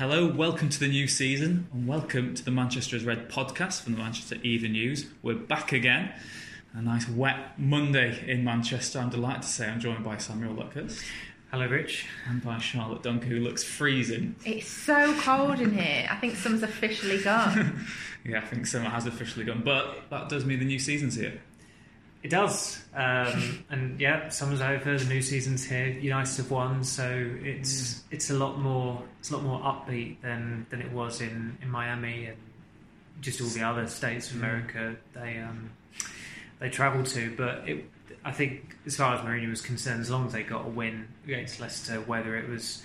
Hello, 0.00 0.26
welcome 0.26 0.70
to 0.70 0.80
the 0.80 0.88
new 0.88 1.06
season, 1.06 1.68
and 1.74 1.86
welcome 1.86 2.34
to 2.34 2.42
the 2.42 2.50
Manchester 2.50 2.96
is 2.96 3.04
Red 3.04 3.28
podcast 3.28 3.82
from 3.82 3.92
the 3.92 3.98
Manchester 3.98 4.36
Evening 4.42 4.72
News. 4.72 5.04
We're 5.22 5.34
back 5.34 5.72
again. 5.72 6.14
A 6.72 6.80
nice 6.80 7.06
wet 7.06 7.58
Monday 7.58 8.18
in 8.26 8.42
Manchester. 8.42 8.98
I'm 8.98 9.10
delighted 9.10 9.42
to 9.42 9.48
say 9.48 9.68
I'm 9.68 9.78
joined 9.78 10.02
by 10.02 10.16
Samuel 10.16 10.54
Lucas. 10.54 11.04
Hello, 11.50 11.66
Rich. 11.66 12.06
And 12.26 12.42
by 12.42 12.56
Charlotte 12.56 13.02
Duncan, 13.02 13.28
who 13.30 13.40
looks 13.40 13.62
freezing. 13.62 14.36
It's 14.46 14.70
so 14.70 15.12
cold 15.20 15.60
in 15.60 15.76
here. 15.78 16.08
I 16.10 16.16
think 16.16 16.36
summer's 16.36 16.62
officially 16.62 17.22
gone. 17.22 17.86
yeah, 18.24 18.38
I 18.38 18.46
think 18.46 18.66
summer 18.66 18.88
has 18.88 19.04
officially 19.04 19.44
gone, 19.44 19.60
but 19.62 20.08
that 20.08 20.30
does 20.30 20.46
mean 20.46 20.60
the 20.60 20.64
new 20.64 20.78
season's 20.78 21.16
here. 21.16 21.42
It 22.22 22.28
does, 22.28 22.82
um, 22.94 23.64
and 23.70 23.98
yeah, 23.98 24.28
summer's 24.28 24.60
over. 24.60 24.98
The 24.98 25.04
new 25.06 25.22
season's 25.22 25.64
here. 25.64 25.86
United 25.86 26.36
have 26.36 26.50
won, 26.50 26.84
so 26.84 27.08
it's 27.42 27.94
mm. 27.94 28.00
it's 28.10 28.28
a 28.28 28.34
lot 28.34 28.58
more 28.58 29.02
it's 29.20 29.30
a 29.30 29.36
lot 29.36 29.42
more 29.42 29.60
upbeat 29.60 30.20
than 30.20 30.66
than 30.68 30.82
it 30.82 30.92
was 30.92 31.22
in, 31.22 31.56
in 31.62 31.70
Miami 31.70 32.26
and 32.26 32.36
just 33.22 33.40
all 33.40 33.48
the 33.48 33.62
other 33.62 33.86
states 33.86 34.30
of 34.30 34.36
America 34.36 34.96
they 35.14 35.38
um, 35.38 35.70
they 36.58 36.68
travel 36.68 37.04
to. 37.04 37.34
But 37.36 37.66
it, 37.66 37.84
I 38.24 38.32
think, 38.32 38.76
as 38.86 38.96
far 38.96 39.14
as 39.14 39.20
Mourinho 39.22 39.48
was 39.48 39.62
concerned, 39.62 40.00
as 40.00 40.10
long 40.10 40.26
as 40.26 40.32
they 40.32 40.42
got 40.42 40.66
a 40.66 40.68
win 40.68 41.08
against 41.24 41.58
Leicester, 41.58 42.00
whether 42.02 42.36
it 42.36 42.48
was 42.48 42.82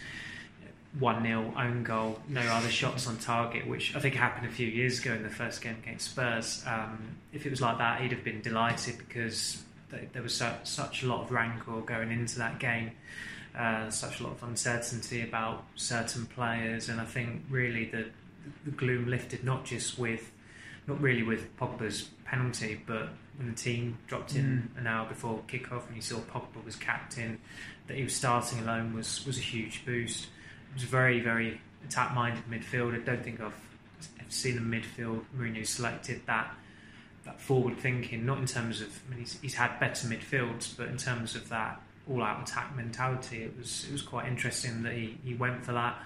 1 1.00 1.24
0 1.24 1.54
own 1.58 1.84
goal, 1.84 2.20
no 2.30 2.42
other 2.42 2.70
shots 2.70 3.08
on 3.08 3.18
target, 3.18 3.68
which 3.68 3.96
I 3.96 4.00
think 4.00 4.16
happened 4.16 4.48
a 4.48 4.52
few 4.52 4.68
years 4.68 5.00
ago 5.00 5.14
in 5.14 5.24
the 5.24 5.30
first 5.30 5.62
game 5.62 5.76
against 5.84 6.12
Spurs. 6.12 6.64
Um, 6.66 7.18
if 7.34 7.46
it 7.46 7.50
was 7.50 7.62
like 7.62 7.78
that, 7.80 8.02
he'd 8.02 8.12
have 8.12 8.24
been 8.24 8.42
delighted 8.42 8.98
because 8.98 9.62
there 9.90 10.22
was 10.22 10.34
so, 10.34 10.54
such 10.64 11.04
a 11.04 11.08
lot 11.08 11.24
of 11.24 11.32
rancor 11.32 11.82
going 11.82 12.12
into 12.12 12.38
that 12.40 12.60
game, 12.60 12.92
uh, 13.58 13.90
such 13.90 14.20
a 14.20 14.24
lot 14.24 14.34
of 14.34 14.44
uncertainty 14.44 15.22
about 15.22 15.66
certain 15.76 16.26
players, 16.28 16.88
and 16.88 17.02
I 17.02 17.06
think 17.06 17.44
really 17.50 17.86
the, 17.86 18.06
the 18.64 18.72
gloom 18.72 19.10
lifted 19.10 19.44
not 19.44 19.66
just 19.66 20.00
with, 20.00 20.32
not 20.88 21.02
really 21.02 21.24
with 21.24 21.56
Pogba's 21.58 22.10
penalty, 22.24 22.82
but 22.86 23.10
when 23.38 23.50
the 23.50 23.56
team 23.56 23.98
dropped 24.08 24.36
in 24.36 24.70
mm. 24.74 24.80
an 24.80 24.88
hour 24.88 25.08
before 25.08 25.42
kickoff 25.48 25.88
and 25.88 25.96
you 25.96 26.02
saw 26.02 26.20
Pogba 26.20 26.64
was 26.64 26.78
captain, 26.78 27.40
that 27.88 27.98
he 27.98 28.04
was 28.04 28.16
starting 28.16 28.60
alone 28.60 28.94
was 28.94 29.26
was 29.26 29.38
a 29.38 29.42
huge 29.42 29.86
boost 29.86 30.28
was 30.76 30.84
very, 30.84 31.20
very 31.20 31.60
attack 31.88 32.14
minded 32.14 32.44
midfield. 32.50 32.94
I 32.94 33.04
don't 33.04 33.24
think 33.24 33.42
I've, 33.42 33.54
I've 34.20 34.32
seen 34.32 34.58
a 34.58 34.62
midfield 34.62 35.24
Mourinho 35.36 35.66
selected 35.66 36.22
that 36.28 36.54
that 37.26 37.42
forward 37.42 37.76
thinking, 37.80 38.24
not 38.24 38.38
in 38.38 38.46
terms 38.46 38.82
of, 38.82 38.88
I 39.08 39.10
mean, 39.10 39.20
he's, 39.22 39.40
he's 39.42 39.56
had 39.56 39.80
better 39.80 40.08
midfields, 40.08 40.78
but 40.78 40.90
in 40.90 40.98
terms 40.98 41.36
of 41.36 41.50
that 41.50 41.82
all 42.08 42.22
out 42.22 42.48
attack 42.48 42.76
mentality, 42.76 43.42
it 43.42 43.58
was 43.58 43.86
it 43.90 43.92
was 43.92 44.04
quite 44.04 44.28
interesting 44.28 44.84
that 44.84 44.94
he, 44.94 45.18
he 45.24 45.34
went 45.34 45.66
for 45.66 45.74
that. 45.74 45.98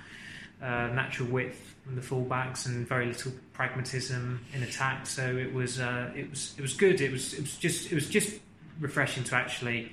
Uh, 0.62 0.88
natural 0.88 1.30
width 1.30 1.74
from 1.86 1.96
the 1.96 2.02
fullbacks 2.02 2.66
and 2.66 2.86
very 2.86 3.06
little 3.06 3.32
pragmatism 3.54 4.46
in 4.54 4.62
attack. 4.62 5.08
So 5.08 5.38
it 5.38 5.54
was 5.54 5.80
uh, 5.80 6.12
it 6.14 6.30
was 6.30 6.54
it 6.58 6.62
was 6.62 6.74
good. 6.74 7.00
It 7.00 7.14
was 7.14 7.34
it 7.34 7.40
was 7.40 7.56
just 7.56 7.90
it 7.90 7.96
was 7.96 8.10
just 8.10 8.42
refreshing 8.82 9.24
to 9.24 9.36
actually 9.36 9.90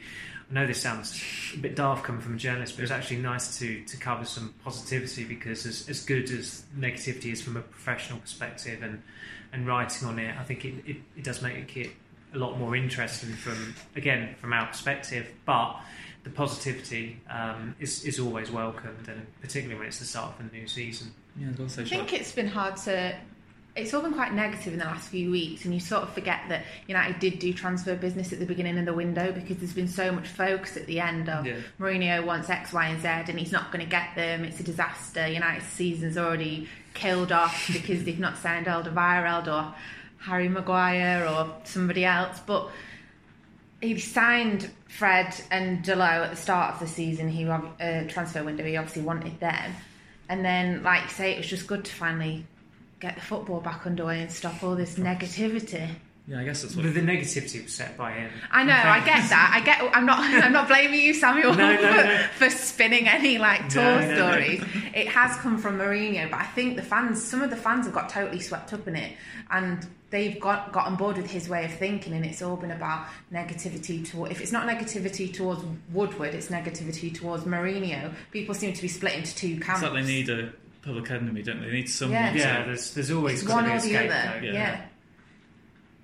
I 0.51 0.55
know 0.55 0.67
this 0.67 0.81
sounds 0.81 1.21
a 1.55 1.59
bit 1.59 1.75
daft 1.75 2.05
coming 2.05 2.21
from 2.21 2.35
a 2.35 2.39
journalist, 2.39 2.77
but 2.77 2.83
it's 2.83 2.93
actually 2.93 3.19
nice 3.19 3.59
to 3.59 3.83
to 3.85 3.97
cover 3.97 4.25
some 4.25 4.55
positivity 4.65 5.25
because 5.25 5.67
as, 5.67 5.89
as 5.89 6.05
good 6.05 6.31
as 6.31 6.65
negativity 6.79 7.33
is 7.33 7.43
from 7.43 7.57
a 7.57 7.63
professional 7.63 8.19
perspective 8.21 8.83
and 8.83 9.03
and 9.53 9.67
writing 9.67 10.07
on 10.07 10.19
it, 10.19 10.37
I 10.39 10.45
think 10.45 10.65
it, 10.65 10.75
it, 10.87 10.97
it 11.17 11.25
does 11.25 11.43
make 11.43 11.77
it 11.77 11.91
a 12.35 12.39
lot 12.39 12.59
more 12.59 12.77
interesting 12.77 13.31
from 13.31 13.75
again 13.97 14.37
from 14.37 14.53
our 14.53 14.67
perspective. 14.67 15.27
But 15.45 15.81
the 16.23 16.31
positivity 16.31 17.21
um, 17.29 17.75
is 17.81 18.05
is 18.05 18.21
always 18.21 18.51
welcomed, 18.51 19.09
and 19.09 19.27
particularly 19.41 19.79
when 19.79 19.89
it's 19.89 19.99
the 19.99 20.05
start 20.05 20.39
of 20.39 20.47
a 20.47 20.57
new 20.57 20.69
season. 20.69 21.13
Yeah, 21.39 21.49
I 21.59 21.85
think 21.85 22.13
it's 22.13 22.33
been 22.33 22.47
hard 22.47 22.77
to 22.79 23.17
it's 23.77 23.93
all 23.93 24.01
been 24.01 24.15
quite 24.15 24.33
negative 24.33 24.73
in 24.73 24.79
the 24.79 24.87
last 24.87 25.11
few 25.11 25.31
weeks, 25.31 25.67
and 25.67 25.75
you 25.75 25.81
sort 25.81 26.03
of 26.03 26.13
forget 26.15 26.41
that 26.49 26.65
United 26.89 27.19
did 27.19 27.39
do 27.39 27.53
transfer 27.53 27.95
business 27.95 28.33
at 28.33 28.39
the 28.39 28.47
beginning 28.47 28.79
of 28.79 28.87
the 28.87 28.95
window 28.95 29.31
because 29.33 29.59
there's 29.59 29.75
been 29.75 29.87
so 29.87 30.11
much 30.11 30.27
focus 30.27 30.79
at 30.79 30.87
the 30.87 30.99
end 30.99 31.29
of 31.29 31.45
yeah. 31.45 31.59
Mourinho 31.79 32.25
wants 32.25 32.49
X, 32.49 32.73
Y, 32.73 32.87
and 32.87 33.03
Z, 33.03 33.09
and 33.31 33.39
he's 33.39 33.53
not 33.53 33.71
going 33.71 33.85
to 33.85 33.91
get 33.91 34.15
them. 34.17 34.45
It's 34.45 34.59
a 34.61 34.63
disaster. 34.63 35.29
United's 35.29 35.67
season's 35.67 36.17
already 36.17 36.69
killed 36.95 37.33
off 37.33 37.69
because 37.73 38.05
they've 38.05 38.19
not 38.19 38.39
signed 38.39 38.67
Alderweireld 38.67 39.47
or 39.47 39.75
Harry 40.21 40.49
Maguire 40.49 41.27
or 41.27 41.55
somebody 41.65 42.07
else. 42.07 42.41
But 42.47 42.71
he 43.83 43.99
signed 43.99 44.71
Fred 44.89 45.39
and 45.51 45.85
Dalot 45.85 46.25
at 46.25 46.31
the 46.31 46.37
start 46.37 46.75
of 46.75 46.81
the 46.81 46.89
season. 46.89 47.29
He 47.29 47.45
uh, 47.45 48.05
transfer 48.09 48.43
window. 48.43 48.65
He 48.65 48.79
obviously 48.79 49.03
wanted 49.03 49.39
them, 49.39 49.75
and 50.31 50.43
then, 50.43 50.83
like 50.83 51.03
you 51.03 51.11
say, 51.11 51.33
it 51.33 51.37
was 51.37 51.47
just 51.47 51.67
good 51.67 51.85
to 51.85 51.93
finally 51.93 52.47
get 53.01 53.15
the 53.15 53.21
football 53.21 53.61
back 53.61 53.87
underway 53.87 54.23
and 54.23 54.31
stop 54.33 54.63
all 54.63 54.75
this 54.75 54.97
negativity. 54.97 55.91
Yeah, 56.29 56.41
I 56.41 56.45
guess 56.45 56.63
that's 56.63 56.75
what. 56.75 56.85
But 56.85 56.95
the 56.95 57.01
negativity 57.01 57.63
was 57.63 57.73
set 57.73 57.97
by 57.97 58.11
him. 58.13 58.33
I 58.51 58.65
know, 58.65 58.73
I 58.73 58.99
get 58.99 59.29
that. 59.31 59.53
I 59.55 59.65
get. 59.65 59.97
I'm 59.97 60.05
not. 60.05 60.19
I'm 60.45 60.53
not 60.53 60.67
blaming 60.67 61.01
you, 61.01 61.15
Samuel, 61.15 61.55
no, 61.55 61.75
no, 61.75 61.77
for, 61.77 62.05
no. 62.05 62.27
for, 62.35 62.51
spinning 62.51 63.07
any 63.07 63.39
like 63.39 63.69
tour 63.69 64.03
stories. 64.03 64.61
It 64.93 65.07
has 65.09 65.37
come 65.37 65.57
from 65.57 65.79
Mourinho, 65.79 66.29
but 66.29 66.41
I 66.41 66.47
think 66.47 66.77
the 66.77 66.83
fans, 66.83 67.23
some 67.23 67.43
of 67.43 67.51
the 67.51 67.57
fans, 67.57 67.87
have 67.87 67.95
got 67.95 68.09
totally 68.09 68.41
swept 68.41 68.73
up 68.73 68.89
in 68.89 68.97
it, 68.97 69.17
and 69.51 69.87
they've 70.11 70.41
got 70.41 70.73
got 70.73 70.87
on 70.87 70.97
board 70.97 71.17
with 71.17 71.31
his 71.31 71.49
way 71.49 71.65
of 71.65 71.73
thinking, 71.75 72.13
and 72.13 72.27
it's 72.27 72.43
all 72.43 72.57
been 72.57 72.73
about 72.73 73.07
negativity. 73.33 74.05
To 74.11 74.25
if 74.25 74.41
it's 74.41 74.51
not 74.51 74.67
negativity 74.67 75.33
towards 75.33 75.63
Woodward, 75.93 76.35
it's 76.35 76.49
negativity 76.49 77.15
towards 77.15 77.45
Mourinho. 77.45 78.13
People 78.33 78.53
seem 78.53 78.73
to 78.73 78.83
be 78.83 78.89
split 78.89 79.15
into 79.15 79.33
two 79.37 79.61
camps. 79.61 79.81
It's 79.83 79.93
like 79.93 80.05
they 80.05 80.13
need 80.13 80.29
a 80.29 80.53
public 80.87 81.11
enemy, 81.11 81.43
don't 81.43 81.61
they? 81.61 81.67
They 81.67 81.73
need 81.73 81.91
someone. 81.91 82.15
Yeah, 82.15 82.35
yeah 82.35 82.65
there's 82.65 82.95
there's 82.95 83.11
always 83.11 83.43
it's 83.43 83.53
one 83.53 83.67
or 83.67 83.81
the 83.81 83.97
other. 83.97 84.41
Yeah. 84.43 84.53
yeah. 84.53 84.83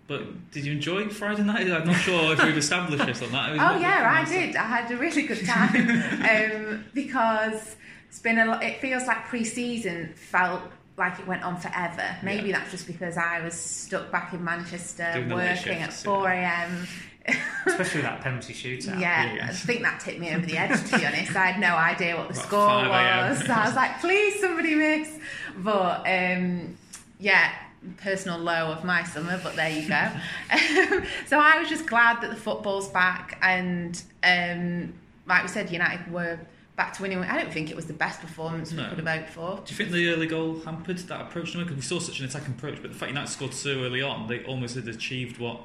But 0.08 0.50
did 0.50 0.66
you 0.66 0.72
enjoy 0.72 1.08
Friday 1.08 1.44
night? 1.44 1.70
I'm 1.70 1.86
not 1.86 1.96
sure 1.96 2.32
if 2.32 2.44
we've 2.44 2.56
established 2.56 3.06
this 3.06 3.22
on 3.22 3.30
that. 3.32 3.52
oh 3.52 3.78
yeah, 3.78 4.22
I 4.22 4.28
did. 4.28 4.56
I 4.56 4.64
had 4.64 4.90
a 4.90 4.96
really 4.96 5.22
good 5.22 5.46
time 5.46 5.88
um, 6.76 6.84
because 6.92 7.76
it's 8.08 8.18
been 8.18 8.38
a 8.38 8.44
lot. 8.44 8.62
It 8.62 8.80
feels 8.80 9.06
like 9.06 9.24
pre-season 9.26 10.12
felt 10.14 10.62
like 10.96 11.18
it 11.18 11.26
went 11.26 11.42
on 11.42 11.56
forever. 11.56 12.16
Maybe 12.22 12.48
yeah. 12.48 12.58
that's 12.58 12.70
just 12.70 12.86
because 12.86 13.16
I 13.16 13.40
was 13.40 13.54
stuck 13.54 14.10
back 14.10 14.32
in 14.32 14.44
Manchester 14.44 15.26
working 15.30 15.78
at 15.78 15.92
4 15.92 16.28
a.m. 16.28 16.86
Especially 17.66 18.02
that 18.02 18.20
penalty 18.20 18.52
shootout. 18.52 19.00
Yeah, 19.00 19.34
yeah, 19.34 19.46
I 19.48 19.52
think 19.52 19.82
that 19.82 20.00
tipped 20.00 20.18
me 20.18 20.34
over 20.34 20.44
the 20.44 20.58
edge, 20.58 20.90
to 20.90 20.98
be 20.98 21.06
honest. 21.06 21.36
I 21.36 21.46
had 21.46 21.60
no 21.60 21.76
idea 21.76 22.16
what 22.16 22.28
the 22.28 22.34
About 22.34 22.46
score 22.46 22.88
was. 22.88 23.46
So 23.46 23.52
I 23.52 23.66
was 23.66 23.76
like, 23.76 24.00
please, 24.00 24.40
somebody 24.40 24.74
miss. 24.74 25.18
But 25.56 26.00
um, 26.00 26.76
yeah, 27.20 27.52
personal 27.98 28.38
low 28.38 28.72
of 28.72 28.84
my 28.84 29.04
summer, 29.04 29.40
but 29.42 29.54
there 29.54 29.70
you 29.70 29.88
go. 29.88 30.08
so 31.26 31.38
I 31.38 31.58
was 31.58 31.68
just 31.68 31.86
glad 31.86 32.20
that 32.22 32.30
the 32.30 32.36
football's 32.36 32.88
back. 32.88 33.38
And 33.40 34.02
um, 34.24 34.92
like 35.26 35.42
we 35.42 35.48
said, 35.48 35.70
United 35.70 36.12
were 36.12 36.40
back 36.76 36.94
to 36.94 37.02
winning. 37.02 37.18
I 37.18 37.40
don't 37.40 37.52
think 37.52 37.70
it 37.70 37.76
was 37.76 37.86
the 37.86 37.92
best 37.92 38.20
performance 38.20 38.72
no. 38.72 38.82
we 38.82 38.88
could 38.88 38.98
have 39.06 39.18
hoped 39.20 39.30
for. 39.30 39.56
Do 39.64 39.72
you 39.72 39.76
think 39.76 39.90
the 39.90 40.08
early 40.10 40.26
goal 40.26 40.60
hampered 40.60 40.98
that 40.98 41.20
approach? 41.20 41.52
Because 41.52 41.76
we 41.76 41.82
saw 41.82 41.98
such 41.98 42.20
an 42.20 42.26
attacking 42.26 42.54
approach, 42.54 42.80
but 42.80 42.92
the 42.92 42.96
fact 42.96 43.10
United 43.10 43.30
scored 43.30 43.54
so 43.54 43.82
early 43.82 44.02
on, 44.02 44.26
they 44.26 44.42
almost 44.44 44.74
had 44.74 44.88
achieved 44.88 45.38
what 45.38 45.60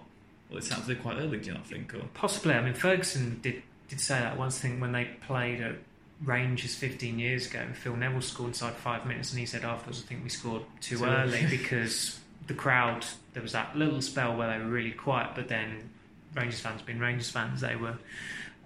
well, 0.50 0.60
it 0.60 0.64
sounds 0.64 0.88
like 0.88 1.02
quite 1.02 1.18
early. 1.18 1.38
Do 1.40 1.48
you 1.48 1.54
not 1.54 1.66
think? 1.66 1.94
Or? 1.94 2.02
Possibly. 2.14 2.54
I 2.54 2.62
mean, 2.62 2.74
Ferguson 2.74 3.40
did 3.42 3.64
did 3.88 4.00
say 4.00 4.20
that 4.20 4.38
once. 4.38 4.60
Thing 4.60 4.80
when 4.80 4.92
they 4.92 5.06
played 5.06 5.62
at 5.62 5.76
Rangers 6.24 6.76
15 6.76 7.20
years 7.20 7.50
ago, 7.50 7.60
and 7.60 7.76
Phil 7.76 7.96
Neville 7.96 8.22
scored 8.22 8.50
inside 8.50 8.74
five 8.74 9.06
minutes, 9.06 9.32
and 9.32 9.40
he 9.40 9.46
said 9.46 9.64
afterwards, 9.64 10.04
"I 10.06 10.08
think 10.08 10.24
we 10.24 10.30
scored 10.30 10.64
too, 10.82 11.00
too 11.00 11.06
early 11.06 11.46
because 11.50 12.20
the 12.48 12.54
crowd. 12.54 13.06
There 13.34 13.44
was 13.44 13.52
that 13.52 13.78
little 13.78 14.02
spell 14.02 14.36
where 14.36 14.52
they 14.52 14.64
were 14.64 14.72
really 14.72 14.92
quiet, 14.92 15.32
but 15.36 15.48
then 15.48 15.90
Rangers 16.34 16.60
fans, 16.60 16.82
being 16.82 17.00
Rangers 17.00 17.30
fans, 17.30 17.62
they 17.62 17.76
were." 17.76 17.98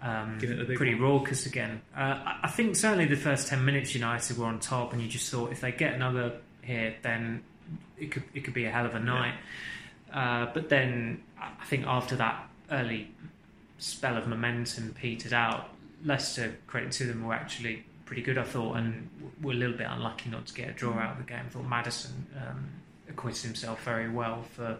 Um, 0.01 0.39
pretty 0.39 0.95
one. 0.95 1.03
raucous 1.03 1.45
again. 1.45 1.81
Uh, 1.95 2.37
I 2.43 2.47
think 2.47 2.75
certainly 2.75 3.05
the 3.05 3.15
first 3.15 3.47
ten 3.47 3.63
minutes 3.63 3.93
United 3.93 4.37
were 4.37 4.47
on 4.47 4.59
top, 4.59 4.93
and 4.93 5.01
you 5.01 5.07
just 5.07 5.29
thought 5.29 5.51
if 5.51 5.61
they 5.61 5.71
get 5.71 5.93
another 5.93 6.37
here, 6.63 6.95
then 7.03 7.43
it 7.97 8.11
could 8.11 8.23
it 8.33 8.43
could 8.43 8.53
be 8.53 8.65
a 8.65 8.71
hell 8.71 8.85
of 8.85 8.95
a 8.95 8.99
night. 8.99 9.35
Yeah. 10.09 10.43
Uh, 10.43 10.51
but 10.53 10.69
then 10.69 11.21
I 11.39 11.65
think 11.65 11.85
after 11.85 12.15
that 12.17 12.49
early 12.71 13.11
spell 13.77 14.17
of 14.17 14.27
momentum 14.27 14.93
petered 14.99 15.33
out, 15.33 15.69
Leicester, 16.03 16.55
credit 16.67 16.91
to 16.93 17.05
them, 17.05 17.25
were 17.25 17.33
actually 17.33 17.85
pretty 18.05 18.21
good, 18.23 18.37
I 18.37 18.43
thought, 18.43 18.77
and 18.77 19.09
were 19.41 19.53
a 19.53 19.55
little 19.55 19.77
bit 19.77 19.87
unlucky 19.89 20.29
not 20.29 20.47
to 20.47 20.53
get 20.53 20.69
a 20.69 20.73
draw 20.73 20.93
out 20.93 21.13
of 21.13 21.17
the 21.19 21.31
game. 21.31 21.43
I 21.45 21.49
thought 21.49 21.67
Maddison 21.67 22.27
um, 22.35 22.69
acquitted 23.07 23.43
himself 23.43 23.83
very 23.83 24.09
well 24.09 24.43
for 24.55 24.77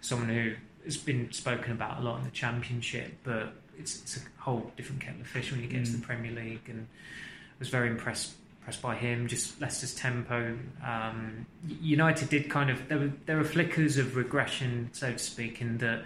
someone 0.00 0.28
who 0.28 0.52
has 0.84 0.96
been 0.96 1.32
spoken 1.32 1.72
about 1.72 2.00
a 2.00 2.02
lot 2.02 2.18
in 2.18 2.24
the 2.24 2.30
Championship, 2.30 3.14
but 3.24 3.54
it's, 3.78 4.00
it's 4.02 4.16
a 4.16 4.20
whole 4.38 4.70
different 4.76 5.00
kettle 5.00 5.20
of 5.20 5.26
fish 5.26 5.50
when 5.52 5.60
you 5.60 5.68
get 5.68 5.82
mm. 5.82 5.86
to 5.86 5.92
the 5.92 5.98
mm. 5.98 6.02
Premier 6.02 6.32
League, 6.32 6.68
and 6.68 6.86
I 6.90 7.58
was 7.58 7.68
very 7.68 7.88
impressed 7.88 8.32
impressed 8.60 8.82
by 8.82 8.96
him. 8.96 9.28
Just 9.28 9.60
Leicester's 9.60 9.94
tempo. 9.94 10.58
Um, 10.84 11.46
United 11.80 12.28
did 12.28 12.50
kind 12.50 12.70
of 12.70 12.88
there 12.88 12.98
were 12.98 13.12
there 13.26 13.36
were 13.36 13.44
flickers 13.44 13.96
of 13.96 14.16
regression, 14.16 14.90
so 14.92 15.12
to 15.12 15.18
speak, 15.18 15.60
in 15.60 15.78
that 15.78 16.02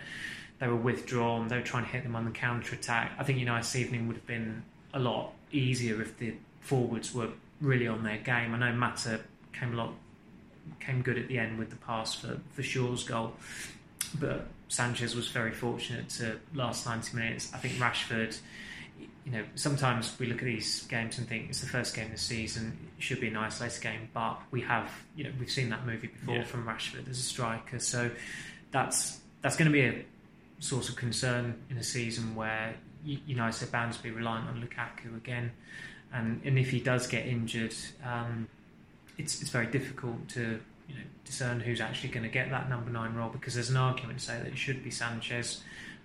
they 0.58 0.66
were 0.66 0.76
withdrawn. 0.76 1.48
They 1.48 1.56
were 1.56 1.62
trying 1.62 1.84
to 1.84 1.90
hit 1.90 2.02
them 2.02 2.14
on 2.16 2.24
the 2.24 2.30
counter 2.30 2.74
attack. 2.74 3.12
I 3.18 3.24
think 3.24 3.38
United's 3.38 3.74
evening 3.76 4.06
would 4.08 4.16
have 4.16 4.26
been 4.26 4.62
a 4.92 4.98
lot 4.98 5.32
easier 5.52 6.02
if 6.02 6.18
the 6.18 6.34
forwards 6.60 7.14
were 7.14 7.28
really 7.60 7.88
on 7.88 8.02
their 8.02 8.18
game. 8.18 8.54
I 8.54 8.58
know 8.58 8.72
Mata 8.72 9.20
came 9.52 9.72
a 9.72 9.76
lot 9.76 9.92
came 10.78 11.02
good 11.02 11.18
at 11.18 11.28
the 11.28 11.38
end 11.38 11.58
with 11.58 11.70
the 11.70 11.76
pass 11.76 12.14
for, 12.14 12.38
for 12.52 12.62
Shaw's 12.62 13.04
goal. 13.04 13.32
But 14.18 14.46
Sanchez 14.70 15.16
was 15.16 15.26
very 15.26 15.50
fortunate 15.50 16.08
to 16.10 16.38
last 16.54 16.86
90 16.86 17.16
minutes. 17.16 17.50
I 17.52 17.58
think 17.58 17.74
Rashford, 17.74 18.38
you 19.26 19.32
know, 19.32 19.44
sometimes 19.56 20.16
we 20.20 20.26
look 20.26 20.38
at 20.38 20.44
these 20.44 20.84
games 20.84 21.18
and 21.18 21.28
think 21.28 21.48
it's 21.48 21.60
the 21.60 21.66
first 21.66 21.92
game 21.94 22.06
of 22.06 22.12
the 22.12 22.18
season, 22.18 22.78
it 22.96 23.02
should 23.02 23.20
be 23.20 23.26
an 23.26 23.36
isolated 23.36 23.82
game, 23.82 24.08
but 24.14 24.40
we 24.52 24.60
have, 24.60 24.88
you 25.16 25.24
know, 25.24 25.30
we've 25.40 25.50
seen 25.50 25.70
that 25.70 25.84
movie 25.84 26.06
before 26.06 26.36
yeah. 26.36 26.44
from 26.44 26.66
Rashford 26.66 27.10
as 27.10 27.18
a 27.18 27.22
striker. 27.22 27.80
So 27.80 28.12
that's 28.70 29.18
that's 29.42 29.56
going 29.56 29.66
to 29.66 29.72
be 29.72 29.82
a 29.82 30.04
source 30.60 30.88
of 30.88 30.94
concern 30.94 31.60
in 31.68 31.76
a 31.76 31.82
season 31.82 32.36
where 32.36 32.76
United 33.04 33.66
are 33.66 33.70
bound 33.72 33.92
to 33.94 34.02
be 34.04 34.12
reliant 34.12 34.48
on 34.48 34.62
Lukaku 34.62 35.16
again. 35.16 35.50
And, 36.12 36.42
and 36.44 36.56
if 36.56 36.70
he 36.70 36.78
does 36.78 37.08
get 37.08 37.26
injured, 37.26 37.74
um, 38.04 38.46
it's, 39.18 39.42
it's 39.42 39.50
very 39.50 39.66
difficult 39.66 40.28
to 40.30 40.60
you 40.90 40.96
know, 40.96 41.06
discern 41.24 41.60
who's 41.60 41.80
actually 41.80 42.10
going 42.10 42.24
to 42.24 42.28
get 42.28 42.50
that 42.50 42.68
number 42.68 42.90
nine 42.90 43.14
role 43.14 43.28
because 43.28 43.54
there's 43.54 43.70
an 43.70 43.76
argument 43.76 44.18
to 44.18 44.24
say 44.24 44.38
that 44.38 44.46
it 44.46 44.58
should 44.58 44.82
be 44.82 44.90
Sanchez. 44.90 45.62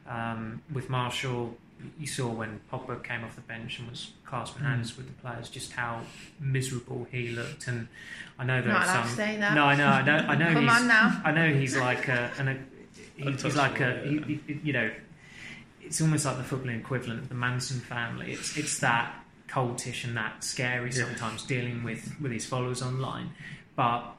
Um, 0.08 0.62
with 0.72 0.88
Martial, 0.88 1.58
you 2.00 2.06
saw 2.06 2.28
when 2.28 2.60
Pogba 2.72 3.04
came 3.04 3.24
off 3.24 3.36
the 3.36 3.42
bench 3.42 3.80
and 3.80 3.90
was 3.90 4.12
clasping 4.26 4.64
mm. 4.64 4.68
hands 4.68 4.96
with 4.96 5.08
the 5.08 5.14
players, 5.14 5.50
just 5.50 5.72
how 5.72 6.02
miserable 6.40 7.08
he 7.12 7.30
looked. 7.30 7.68
And 7.68 7.88
I 8.38 8.44
know 8.44 8.62
that 8.62 8.68
Not 8.68 8.86
some. 8.86 9.04
To 9.04 9.10
say 9.10 9.38
that. 9.38 9.56
No, 9.56 9.66
I 9.66 9.76
know, 9.76 9.88
I 9.88 10.02
know, 10.04 10.16
I 10.16 10.36
know. 10.36 10.46
Come 10.54 10.64
he's, 10.64 10.72
on 10.74 10.88
now. 10.88 11.22
I 11.26 11.32
know 11.32 11.52
he's 11.52 11.76
like 11.76 12.08
a, 12.08 12.32
an, 12.38 12.48
a 12.48 12.58
he's, 13.32 13.42
he's 13.42 13.56
like 13.56 13.80
a, 13.80 14.02
he, 14.06 14.40
he, 14.48 14.60
you 14.64 14.74
know, 14.74 14.92
it's 15.82 16.02
almost 16.02 16.26
like 16.26 16.38
the 16.38 16.44
footballing 16.44 16.80
equivalent 16.80 17.22
of 17.22 17.30
the 17.30 17.36
Manson 17.36 17.80
family. 17.80 18.32
It's 18.32 18.58
it's 18.58 18.80
that 18.80 19.14
cultish 19.48 20.04
and 20.04 20.18
that 20.18 20.44
scary 20.44 20.92
sometimes 20.92 21.44
yeah. 21.44 21.60
dealing 21.60 21.84
with 21.84 22.16
with 22.22 22.32
his 22.32 22.46
followers 22.46 22.82
online, 22.82 23.32
but 23.76 24.16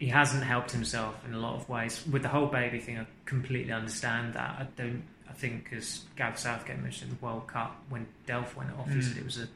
he 0.00 0.08
hasn't 0.08 0.42
helped 0.42 0.72
himself 0.72 1.14
in 1.26 1.34
a 1.34 1.38
lot 1.38 1.54
of 1.54 1.68
ways. 1.68 2.02
With 2.10 2.22
the 2.22 2.28
whole 2.28 2.46
baby 2.46 2.80
thing, 2.80 2.98
I 2.98 3.06
completely 3.26 3.72
understand 3.72 4.32
that. 4.34 4.56
I 4.58 4.66
don't. 4.74 5.04
I 5.28 5.32
think, 5.32 5.72
as 5.76 6.04
Gav 6.16 6.38
Southgate 6.38 6.80
mentioned 6.80 7.12
in 7.12 7.18
the 7.18 7.24
World 7.24 7.46
Cup 7.46 7.76
when 7.90 8.06
Delph 8.26 8.56
went 8.56 8.70
off, 8.78 8.88
mm. 8.88 8.96
he 8.96 9.02
said 9.02 9.18
it 9.18 9.24
was 9.24 9.38
a 9.38 9.48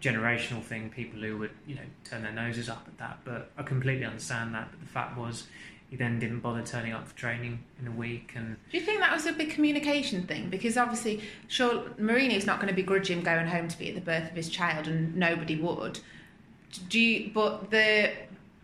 generational 0.00 0.62
thing. 0.62 0.90
People 0.90 1.20
who 1.20 1.36
would, 1.38 1.50
you 1.66 1.74
know, 1.74 1.82
turn 2.04 2.22
their 2.22 2.32
noses 2.32 2.70
up 2.70 2.84
at 2.86 2.98
that. 2.98 3.18
But 3.24 3.50
I 3.58 3.64
completely 3.64 4.04
understand 4.04 4.54
that. 4.54 4.70
But 4.70 4.80
the 4.80 4.86
fact 4.86 5.18
was, 5.18 5.48
he 5.90 5.96
then 5.96 6.20
didn't 6.20 6.38
bother 6.38 6.62
turning 6.62 6.92
up 6.92 7.08
for 7.08 7.16
training 7.16 7.58
in 7.80 7.88
a 7.88 7.90
week. 7.90 8.32
And 8.36 8.56
do 8.70 8.78
you 8.78 8.84
think 8.84 9.00
that 9.00 9.12
was 9.12 9.26
a 9.26 9.32
big 9.32 9.50
communication 9.50 10.24
thing? 10.24 10.50
Because 10.50 10.76
obviously, 10.76 11.20
sure, 11.48 11.82
Mourinho's 11.98 12.46
not 12.46 12.60
going 12.60 12.68
to 12.68 12.74
begrudge 12.74 13.10
him 13.10 13.22
going 13.22 13.48
home 13.48 13.66
to 13.66 13.76
be 13.76 13.88
at 13.88 13.96
the 13.96 14.00
birth 14.00 14.30
of 14.30 14.36
his 14.36 14.48
child, 14.48 14.86
and 14.86 15.16
nobody 15.16 15.56
would. 15.56 15.98
Do 16.88 17.00
you? 17.00 17.32
But 17.34 17.72
the 17.72 18.12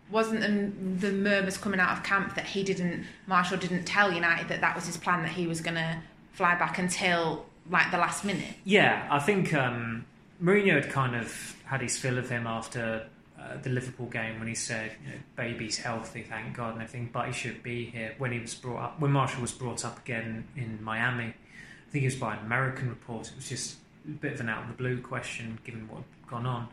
wasn't 0.09 0.41
the, 0.41 1.07
the 1.07 1.13
murmurs 1.13 1.57
coming 1.57 1.79
out 1.79 1.97
of 1.97 2.03
camp 2.03 2.35
that 2.35 2.45
he 2.45 2.63
didn't, 2.63 3.05
Martial 3.25 3.57
didn't 3.57 3.83
tell 3.85 4.11
United 4.11 4.47
that 4.49 4.61
that 4.61 4.75
was 4.75 4.85
his 4.85 4.97
plan 4.97 5.21
that 5.23 5.31
he 5.31 5.47
was 5.47 5.61
going 5.61 5.75
to 5.75 6.01
fly 6.33 6.55
back 6.55 6.77
until 6.77 7.45
like 7.69 7.91
the 7.91 7.97
last 7.97 8.23
minute. 8.23 8.55
Yeah, 8.63 9.07
I 9.09 9.19
think 9.19 9.53
um, 9.53 10.05
Mourinho 10.41 10.75
had 10.75 10.89
kind 10.89 11.15
of 11.15 11.55
had 11.65 11.81
his 11.81 11.97
fill 11.97 12.17
of 12.17 12.29
him 12.29 12.47
after 12.47 13.07
uh, 13.39 13.57
the 13.61 13.69
Liverpool 13.69 14.07
game 14.07 14.39
when 14.39 14.47
he 14.47 14.55
said, 14.55 14.91
you 15.03 15.11
know, 15.11 15.17
"Baby's 15.35 15.77
healthy, 15.77 16.23
thank 16.23 16.55
God," 16.55 16.73
and 16.73 16.81
everything, 16.81 17.09
but 17.11 17.27
he 17.27 17.33
should 17.33 17.61
be 17.63 17.85
here. 17.85 18.15
When 18.17 18.31
he 18.31 18.39
was 18.39 18.55
brought 18.55 18.83
up, 18.83 18.99
when 18.99 19.11
Martial 19.11 19.41
was 19.41 19.51
brought 19.51 19.83
up 19.83 19.99
again 19.99 20.45
in 20.55 20.83
Miami, 20.83 21.25
I 21.25 21.91
think 21.91 22.03
it 22.03 22.07
was 22.07 22.15
by 22.15 22.35
an 22.35 22.45
American 22.45 22.89
report. 22.89 23.27
It 23.27 23.35
was 23.35 23.49
just 23.49 23.77
a 24.05 24.11
bit 24.11 24.33
of 24.33 24.39
an 24.39 24.49
out 24.49 24.63
of 24.63 24.69
the 24.69 24.75
blue 24.75 25.01
question, 25.01 25.59
given 25.63 25.87
what 25.87 25.97
had 25.97 26.29
gone 26.29 26.45
on, 26.45 26.67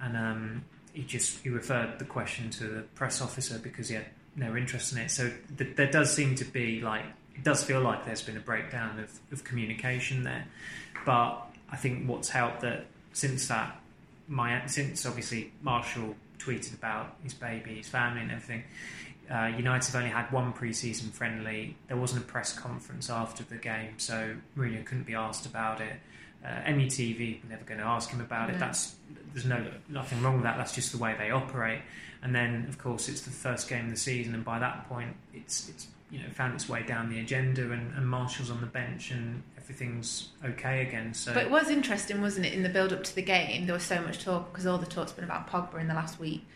and 0.00 0.16
um, 0.16 0.64
he 0.92 1.02
just 1.02 1.42
he 1.42 1.50
referred 1.50 1.98
the 1.98 2.04
question 2.04 2.50
to 2.50 2.64
the 2.64 2.80
press 2.94 3.20
officer 3.20 3.58
because 3.58 3.88
he 3.88 3.96
had 3.96 4.06
no 4.36 4.56
interest 4.56 4.92
in 4.92 4.98
it. 4.98 5.10
So 5.10 5.30
th- 5.58 5.76
there 5.76 5.90
does 5.90 6.12
seem 6.12 6.34
to 6.36 6.44
be 6.44 6.80
like 6.80 7.04
it 7.34 7.44
does 7.44 7.62
feel 7.64 7.80
like 7.80 8.04
there's 8.04 8.22
been 8.22 8.36
a 8.36 8.40
breakdown 8.40 8.98
of, 8.98 9.18
of 9.32 9.44
communication 9.44 10.24
there, 10.24 10.46
but 11.06 11.46
I 11.70 11.76
think 11.76 12.08
what's 12.08 12.28
helped 12.28 12.60
that 12.60 12.86
since 13.12 13.48
that 13.48 13.80
my 14.28 14.66
since 14.66 15.04
obviously 15.06 15.52
Martial 15.62 16.14
tweeted 16.38 16.74
about 16.74 17.16
his 17.22 17.34
baby, 17.34 17.76
his 17.76 17.88
family, 17.88 18.22
and 18.22 18.30
everything. 18.30 18.64
Uh, 19.30 19.52
United 19.56 19.86
have 19.86 19.94
only 19.94 20.10
had 20.10 20.30
one 20.32 20.52
pre-season 20.52 21.10
friendly. 21.10 21.76
There 21.86 21.96
wasn't 21.96 22.24
a 22.24 22.26
press 22.26 22.52
conference 22.52 23.08
after 23.08 23.44
the 23.44 23.56
game, 23.56 23.94
so 23.98 24.34
Mourinho 24.56 24.84
couldn't 24.84 25.06
be 25.06 25.14
asked 25.14 25.46
about 25.46 25.80
it. 25.80 26.00
Uh, 26.44 26.62
were 26.66 27.50
never 27.50 27.64
going 27.66 27.78
to 27.78 27.86
ask 27.86 28.10
him 28.10 28.20
about 28.20 28.48
no. 28.48 28.54
it. 28.54 28.58
That's 28.58 28.94
there's 29.32 29.46
no 29.46 29.64
nothing 29.88 30.22
wrong 30.22 30.34
with 30.34 30.44
that. 30.44 30.56
That's 30.56 30.74
just 30.74 30.92
the 30.92 30.98
way 30.98 31.14
they 31.18 31.30
operate. 31.30 31.80
And 32.22 32.34
then, 32.34 32.66
of 32.68 32.78
course, 32.78 33.08
it's 33.08 33.22
the 33.22 33.30
first 33.30 33.68
game 33.68 33.86
of 33.86 33.90
the 33.90 33.96
season, 33.96 34.34
and 34.34 34.44
by 34.44 34.58
that 34.58 34.88
point, 34.88 35.16
it's 35.32 35.68
it's 35.68 35.86
you 36.10 36.18
know 36.18 36.28
found 36.34 36.54
its 36.54 36.68
way 36.68 36.82
down 36.82 37.08
the 37.08 37.20
agenda, 37.20 37.72
and, 37.72 37.94
and 37.94 38.06
Martial's 38.06 38.50
on 38.50 38.60
the 38.60 38.66
bench, 38.66 39.10
and 39.10 39.42
everything's 39.56 40.28
okay 40.44 40.82
again. 40.82 41.14
So, 41.14 41.32
but 41.32 41.44
it 41.44 41.50
was 41.50 41.70
interesting, 41.70 42.20
wasn't 42.20 42.46
it? 42.46 42.52
In 42.52 42.62
the 42.62 42.68
build 42.68 42.92
up 42.92 43.04
to 43.04 43.14
the 43.14 43.22
game, 43.22 43.66
there 43.66 43.74
was 43.74 43.84
so 43.84 44.00
much 44.02 44.22
talk 44.22 44.52
because 44.52 44.66
all 44.66 44.78
the 44.78 44.86
talk's 44.86 45.12
been 45.12 45.24
about 45.24 45.48
Pogba 45.48 45.80
in 45.80 45.88
the 45.88 45.94
last 45.94 46.20
week, 46.20 46.46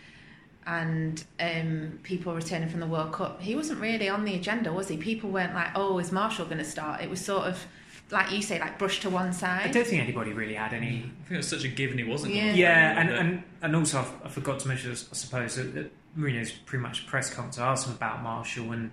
and 0.67 1.25
um, 1.41 1.99
people 2.03 2.35
returning 2.35 2.69
from 2.69 2.81
the 2.81 2.87
World 2.87 3.13
Cup. 3.13 3.41
He 3.41 3.55
wasn't 3.55 3.81
really 3.81 4.09
on 4.09 4.25
the 4.25 4.35
agenda, 4.35 4.73
was 4.73 4.89
he? 4.89 4.97
People 4.99 5.31
weren't 5.31 5.55
like, 5.55 5.69
"Oh, 5.75 5.99
is 5.99 6.13
Martial 6.13 6.45
going 6.45 6.59
to 6.59 6.65
start?" 6.65 7.01
It 7.01 7.09
was 7.09 7.25
sort 7.25 7.45
of 7.45 7.67
like 8.11 8.31
you 8.31 8.43
say, 8.43 8.61
like 8.61 8.79
brushed 8.79 9.03
to 9.03 9.11
one 9.11 9.33
side. 9.33 9.69
I 9.69 9.71
don't 9.71 9.87
think 9.87 10.03
anybody 10.03 10.33
really 10.33 10.55
had 10.55 10.73
any. 10.73 10.99
I 10.99 11.27
think 11.27 11.31
it 11.31 11.37
was 11.39 11.49
such 11.49 11.65
a 11.65 11.69
given 11.69 11.99
he 11.99 12.05
wasn't. 12.05 12.35
Yeah, 12.35 12.53
yeah 12.53 13.01
and, 13.01 13.11
and 13.11 13.43
and 13.63 13.77
also 13.77 14.05
I 14.25 14.29
forgot 14.29 14.61
to 14.61 14.69
mention, 14.69 14.93
I 14.93 14.95
suppose, 14.95 15.57
that, 15.57 15.75
that 15.75 15.93
Mourinho's 16.19 16.53
pretty 16.53 16.83
much 16.83 17.07
press 17.07 17.33
conference. 17.33 17.59
I 17.59 17.71
asked 17.71 17.87
him 17.87 17.95
about 17.95 18.23
Martial, 18.23 18.73
and 18.73 18.91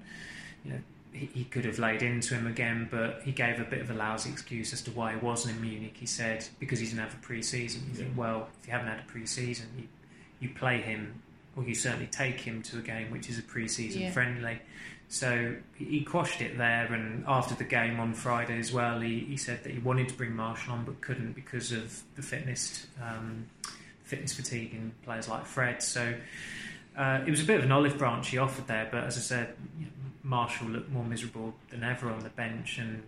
you 0.64 0.72
know 0.72 0.80
he, 1.14 1.30
he, 1.34 1.44
could 1.44 1.66
have 1.66 1.78
laid 1.78 2.02
into 2.02 2.34
him 2.34 2.48
again, 2.48 2.88
but 2.90 3.22
he 3.24 3.32
gave 3.32 3.60
a 3.60 3.64
bit 3.64 3.82
of 3.82 3.90
a 3.92 3.94
lousy 3.94 4.30
excuse 4.30 4.74
as 4.74 4.82
to 4.84 4.92
why 4.92 5.12
he 5.12 5.18
wasn't 5.18 5.56
in 5.56 5.62
Munich. 5.62 5.96
He 5.98 6.06
said 6.06 6.46
because 6.60 6.80
he 6.80 6.86
didn't 6.86 7.00
have 7.00 7.14
a 7.14 7.18
pre-season. 7.18 7.82
He 7.92 8.00
yeah. 8.00 8.06
said, 8.06 8.18
well, 8.18 8.48
if 8.60 8.68
you 8.68 8.72
haven't 8.72 8.88
had 8.88 9.00
a 9.00 9.04
pre-season, 9.08 9.68
you, 9.78 9.88
you 10.40 10.56
play 10.56 10.80
him, 10.82 11.22
or 11.56 11.64
you 11.64 11.76
certainly 11.76 12.08
take 12.08 12.40
him 12.40 12.62
to 12.64 12.80
a 12.80 12.82
game 12.82 13.12
which 13.12 13.30
is 13.30 13.38
a 13.38 13.44
pre-season 13.44 14.04
yeah. 14.04 14.12
friendly. 14.12 14.60
So 15.12 15.56
he 15.76 16.06
quashed 16.06 16.42
it 16.42 16.58
there, 16.58 16.86
and 16.86 17.26
after 17.28 17.54
the 17.54 17.66
game 17.66 18.00
on 18.00 18.14
Friday 18.14 18.58
as 18.58 18.72
well, 18.72 19.02
he, 19.02 19.20
he 19.20 19.36
said 19.36 19.62
that 19.66 19.74
he 19.74 19.78
wanted 19.78 20.08
to 20.08 20.14
bring 20.16 20.34
Martial 20.34 20.72
on 20.72 20.86
but 20.86 21.02
couldn't 21.02 21.34
because 21.34 21.74
of 21.74 22.02
the 22.16 22.22
fitness 22.22 22.88
um, 23.04 23.46
fitness 24.06 24.34
fatigue 24.34 24.74
in 24.74 24.94
players 25.04 25.28
like 25.28 25.46
Fred. 25.46 25.84
So 25.84 26.14
uh, 26.98 27.24
it 27.28 27.30
was 27.30 27.42
a 27.42 27.44
bit 27.44 27.58
of 27.58 27.66
an 27.66 27.74
olive 27.74 27.98
branch 27.98 28.30
he 28.30 28.38
offered 28.38 28.68
there, 28.68 28.88
but 28.90 29.04
as 29.04 29.18
I 29.18 29.20
said, 29.20 29.54
you 29.78 29.88
know, 29.88 29.92
Martial 30.24 30.68
looked 30.70 30.90
more 30.90 31.04
miserable 31.04 31.56
than 31.72 31.84
ever 31.84 32.10
on 32.10 32.22
the 32.22 32.30
bench, 32.30 32.78
and 32.78 33.04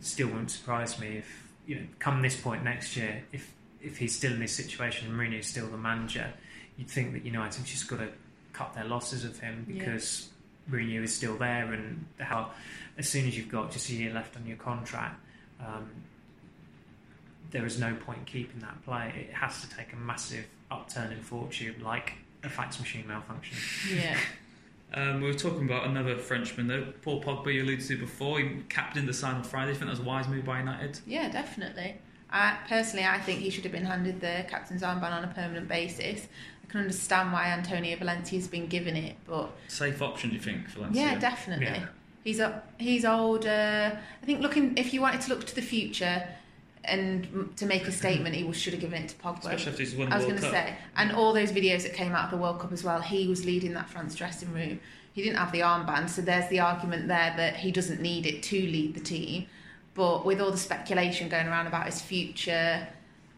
still 0.00 0.26
wouldn't 0.26 0.50
surprise 0.50 0.98
me 0.98 1.18
if 1.18 1.52
you 1.68 1.76
know 1.76 1.86
come 2.00 2.20
this 2.20 2.38
point 2.40 2.64
next 2.64 2.96
year, 2.96 3.22
if 3.30 3.52
if 3.80 3.96
he's 3.96 4.16
still 4.16 4.32
in 4.32 4.40
this 4.40 4.56
situation 4.56 5.06
and 5.06 5.16
Mourinho's 5.16 5.46
still 5.46 5.68
the 5.68 5.78
manager, 5.78 6.32
you'd 6.76 6.90
think 6.90 7.12
that 7.12 7.24
United 7.24 7.64
just 7.64 7.86
got 7.86 8.00
to 8.00 8.08
cut 8.52 8.74
their 8.74 8.86
losses 8.86 9.24
of 9.24 9.38
him 9.38 9.64
because. 9.68 10.26
Yeah 10.26 10.32
Mourinho 10.70 11.02
is 11.02 11.14
still 11.14 11.36
there, 11.36 11.72
and 11.72 12.04
how 12.18 12.50
as 12.98 13.08
soon 13.08 13.26
as 13.26 13.36
you've 13.36 13.50
got 13.50 13.70
just 13.70 13.88
a 13.90 13.94
year 13.94 14.12
left 14.12 14.36
on 14.36 14.46
your 14.46 14.56
contract, 14.56 15.20
um, 15.60 15.90
there 17.50 17.64
is 17.64 17.78
no 17.78 17.94
point 17.94 18.26
keeping 18.26 18.60
that 18.60 18.82
player. 18.84 19.12
It 19.16 19.32
has 19.32 19.60
to 19.62 19.76
take 19.76 19.92
a 19.92 19.96
massive 19.96 20.46
upturn 20.70 21.12
in 21.12 21.20
fortune, 21.20 21.76
like 21.82 22.14
a 22.42 22.48
fax 22.48 22.78
machine 22.80 23.06
malfunction. 23.06 23.56
Yeah. 23.94 24.18
Um, 24.94 25.20
we 25.20 25.26
were 25.26 25.34
talking 25.34 25.64
about 25.64 25.86
another 25.86 26.16
Frenchman 26.16 26.68
though, 26.68 26.86
Paul 27.02 27.20
Pogba. 27.20 27.52
You 27.52 27.64
alluded 27.64 27.84
to 27.86 27.98
before. 27.98 28.38
He 28.38 28.62
captained 28.68 29.08
the 29.08 29.12
side 29.12 29.34
on 29.34 29.42
Friday. 29.42 29.66
Do 29.66 29.72
you 29.72 29.78
think 29.78 29.90
that 29.90 29.98
was 29.98 30.00
a 30.00 30.08
wise 30.08 30.28
move 30.28 30.44
by 30.44 30.60
United? 30.60 31.00
Yeah, 31.06 31.28
definitely. 31.28 31.96
I, 32.30 32.56
personally, 32.68 33.04
I 33.04 33.20
think 33.20 33.40
he 33.40 33.50
should 33.50 33.64
have 33.64 33.72
been 33.72 33.84
handed 33.84 34.20
the 34.20 34.46
captain's 34.48 34.82
armband 34.82 35.12
on 35.12 35.24
a 35.24 35.28
permanent 35.28 35.68
basis. 35.68 36.26
I 36.66 36.72
can 36.72 36.80
understand 36.80 37.32
why 37.32 37.46
Antonio 37.46 37.96
Valencia's 37.96 38.48
been 38.48 38.66
given 38.66 38.96
it, 38.96 39.16
but 39.26 39.50
safe 39.68 40.02
option, 40.02 40.30
do 40.30 40.36
you 40.36 40.42
think, 40.42 40.68
Valencia? 40.68 41.02
Yeah, 41.02 41.18
definitely. 41.18 41.66
Yeah. 41.66 41.86
He's 42.24 42.40
up. 42.40 42.68
He's 42.78 43.04
older. 43.04 43.92
Uh, 43.94 43.98
I 44.22 44.26
think 44.26 44.40
looking 44.40 44.76
if 44.76 44.92
you 44.92 45.00
wanted 45.00 45.20
to 45.22 45.28
look 45.30 45.46
to 45.46 45.54
the 45.54 45.62
future, 45.62 46.26
and 46.86 47.52
to 47.56 47.66
make 47.66 47.86
a 47.86 47.92
statement, 47.92 48.34
he 48.34 48.50
should 48.52 48.72
have 48.72 48.80
given 48.80 49.02
it 49.02 49.08
to 49.10 49.16
Pogba. 49.16 49.38
Especially 49.38 49.72
after 49.72 49.82
he's 49.82 49.94
won 49.94 50.12
I 50.12 50.16
was 50.16 50.24
going 50.24 50.36
to 50.36 50.42
say, 50.42 50.76
and 50.96 51.12
all 51.12 51.32
those 51.32 51.52
videos 51.52 51.82
that 51.82 51.94
came 51.94 52.12
out 52.12 52.26
of 52.26 52.30
the 52.30 52.36
World 52.36 52.60
Cup 52.60 52.72
as 52.72 52.84
well, 52.84 53.00
he 53.00 53.26
was 53.26 53.44
leading 53.44 53.74
that 53.74 53.88
France 53.88 54.14
dressing 54.14 54.52
room. 54.52 54.80
He 55.12 55.22
didn't 55.22 55.38
have 55.38 55.52
the 55.52 55.60
armband, 55.60 56.10
so 56.10 56.22
there's 56.22 56.48
the 56.48 56.60
argument 56.60 57.08
there 57.08 57.34
that 57.36 57.56
he 57.56 57.72
doesn't 57.72 58.00
need 58.00 58.26
it 58.26 58.42
to 58.44 58.56
lead 58.56 58.94
the 58.94 59.00
team. 59.00 59.46
But 59.94 60.26
with 60.26 60.40
all 60.40 60.50
the 60.50 60.58
speculation 60.58 61.28
going 61.28 61.46
around 61.46 61.66
about 61.66 61.86
his 61.86 62.02
future, 62.02 62.86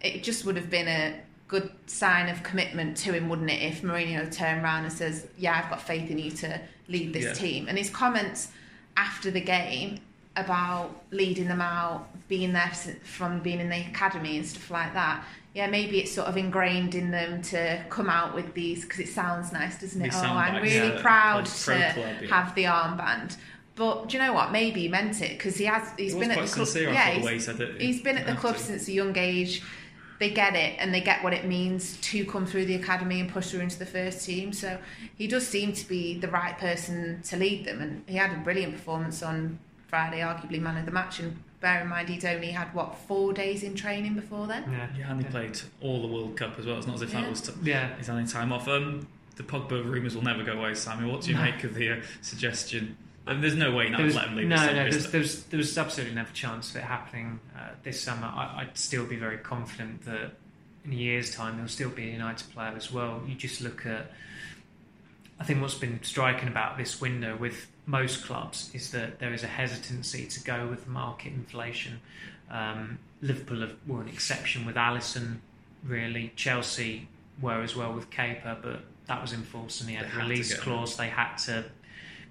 it 0.01 0.23
just 0.25 0.45
would 0.45 0.57
have 0.57 0.71
been 0.71 0.89
a 0.89 1.21
good 1.49 1.71
sign 1.87 2.29
of 2.29 2.43
commitment 2.43 2.97
to 2.99 3.13
him, 3.13 3.29
wouldn't 3.29 3.51
it, 3.51 3.63
if 3.63 3.83
Mourinho 3.83 4.31
turned 4.31 4.63
around 4.63 4.85
and 4.85 4.93
says, 4.93 5.27
"Yeah, 5.39 5.61
I've 5.63 5.71
got 5.71 5.81
faith 5.83 6.11
in 6.11 6.19
you 6.19 6.31
to 6.31 6.61
lead 6.89 7.13
this 7.13 7.25
Yeah. 7.25 7.33
team." 7.33 7.69
And 7.69 7.77
his 7.79 7.91
comments 7.91 8.49
after 8.97 9.31
the 9.31 9.41
game 9.41 9.99
about 10.37 11.03
leading 11.11 11.49
them 11.49 11.61
out, 11.61 12.07
being 12.29 12.53
there 12.53 12.71
from 13.03 13.41
being 13.41 13.61
in 13.61 13.69
the 13.71 13.81
academy 13.81 14.37
and 14.37 14.47
stuff 14.47 14.71
like 14.71 14.93
that. 14.95 15.25
Yeah, 15.55 15.67
maybe 15.67 15.99
it's 15.99 16.13
sort 16.13 16.29
of 16.29 16.37
ingrained 16.37 16.95
in 16.95 17.11
them 17.11 17.43
to 17.43 17.83
come 17.89 18.09
out 18.09 18.35
with 18.35 18.55
these 18.55 18.83
because 18.83 19.01
it 19.01 19.09
sounds 19.09 19.51
nice, 19.53 19.81
doesn't 19.81 20.01
it? 20.01 20.13
Oh, 20.15 20.19
I'm 20.21 20.63
really 20.63 20.95
yeah, 20.95 21.01
proud 21.01 21.47
to 21.47 21.65
club, 21.97 21.97
yeah. 22.23 22.29
have 22.29 22.55
the 22.55 22.65
armband. 22.65 23.37
But 23.75 24.09
do 24.09 24.17
you 24.17 24.23
know 24.23 24.33
what? 24.33 24.53
Maybe 24.53 24.83
he 24.83 24.89
meant 24.89 25.21
it 25.23 25.31
because 25.39 25.57
he 25.57 25.65
has. 25.65 25.89
He's 25.97 26.15
been 26.15 26.31
at 26.31 26.47
the 26.47 26.53
club. 26.53 26.69
yeah, 26.77 27.11
he's- 27.11 27.25
way 27.25 27.35
he 27.35 27.41
said 27.41 27.61
it. 27.61 27.81
He's 27.81 28.03
been 28.03 28.19
at 28.19 28.27
the 28.27 28.35
club 28.35 28.59
since 28.59 28.87
a 28.89 28.93
young 28.93 29.17
age. 29.17 29.63
They 30.19 30.31
get 30.31 30.57
it 30.57 30.75
and 30.81 30.93
they 30.93 31.01
get 31.01 31.23
what 31.23 31.33
it 31.33 31.45
means 31.45 31.97
to 31.99 32.25
come 32.25 32.45
through 32.45 32.65
the 32.65 32.75
academy 32.75 33.21
and 33.21 33.31
push 33.31 33.51
through 33.51 33.61
into 33.61 33.79
the 33.79 33.87
first 33.87 34.27
team. 34.27 34.53
So 34.53 34.79
he 35.17 35.27
does 35.29 35.47
seem 35.47 35.73
to 35.75 35.89
be 35.89 36.19
the 36.19 36.29
right 36.29 36.59
person 36.59 37.23
to 37.29 37.37
lead 37.37 37.65
them. 37.65 37.81
And 37.81 38.03
he 38.07 38.17
had 38.17 38.33
a 38.33 38.41
brilliant 38.41 38.73
performance 38.75 39.23
on 39.23 39.59
Friday, 39.87 40.19
arguably 40.21 40.61
man 40.61 40.77
of 40.77 40.87
the 40.87 40.91
match. 40.93 41.21
And 41.21 41.39
bear 41.61 41.81
in 41.83 41.89
mind, 41.89 42.09
he'd 42.09 42.25
only 42.25 42.51
had 42.51 42.75
what 42.75 42.97
four 42.97 43.33
days 43.33 43.63
in 43.63 43.77
training 43.77 44.15
before 44.15 44.47
then. 44.49 44.65
Yeah, 44.73 44.89
Yeah, 44.99 45.11
and 45.13 45.23
he 45.25 45.29
played 45.31 45.61
all 45.81 46.03
the 46.03 46.09
World 46.09 46.37
Cup 46.37 46.59
as 46.59 46.67
well. 46.67 46.79
It's 46.79 46.87
not 46.89 46.97
as 46.97 47.03
if 47.03 47.13
Yeah. 47.13 47.21
that 47.21 47.31
was 47.31 47.41
t- 47.41 47.53
yeah. 47.63 47.97
his 47.97 48.09
only 48.09 48.27
time 48.27 48.53
off. 48.53 48.67
Um, 48.67 49.07
the 49.37 49.45
Pogba 49.45 49.85
rumours 49.85 50.17
will 50.17 50.25
never 50.25 50.43
go 50.43 50.55
away, 50.55 50.75
Samuel. 50.75 51.13
What 51.13 51.23
do 51.23 51.31
you 51.31 51.37
No. 51.37 51.45
make 51.45 51.63
of 51.63 51.75
the 51.75 51.91
uh, 51.93 51.97
suggestion? 52.23 52.97
And 53.29 53.43
there's 53.43 53.55
no 53.55 53.73
way 53.73 53.91
There 53.91 54.05
was, 54.05 54.15
let 54.15 54.29
him 54.29 54.37
leave 54.37 54.49
no, 54.49 54.57
no, 54.67 54.73
there's, 54.73 55.11
there? 55.11 55.21
was, 55.21 55.45
there 55.45 55.59
was 55.59 55.77
absolutely 55.77 56.15
never 56.15 56.31
a 56.31 56.35
chance 56.35 56.71
of 56.71 56.77
it 56.77 56.85
happening 56.85 57.41
uh, 57.57 57.69
this 57.83 58.01
summer. 58.01 58.27
I, 58.27 58.61
I'd 58.61 58.79
still 58.79 59.05
be 59.07 59.17
very 59.17 59.39
confident 59.39 60.05
that 60.07 60.33
in 60.85 60.93
a 60.93 60.97
year's 60.97 61.35
time 61.35 61.59
he'll 61.59 61.69
still 61.69 61.91
be 61.91 62.09
a 62.09 62.13
United 62.13 62.51
player 62.53 62.73
as 62.77 62.93
well. 62.93 63.23
You 63.27 63.35
just 63.35 63.61
look 63.61 63.85
at, 63.87 64.13
I 65.39 65.45
think 65.45 65.61
what's 65.61 65.75
been 65.75 66.03
striking 66.03 66.49
about 66.49 66.79
this 66.79 67.01
window 67.01 67.37
with 67.37 67.67
most 67.87 68.25
clubs 68.25 68.71
is 68.75 68.91
that 68.93 69.19
there 69.19 69.33
is 69.33 69.45
a 69.45 69.49
hesitancy 69.49 70.27
to 70.27 70.43
go 70.43 70.67
with 70.67 70.87
market 70.89 71.33
inflation. 71.33 72.01
Um, 72.51 72.99
Liverpool 73.21 73.61
have, 73.61 73.77
were 73.87 74.01
an 74.01 74.09
exception 74.09 74.65
with 74.65 74.77
Alisson, 74.77 75.39
really. 75.85 76.33
Chelsea 76.37 77.09
were 77.41 77.63
as 77.63 77.77
well 77.77 77.93
with 77.93 78.11
Kepa, 78.11 78.63
but 78.63 78.81
that 79.07 79.23
was 79.23 79.33
enforced 79.33 79.81
and 79.81 79.91
he 79.91 79.97
had 79.97 80.07
They 80.11 80.21
a 80.21 80.23
release 80.23 80.59
clause. 80.59 80.97
They 80.97 81.09
had 81.09 81.37
to 81.47 81.65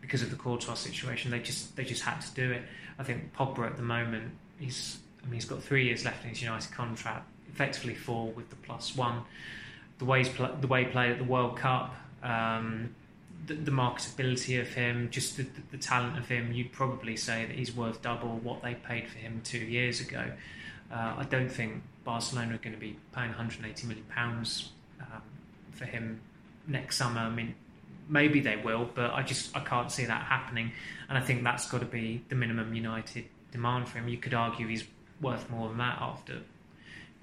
because 0.08 0.22
of 0.22 0.30
the 0.30 0.38
Courtois 0.38 0.76
situation. 0.76 1.32
They 1.32 1.40
just 1.40 1.76
they 1.76 1.84
just 1.84 2.02
had 2.02 2.22
to 2.22 2.34
do 2.34 2.52
it. 2.52 2.64
I 2.98 3.04
think 3.04 3.34
Pogba 3.34 3.68
at 3.68 3.76
the 3.76 3.84
moment 3.84 4.32
he's 4.58 5.00
I 5.22 5.26
mean 5.26 5.34
he's 5.34 5.46
got 5.46 5.62
three 5.62 5.86
years 5.86 6.06
left 6.06 6.24
in 6.24 6.30
his 6.30 6.42
United 6.42 6.72
contract, 6.72 7.28
effectively 7.50 7.94
four 7.94 8.32
with 8.32 8.50
the 8.50 8.56
plus 8.56 8.96
one. 8.96 9.24
The 10.00 10.06
way 10.06 10.24
pl- 10.24 10.56
the 10.62 10.68
way 10.68 10.86
he 10.86 10.90
played 10.90 11.12
at 11.12 11.18
the 11.18 11.26
World 11.26 11.58
Cup, 11.58 11.94
um, 12.24 12.96
the, 13.46 13.56
the 13.56 13.72
marketability 13.72 14.62
of 14.62 14.70
him, 14.70 15.10
just 15.12 15.36
the, 15.38 15.44
the, 15.44 15.62
the 15.72 15.78
talent 15.78 16.18
of 16.18 16.28
him, 16.30 16.54
you'd 16.54 16.72
probably 16.72 17.18
say 17.18 17.46
that 17.46 17.56
he's 17.56 17.76
worth 17.76 18.02
double 18.02 18.38
what 18.38 18.64
they 18.64 18.76
paid 18.76 19.10
for 19.10 19.18
him 19.18 19.42
two 19.44 19.60
years 19.60 20.00
ago. 20.00 20.32
Uh, 20.90 21.16
I 21.18 21.26
don't 21.30 21.52
think 21.52 21.84
Barcelona 22.06 22.56
are 22.56 22.60
going 22.60 22.76
to 22.76 22.80
be 22.80 22.96
paying 23.14 23.30
180 23.30 23.88
million 23.88 24.06
pounds 24.06 24.72
um, 25.02 25.22
for 25.72 25.84
him 25.84 26.22
next 26.66 26.96
summer. 26.96 27.20
I 27.20 27.30
mean, 27.30 27.56
maybe 28.10 28.40
they 28.40 28.58
will, 28.58 28.90
but 28.94 29.12
I 29.14 29.24
just 29.24 29.56
I 29.56 29.62
can't 29.62 29.92
see 29.92 30.06
that 30.06 30.24
happening. 30.24 30.72
And 31.10 31.18
I 31.18 31.22
think 31.22 31.44
that's 31.44 31.70
got 31.70 31.80
to 31.80 31.86
be 31.86 32.24
the 32.30 32.36
minimum 32.36 32.74
United 32.74 33.26
demand 33.52 33.88
for 33.88 34.00
him. 34.00 34.08
You 34.08 34.18
could 34.18 34.34
argue 34.34 34.68
he's 34.68 34.86
worth 35.22 35.50
more 35.50 35.70
than 35.70 35.78
that 35.80 35.98
after 36.00 36.42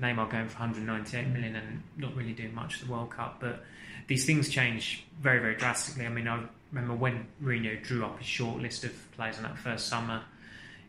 Neymar 0.01 0.31
going 0.31 0.49
for 0.49 0.59
198 0.59 1.29
million 1.29 1.57
and 1.57 1.83
not 1.97 2.15
really 2.17 2.33
doing 2.33 2.55
much 2.55 2.81
at 2.81 2.87
the 2.87 2.93
World 2.93 3.11
Cup. 3.11 3.39
But 3.41 3.65
these 4.07 4.25
things 4.25 4.49
change 4.49 5.05
very 5.21 5.41
very 5.41 5.57
drastically. 5.57 6.07
I 6.07 6.09
mean, 6.09 6.29
I 6.29 6.43
remember 6.73 6.95
when 6.95 7.27
Mourinho 7.43 7.83
drew 7.83 8.05
up 8.05 8.19
his 8.19 8.27
short 8.27 8.61
list 8.61 8.85
of 8.85 8.93
players 9.13 9.37
in 9.37 9.45
that 9.45 9.59
first 9.59 9.89
summer. 9.89 10.23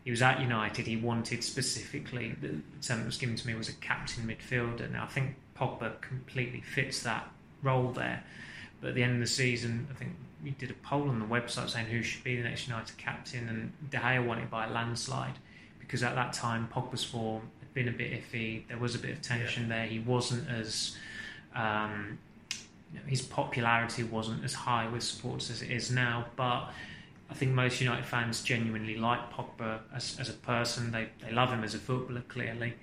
He 0.04 0.12
was 0.12 0.22
at 0.22 0.40
United. 0.40 0.86
He 0.86 0.96
wanted 0.96 1.42
specifically 1.42 2.36
the 2.40 2.60
term 2.80 3.00
that 3.00 3.06
was 3.06 3.16
given 3.16 3.34
to 3.34 3.46
me 3.46 3.54
was 3.54 3.68
a 3.68 3.72
captain 3.72 4.24
midfielder. 4.24 4.88
Now 4.92 5.02
I 5.02 5.08
think 5.08 5.34
Pogba 5.58 6.00
completely 6.00 6.60
fits 6.60 7.02
that 7.02 7.28
role 7.62 7.90
there. 7.90 8.22
But 8.80 8.88
at 8.88 8.94
the 8.94 9.02
end 9.02 9.14
of 9.14 9.20
the 9.20 9.26
season, 9.26 9.88
I 9.90 9.94
think 9.94 10.12
we 10.42 10.50
did 10.50 10.70
a 10.70 10.74
poll 10.74 11.08
on 11.08 11.18
the 11.18 11.26
website 11.26 11.70
saying 11.70 11.86
who 11.86 12.02
should 12.02 12.22
be 12.22 12.36
the 12.36 12.42
next 12.42 12.68
United 12.68 12.96
captain, 12.98 13.48
and 13.48 13.90
De 13.90 13.98
Gea 13.98 14.24
won 14.24 14.38
it 14.38 14.50
by 14.50 14.66
a 14.66 14.70
landslide 14.70 15.38
because 15.80 16.02
at 16.02 16.14
that 16.14 16.32
time 16.32 16.68
Pogba's 16.72 17.04
form 17.04 17.42
had 17.60 17.72
been 17.74 17.88
a 17.88 17.92
bit 17.92 18.12
iffy. 18.12 18.66
There 18.68 18.78
was 18.78 18.94
a 18.94 18.98
bit 18.98 19.10
of 19.12 19.22
tension 19.22 19.68
there. 19.68 19.86
He 19.86 19.98
wasn't 19.98 20.48
as 20.48 20.96
um, 21.54 22.18
his 23.06 23.22
popularity 23.22 24.02
wasn't 24.04 24.44
as 24.44 24.52
high 24.52 24.88
with 24.88 25.02
supporters 25.02 25.50
as 25.50 25.62
it 25.62 25.70
is 25.70 25.90
now, 25.90 26.26
but. 26.36 26.70
I 27.28 27.34
think 27.34 27.50
most 27.54 27.80
United 27.80 28.04
fans 28.06 28.40
genuinely 28.40 28.96
like 28.96 29.32
Pogba 29.32 29.80
as, 29.92 30.16
as 30.20 30.28
a 30.28 30.32
person. 30.32 30.92
They, 30.92 31.08
they 31.20 31.32
love 31.32 31.50
him 31.50 31.64
as 31.64 31.74
a 31.74 31.78
footballer, 31.78 32.22
clearly. 32.28 32.74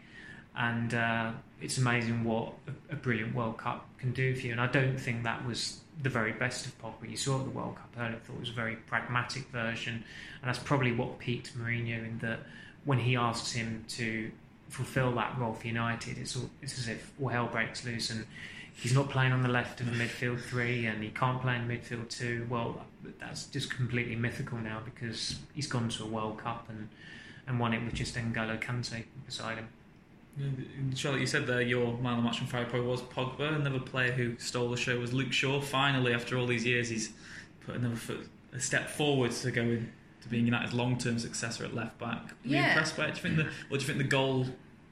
And 0.56 0.94
uh, 0.94 1.32
it's 1.62 1.78
amazing 1.78 2.24
what 2.24 2.54
a, 2.68 2.94
a 2.94 2.96
brilliant 2.96 3.34
World 3.34 3.58
Cup 3.58 3.88
can 3.98 4.12
do 4.12 4.36
for 4.36 4.46
you. 4.48 4.52
And 4.52 4.62
I 4.62 4.68
don't 4.68 5.00
think 5.00 5.24
that 5.24 5.46
was 5.46 5.80
the 6.02 6.10
very 6.10 6.34
best 6.34 6.66
of 6.66 6.80
Pogba. 6.82 7.10
You 7.10 7.18
saw 7.18 7.40
at 7.40 7.46
the 7.46 7.52
World 7.52 7.76
Cup 7.76 7.90
earlier, 7.98 8.16
I 8.16 8.20
thought 8.20 8.36
it 8.36 8.40
was 8.40 8.50
a 8.50 8.54
very 8.54 8.76
pragmatic 8.76 9.48
version. 9.50 9.94
And 9.94 10.50
that's 10.50 10.60
probably 10.60 10.92
what 10.92 11.20
piqued 11.20 11.58
Mourinho 11.58 12.06
in 12.06 12.20
that 12.20 12.40
when 12.86 13.00
he 13.00 13.16
asks 13.16 13.54
him 13.54 13.86
to 13.90 14.32
fulfil 14.70 15.12
that 15.14 15.38
role 15.38 15.54
for 15.54 15.68
United, 15.68 16.18
it's, 16.18 16.36
all, 16.36 16.50
it's 16.62 16.78
as 16.78 16.88
if 16.88 17.12
all 17.22 17.30
hell 17.30 17.48
breaks 17.48 17.86
loose 17.86 18.10
and 18.10 18.26
he's 18.74 18.94
not 18.94 19.10
playing 19.10 19.32
on 19.32 19.44
the 19.44 19.50
left 19.50 19.80
of 19.82 19.86
the 19.86 19.92
midfield 19.92 20.42
three 20.42 20.86
and 20.86 21.04
he 21.04 21.10
can't 21.10 21.42
play 21.42 21.56
in 21.56 21.68
midfield 21.68 22.10
two. 22.10 22.46
Well, 22.50 22.84
that's 23.20 23.46
just 23.46 23.74
completely 23.74 24.16
mythical 24.16 24.58
now 24.58 24.82
because 24.84 25.38
he's 25.54 25.68
gone 25.68 25.90
to 25.90 26.04
a 26.04 26.08
World 26.08 26.40
Cup 26.40 26.68
and, 26.70 26.90
and 27.48 27.60
won 27.60 27.74
it 27.74 27.84
with 27.84 27.94
just 27.94 28.16
N'Golo 28.16 28.60
Kante 28.62 29.04
beside 29.26 29.58
him. 29.58 29.68
Charlotte, 30.96 31.22
you 31.22 31.28
said 31.28 31.46
there 31.46 31.62
your 31.62 31.98
man 32.00 32.14
of 32.14 32.18
the 32.18 32.24
match 32.24 32.40
Friday 32.42 32.70
probably 32.70 32.88
was 32.88 33.02
Pogba. 33.02 33.56
Another 33.56 33.80
player 33.80 34.12
who 34.12 34.38
stole 34.40 34.70
the 34.70 34.78
show 34.78 35.00
was 35.00 35.14
Luke 35.14 35.32
Shaw. 35.32 35.62
Finally, 35.62 36.14
after 36.14 36.38
all 36.38 36.48
these 36.48 36.66
years, 36.66 36.90
he's 36.90 37.12
put 37.66 37.76
another 37.76 37.96
foot, 37.96 38.28
a 38.52 38.60
step 38.60 38.90
forward 38.90 39.32
to 39.32 39.52
going 39.52 39.90
to 40.22 40.30
being 40.30 40.46
United's 40.46 40.74
long-term 40.74 41.20
successor 41.20 41.66
at 41.66 41.76
left 41.76 42.00
back. 42.00 42.24
Were 42.44 42.50
you 42.50 42.56
Yeah. 42.56 42.70
impressed 42.70 42.98
by 42.98 43.08
it? 43.08 43.16
Do 43.16 43.28
you 43.30 43.36
think 43.36 43.36
the, 43.38 43.44
or 43.44 43.78
do 43.78 43.82
you 43.84 43.88
think 43.88 43.98
the 44.00 44.04
goal 44.06 44.48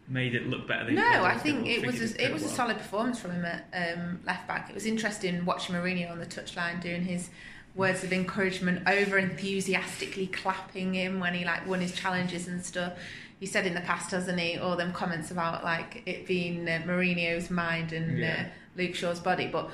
made 0.07 0.35
it 0.35 0.47
look 0.47 0.67
better? 0.67 0.85
Than 0.85 0.95
No, 0.95 1.23
I 1.23 1.37
think 1.37 1.65
it 1.67 1.85
was 1.85 1.99
a, 2.01 2.23
it 2.23 2.31
was 2.31 2.43
a 2.43 2.49
solid 2.49 2.77
performance 2.77 3.19
from 3.19 3.31
him 3.31 3.45
at 3.45 3.65
um, 3.97 4.19
left 4.25 4.47
back. 4.47 4.69
It 4.69 4.75
was 4.75 4.85
interesting 4.85 5.43
watching 5.45 5.75
Mourinho 5.75 6.11
on 6.11 6.19
the 6.19 6.25
touchline 6.25 6.81
doing 6.81 7.03
his 7.03 7.29
words 7.73 8.03
of 8.03 8.11
encouragement, 8.11 8.87
over 8.87 9.17
enthusiastically 9.17 10.27
clapping 10.27 10.93
him 10.93 11.19
when 11.19 11.33
he 11.33 11.45
like 11.45 11.65
won 11.65 11.79
his 11.79 11.93
challenges 11.93 12.47
and 12.47 12.63
stuff. 12.63 12.93
He 13.41 13.47
said 13.47 13.65
in 13.65 13.73
the 13.73 13.81
past, 13.81 14.11
hasn't 14.11 14.39
he, 14.39 14.57
all 14.59 14.77
them 14.77 14.93
comments 14.93 15.31
about 15.31 15.63
like 15.63 16.03
it 16.05 16.27
being 16.27 16.69
uh, 16.69 16.83
Mourinho's 16.85 17.49
mind 17.49 17.91
and 17.91 18.19
Yeah. 18.19 18.45
uh, 18.45 18.49
Luke 18.77 18.93
Shaw's 18.95 19.19
body, 19.19 19.47
but 19.47 19.69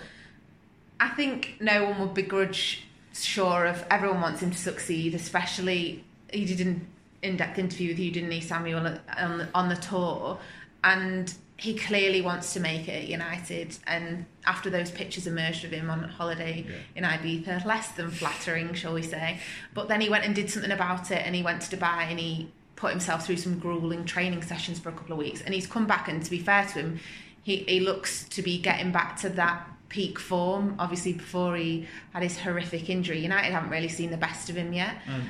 I 1.02 1.10
think 1.10 1.58
no 1.60 1.84
one 1.84 2.00
would 2.00 2.14
begrudge 2.14 2.86
Shaw 3.14 3.66
of 3.66 3.86
everyone 3.92 4.22
wants 4.22 4.42
him 4.42 4.52
to 4.52 4.58
succeed, 4.58 5.14
especially 5.14 6.06
he 6.32 6.46
did 6.46 6.62
an 6.62 6.88
in-depth 7.22 7.60
interview 7.60 7.90
with 7.90 8.00
you, 8.00 8.10
didn't 8.10 8.32
he, 8.32 8.40
Samuel, 8.42 8.88
on 9.18 9.38
the, 9.40 9.50
on 9.54 9.70
the 9.70 9.76
tour, 9.76 10.40
and 10.84 11.34
he 11.58 11.76
clearly 11.76 12.22
wants 12.22 12.54
to 12.54 12.60
make 12.62 12.88
it 12.88 13.04
at 13.04 13.08
United. 13.08 13.78
And 13.86 14.26
after 14.46 14.70
those 14.70 14.92
pictures 14.92 15.28
emerged 15.28 15.66
of 15.66 15.72
him 15.72 15.90
on 15.90 16.04
holiday 16.04 16.66
in 16.96 17.04
Ibiza, 17.04 17.66
less 17.66 17.90
than 17.90 18.12
flattering, 18.12 18.74
shall 18.76 18.94
we 18.94 19.02
say, 19.02 19.40
but 19.74 19.90
then 19.90 20.00
he 20.00 20.10
went 20.10 20.24
and 20.24 20.34
did 20.34 20.50
something 20.50 20.72
about 20.72 21.12
it, 21.12 21.22
and 21.26 21.36
he 21.36 21.44
went 21.44 21.64
to 21.64 21.76
Dubai 21.76 22.04
and 22.10 22.20
he 22.20 22.52
put 22.78 22.92
himself 22.92 23.26
through 23.26 23.36
some 23.36 23.60
grueling 23.60 24.06
training 24.06 24.42
sessions 24.44 24.80
for 24.80 24.88
a 24.90 24.94
couple 24.94 25.12
of 25.12 25.18
weeks, 25.18 25.42
and 25.42 25.54
he's 25.54 25.68
come 25.68 25.86
back. 25.86 26.08
And 26.08 26.24
to 26.24 26.32
be 26.32 26.40
fair 26.40 26.64
to 26.68 26.80
him, 26.80 27.00
he, 27.44 27.58
he 27.58 27.82
looks 27.82 28.24
to 28.30 28.42
be 28.42 28.58
getting 28.60 28.92
back 28.94 29.18
to 29.18 29.30
that 29.30 29.68
peak 29.90 30.20
form. 30.20 30.76
Obviously, 30.80 31.14
before 31.14 31.58
he 31.58 31.88
had 32.14 32.24
his 32.24 32.38
horrific 32.38 32.90
injury, 32.90 33.20
United 33.20 33.52
haven't 33.52 33.72
really 33.72 33.88
seen 33.90 34.12
the 34.12 34.18
best 34.18 34.50
of 34.50 34.56
him 34.56 34.72
yet. 34.72 34.96
Um, 35.10 35.24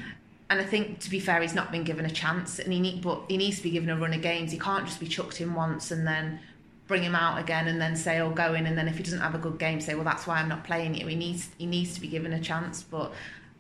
And 0.50 0.62
I 0.62 0.64
think, 0.64 1.00
to 1.02 1.10
be 1.10 1.20
fair, 1.20 1.42
he's 1.42 1.54
not 1.54 1.72
been 1.72 1.84
given 1.84 2.06
a 2.06 2.10
chance, 2.10 2.60
and 2.60 2.72
he 2.72 2.80
need, 2.80 3.02
but 3.02 3.24
he 3.28 3.36
needs 3.38 3.58
to 3.58 3.64
be 3.64 3.70
given 3.70 3.90
a 3.90 3.98
run 3.98 4.14
of 4.14 4.22
games. 4.22 4.52
He 4.52 4.60
can't 4.60 4.86
just 4.86 5.00
be 5.00 5.08
chucked 5.08 5.42
in 5.42 5.54
once 5.54 5.92
and 5.92 6.08
then 6.08 6.40
bring 6.88 7.04
him 7.04 7.16
out 7.16 7.38
again, 7.38 7.68
and 7.68 7.82
then 7.82 7.96
say, 7.98 8.20
"Oh, 8.20 8.30
go 8.30 8.54
in," 8.54 8.66
and 8.66 8.78
then 8.78 8.88
if 8.88 8.98
he 8.98 9.04
doesn't 9.04 9.20
have 9.20 9.36
a 9.36 9.40
good 9.40 9.60
game, 9.60 9.82
say, 9.82 9.94
"Well, 9.96 10.06
that's 10.06 10.26
why 10.26 10.40
I'm 10.40 10.48
not 10.48 10.64
playing 10.64 10.96
you." 10.96 11.06
He 11.08 11.16
needs 11.16 11.50
he 11.58 11.66
needs 11.66 11.94
to 11.96 12.02
be 12.02 12.08
given 12.08 12.34
a 12.34 12.40
chance, 12.42 12.84
but. 12.84 13.14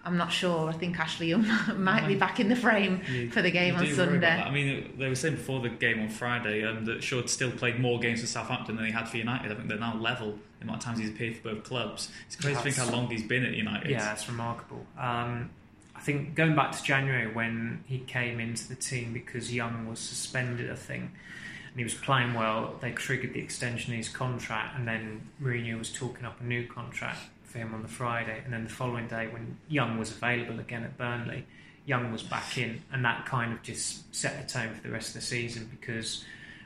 I'm 0.07 0.15
not 0.15 0.31
sure. 0.31 0.69
I 0.69 0.71
think 0.71 0.97
Ashley 0.97 1.27
Young 1.27 1.45
might 1.77 2.07
be 2.07 2.15
back 2.15 2.39
in 2.39 2.47
the 2.47 2.55
frame 2.55 3.01
you, 3.11 3.29
for 3.29 3.41
the 3.41 3.51
game 3.51 3.75
on 3.75 3.85
Sunday. 3.87 4.41
I 4.41 4.49
mean, 4.49 4.93
they 4.97 5.09
were 5.09 5.15
saying 5.15 5.35
before 5.35 5.59
the 5.59 5.67
game 5.67 5.99
on 5.99 6.07
Friday 6.07 6.63
um, 6.63 6.85
that 6.85 7.03
Shaw 7.03 7.25
still 7.25 7.51
played 7.51 7.77
more 7.77 7.99
games 7.99 8.21
for 8.21 8.27
Southampton 8.27 8.77
than 8.77 8.85
he 8.85 8.91
had 8.91 9.09
for 9.09 9.17
United. 9.17 9.51
I 9.51 9.55
think 9.55 9.67
they're 9.67 9.77
now 9.77 9.97
level 9.97 10.39
the 10.59 10.63
amount 10.63 10.77
of 10.77 10.85
times 10.85 10.99
he's 10.99 11.09
appeared 11.09 11.35
for 11.35 11.53
both 11.53 11.65
clubs. 11.65 12.09
It's 12.25 12.37
crazy 12.37 12.53
That's, 12.53 12.65
to 12.65 12.71
think 12.71 12.89
how 12.89 12.95
long 12.95 13.09
he's 13.09 13.23
been 13.23 13.43
at 13.43 13.53
United. 13.53 13.91
Yeah, 13.91 14.13
it's 14.13 14.29
remarkable. 14.29 14.85
Um, 14.97 15.49
I 15.93 15.99
think 15.99 16.35
going 16.35 16.55
back 16.55 16.71
to 16.71 16.81
January 16.81 17.27
when 17.31 17.83
he 17.85 17.99
came 17.99 18.39
into 18.39 18.65
the 18.69 18.75
team 18.75 19.11
because 19.11 19.53
Young 19.53 19.89
was 19.89 19.99
suspended, 19.99 20.71
I 20.71 20.75
think, 20.75 21.03
and 21.03 21.75
he 21.75 21.83
was 21.83 21.95
playing 21.95 22.33
well, 22.33 22.75
they 22.79 22.91
triggered 22.91 23.33
the 23.33 23.41
extension 23.41 23.91
of 23.91 23.97
his 23.97 24.07
contract, 24.07 24.77
and 24.77 24.87
then 24.87 25.29
Mourinho 25.41 25.77
was 25.77 25.91
talking 25.91 26.25
up 26.25 26.39
a 26.39 26.45
new 26.45 26.65
contract 26.65 27.19
for 27.47 27.59
him 27.59 27.73
on 27.73 27.81
the 27.81 27.87
Friday, 27.87 28.41
and 28.43 28.53
then 28.53 28.63
the 28.65 28.69
following 28.69 29.07
day 29.07 29.27
when 29.27 29.57
Young 29.67 29.97
was 29.97 30.11
available 30.11 30.59
again 30.59 30.83
at 30.83 30.97
Burnley, 30.97 31.45
Young 31.85 32.11
was 32.11 32.21
back 32.21 32.57
in, 32.57 32.81
and 32.91 33.03
that 33.05 33.25
kind 33.25 33.53
of 33.53 33.63
just 33.63 34.13
set 34.13 34.41
the 34.41 34.47
tone 34.47 34.73
for 34.73 34.81
the 34.81 34.91
rest 34.91 35.09
of 35.09 35.13
the 35.15 35.21
season 35.21 35.69
because 35.71 36.25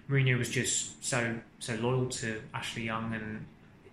Mourinho 0.09 0.37
was 0.37 0.49
just 0.49 1.03
so 1.05 1.35
so 1.59 1.75
loyal 1.75 2.07
to 2.07 2.41
Ashley 2.53 2.83
Young, 2.83 3.13
and 3.13 3.45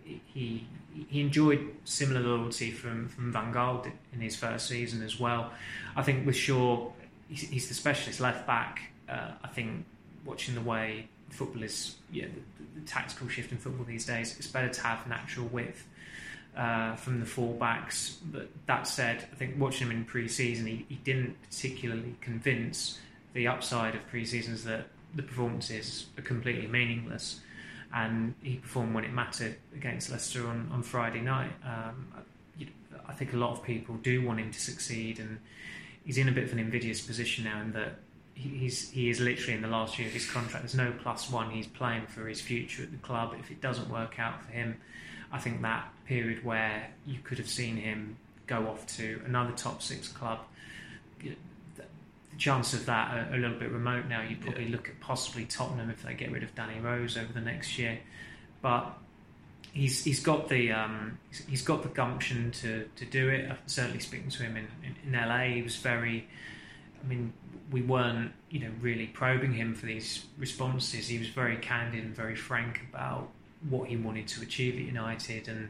he 0.02 0.66
he 1.08 1.20
enjoyed 1.20 1.60
similar 1.84 2.20
loyalty 2.20 2.70
from 2.70 3.08
from 3.08 3.32
Van 3.32 3.52
Gaal 3.52 3.90
in 4.12 4.20
his 4.20 4.34
first 4.34 4.66
season 4.66 5.02
as 5.02 5.20
well. 5.20 5.52
I 5.94 6.02
think 6.02 6.26
with 6.26 6.36
Shaw, 6.36 6.90
he's, 7.28 7.42
he's 7.42 7.68
the 7.68 7.74
specialist 7.74 8.20
left 8.20 8.46
back. 8.46 8.90
Uh, 9.08 9.32
I 9.44 9.48
think 9.48 9.84
watching 10.24 10.54
the 10.54 10.60
way 10.62 11.08
football 11.30 11.62
is, 11.62 11.96
yeah, 12.10 12.26
the, 12.26 12.80
the, 12.80 12.86
tactical 12.86 13.28
shift 13.28 13.52
in 13.52 13.58
football 13.58 13.84
these 13.84 14.06
days, 14.06 14.36
it's 14.38 14.46
better 14.46 14.68
to 14.68 14.80
have 14.82 15.06
natural 15.06 15.46
width 15.46 15.86
uh, 16.56 16.96
from 16.96 17.20
the 17.20 17.26
fullbacks. 17.26 18.16
But 18.32 18.48
that 18.66 18.86
said, 18.86 19.26
I 19.32 19.34
think 19.36 19.58
watching 19.58 19.88
him 19.88 19.96
in 19.96 20.04
pre-season, 20.04 20.66
he, 20.66 20.86
he 20.88 20.96
didn't 20.96 21.36
particularly 21.42 22.14
convince 22.20 22.98
the 23.34 23.46
upside 23.46 23.94
of 23.94 24.06
pre-seasons 24.08 24.64
that 24.64 24.88
the 25.14 25.22
performances 25.22 26.06
are 26.16 26.22
completely 26.22 26.66
meaningless. 26.66 27.40
And 27.92 28.34
he 28.42 28.56
performed 28.56 28.94
when 28.94 29.04
it 29.04 29.12
mattered 29.12 29.56
against 29.74 30.10
Leicester 30.10 30.46
on, 30.46 30.68
on 30.72 30.82
Friday 30.82 31.20
night. 31.20 31.52
Um, 31.64 32.08
I 33.08 33.12
think 33.14 33.32
a 33.32 33.36
lot 33.36 33.52
of 33.52 33.64
people 33.64 33.96
do 33.96 34.24
want 34.24 34.38
him 34.38 34.52
to 34.52 34.60
succeed, 34.60 35.18
and 35.18 35.38
he's 36.04 36.18
in 36.18 36.28
a 36.28 36.32
bit 36.32 36.44
of 36.44 36.52
an 36.52 36.58
invidious 36.58 37.00
position 37.00 37.44
now 37.44 37.62
in 37.62 37.72
that 37.72 37.94
he's 38.34 38.90
he 38.90 39.08
is 39.10 39.18
literally 39.18 39.54
in 39.54 39.62
the 39.62 39.68
last 39.68 39.98
year 39.98 40.06
of 40.06 40.14
his 40.14 40.30
contract. 40.30 40.62
There's 40.64 40.74
no 40.74 40.92
plus 41.02 41.30
one. 41.30 41.50
He's 41.50 41.66
playing 41.66 42.06
for 42.06 42.28
his 42.28 42.40
future 42.40 42.82
at 42.82 42.90
the 42.90 42.98
club. 42.98 43.34
If 43.40 43.50
it 43.50 43.60
doesn't 43.60 43.88
work 43.88 44.18
out 44.18 44.44
for 44.44 44.52
him, 44.52 44.76
I 45.32 45.38
think 45.38 45.62
that 45.62 45.88
period 46.06 46.44
where 46.44 46.90
you 47.06 47.18
could 47.22 47.38
have 47.38 47.48
seen 47.48 47.76
him 47.76 48.16
go 48.46 48.66
off 48.68 48.86
to 48.96 49.20
another 49.26 49.52
top 49.52 49.82
six 49.82 50.08
club, 50.08 50.40
the 51.20 51.34
chance 52.38 52.72
of 52.72 52.86
that 52.86 53.14
are 53.14 53.34
a 53.34 53.38
little 53.38 53.58
bit 53.58 53.70
remote 53.70 54.06
now. 54.06 54.22
You'd 54.22 54.40
probably 54.40 54.64
yeah. 54.64 54.72
look 54.72 54.88
at 54.88 55.00
possibly 55.00 55.44
Tottenham 55.44 55.90
if 55.90 56.02
they 56.02 56.14
get 56.14 56.30
rid 56.30 56.42
of 56.42 56.54
Danny 56.54 56.80
Rose 56.80 57.16
over 57.16 57.32
the 57.32 57.40
next 57.40 57.78
year, 57.78 57.98
but 58.62 58.96
he's 59.72 60.04
he's 60.04 60.20
got 60.20 60.48
the 60.48 60.72
um, 60.72 61.18
he's 61.48 61.62
got 61.62 61.82
the 61.82 61.88
gumption 61.88 62.50
to, 62.52 62.88
to 62.96 63.04
do 63.04 63.28
it. 63.28 63.50
I'm 63.50 63.58
certainly 63.66 64.00
speaking 64.00 64.30
to 64.30 64.42
him 64.42 64.56
in, 64.56 64.68
in, 64.82 65.14
in 65.14 65.28
LA, 65.28 65.54
he 65.54 65.62
was 65.62 65.76
very. 65.76 66.28
I 67.02 67.06
mean, 67.06 67.32
we 67.70 67.82
weren't 67.82 68.32
you 68.50 68.60
know 68.60 68.70
really 68.80 69.06
probing 69.06 69.52
him 69.52 69.74
for 69.74 69.86
these 69.86 70.24
responses. 70.36 71.08
He 71.08 71.18
was 71.18 71.28
very 71.28 71.56
candid 71.56 72.04
and 72.04 72.14
very 72.14 72.36
frank 72.36 72.80
about 72.90 73.28
what 73.68 73.88
he 73.88 73.96
wanted 73.96 74.28
to 74.28 74.42
achieve 74.42 74.74
at 74.74 74.82
United 74.82 75.48
and 75.48 75.68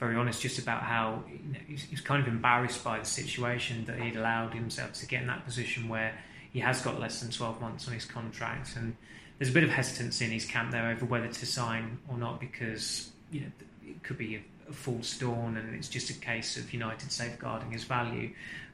very 0.00 0.16
honest 0.16 0.40
just 0.40 0.58
about 0.58 0.82
how 0.82 1.22
you 1.30 1.52
know, 1.52 2.02
kind 2.04 2.22
of 2.22 2.28
embarrassed 2.28 2.82
by 2.82 2.98
the 2.98 3.04
situation 3.04 3.84
that 3.84 4.00
he'd 4.00 4.16
allowed 4.16 4.54
himself 4.54 4.94
to 4.94 5.06
get 5.06 5.20
in 5.20 5.28
that 5.28 5.44
position 5.44 5.88
where 5.88 6.14
he 6.52 6.60
has 6.60 6.80
got 6.80 6.98
less 6.98 7.20
than 7.20 7.30
12 7.30 7.60
months 7.60 7.86
on 7.86 7.92
his 7.92 8.06
contract. 8.06 8.76
And 8.76 8.96
there's 9.38 9.50
a 9.50 9.52
bit 9.52 9.62
of 9.62 9.70
hesitancy 9.70 10.24
in 10.24 10.30
his 10.30 10.46
camp 10.46 10.70
there 10.72 10.90
over 10.90 11.04
whether 11.04 11.28
to 11.28 11.46
sign 11.46 11.98
or 12.08 12.16
not 12.16 12.40
because 12.40 13.10
you 13.30 13.42
know 13.42 13.46
it 13.86 14.02
could 14.02 14.16
be 14.16 14.36
a, 14.36 14.42
a 14.70 14.72
false 14.72 15.18
dawn 15.18 15.56
and 15.58 15.74
it's 15.74 15.88
just 15.88 16.08
a 16.08 16.14
case 16.14 16.56
of 16.56 16.72
United 16.72 17.12
safeguarding 17.12 17.70
his 17.70 17.84
value. 17.84 18.30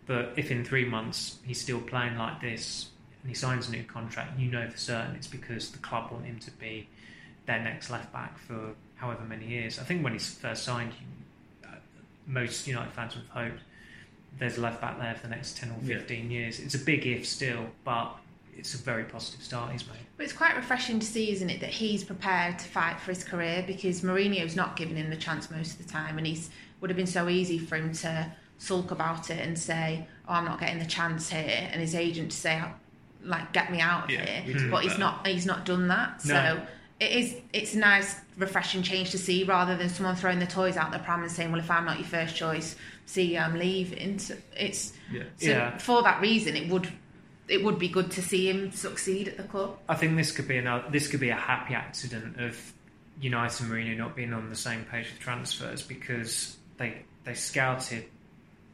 But 0.06 0.32
if 0.36 0.52
in 0.52 0.64
three 0.64 0.84
months 0.84 1.38
he's 1.44 1.60
still 1.60 1.80
playing 1.80 2.16
like 2.16 2.40
this 2.40 2.90
and 3.22 3.28
he 3.30 3.34
signs 3.34 3.68
a 3.68 3.72
new 3.72 3.82
contract 3.82 4.38
you 4.38 4.48
know 4.48 4.68
for 4.70 4.78
certain 4.78 5.16
it's 5.16 5.26
because 5.26 5.72
the 5.72 5.78
club 5.78 6.12
want 6.12 6.24
him 6.24 6.38
to 6.38 6.50
be 6.52 6.88
their 7.46 7.60
next 7.60 7.90
left 7.90 8.12
back 8.12 8.38
for 8.38 8.74
however 8.96 9.22
many 9.24 9.46
years. 9.46 9.78
I 9.78 9.84
think 9.84 10.02
when 10.04 10.12
he 10.12 10.18
first 10.18 10.64
signed, 10.64 10.92
uh, 11.64 11.68
most 12.26 12.66
United 12.66 12.92
fans 12.92 13.14
would 13.14 13.24
have 13.26 13.50
hoped 13.50 13.62
there's 14.38 14.58
a 14.58 14.60
left 14.60 14.80
back 14.80 14.98
there 14.98 15.14
for 15.14 15.22
the 15.22 15.34
next 15.34 15.56
10 15.56 15.70
or 15.70 15.86
15 15.86 16.30
yeah. 16.30 16.38
years. 16.38 16.60
It's 16.60 16.74
a 16.74 16.78
big 16.78 17.06
if 17.06 17.26
still, 17.26 17.66
but 17.84 18.16
it's 18.56 18.74
a 18.74 18.78
very 18.78 19.04
positive 19.04 19.42
start 19.42 19.72
he's 19.72 19.86
made. 19.86 19.98
But 20.16 20.24
it's 20.24 20.32
quite 20.32 20.56
refreshing 20.56 20.98
to 20.98 21.06
see, 21.06 21.30
isn't 21.32 21.48
it, 21.48 21.60
that 21.60 21.70
he's 21.70 22.04
prepared 22.04 22.58
to 22.58 22.64
fight 22.66 23.00
for 23.00 23.12
his 23.12 23.24
career 23.24 23.64
because 23.66 24.02
Mourinho's 24.02 24.56
not 24.56 24.76
giving 24.76 24.96
him 24.96 25.10
the 25.10 25.16
chance 25.16 25.50
most 25.50 25.78
of 25.78 25.86
the 25.86 25.92
time, 25.92 26.18
and 26.18 26.26
he's 26.26 26.50
would 26.80 26.90
have 26.90 26.96
been 26.96 27.06
so 27.06 27.28
easy 27.28 27.58
for 27.58 27.76
him 27.76 27.90
to 27.90 28.30
sulk 28.58 28.90
about 28.90 29.30
it 29.30 29.40
and 29.40 29.58
say, 29.58 30.06
"Oh, 30.28 30.34
I'm 30.34 30.44
not 30.44 30.60
getting 30.60 30.78
the 30.78 30.86
chance 30.86 31.30
here," 31.30 31.68
and 31.72 31.80
his 31.80 31.94
agent 31.94 32.30
to 32.32 32.36
say, 32.36 32.62
"Like, 33.22 33.52
get 33.52 33.72
me 33.72 33.80
out 33.80 34.04
of 34.04 34.10
yeah, 34.10 34.40
here." 34.40 34.70
But 34.70 34.82
he's 34.84 34.98
not. 34.98 35.26
He's 35.26 35.46
not 35.46 35.64
done 35.64 35.88
that. 35.88 36.24
No. 36.24 36.34
So 36.34 36.62
it 36.98 37.12
is 37.12 37.36
it's 37.52 37.74
a 37.74 37.78
nice 37.78 38.16
refreshing 38.36 38.82
change 38.82 39.10
to 39.10 39.18
see 39.18 39.44
rather 39.44 39.76
than 39.76 39.88
someone 39.88 40.16
throwing 40.16 40.38
the 40.38 40.46
toys 40.46 40.76
out 40.76 40.92
the 40.92 40.98
pram 40.98 41.22
and 41.22 41.30
saying 41.30 41.50
well 41.50 41.60
if 41.60 41.70
i'm 41.70 41.84
not 41.84 41.98
your 41.98 42.08
first 42.08 42.34
choice 42.34 42.76
see 43.04 43.36
i'm 43.36 43.58
leaving 43.58 44.18
so 44.18 44.34
it's 44.56 44.92
yeah. 45.12 45.22
So 45.36 45.48
yeah. 45.48 45.78
for 45.78 46.02
that 46.02 46.20
reason 46.20 46.56
it 46.56 46.70
would 46.70 46.88
it 47.48 47.62
would 47.62 47.78
be 47.78 47.88
good 47.88 48.10
to 48.12 48.22
see 48.22 48.48
him 48.48 48.72
succeed 48.72 49.28
at 49.28 49.36
the 49.36 49.42
club 49.44 49.78
i 49.88 49.94
think 49.94 50.16
this 50.16 50.32
could 50.32 50.48
be 50.48 50.56
another 50.56 50.88
this 50.90 51.08
could 51.08 51.20
be 51.20 51.30
a 51.30 51.36
happy 51.36 51.74
accident 51.74 52.40
of 52.40 52.58
united 53.20 53.62
and 53.62 53.70
Mourinho 53.70 53.96
not 53.96 54.16
being 54.16 54.32
on 54.32 54.48
the 54.48 54.56
same 54.56 54.84
page 54.84 55.10
with 55.10 55.20
transfers 55.20 55.82
because 55.82 56.56
they 56.78 57.02
they 57.24 57.34
scouted 57.34 58.04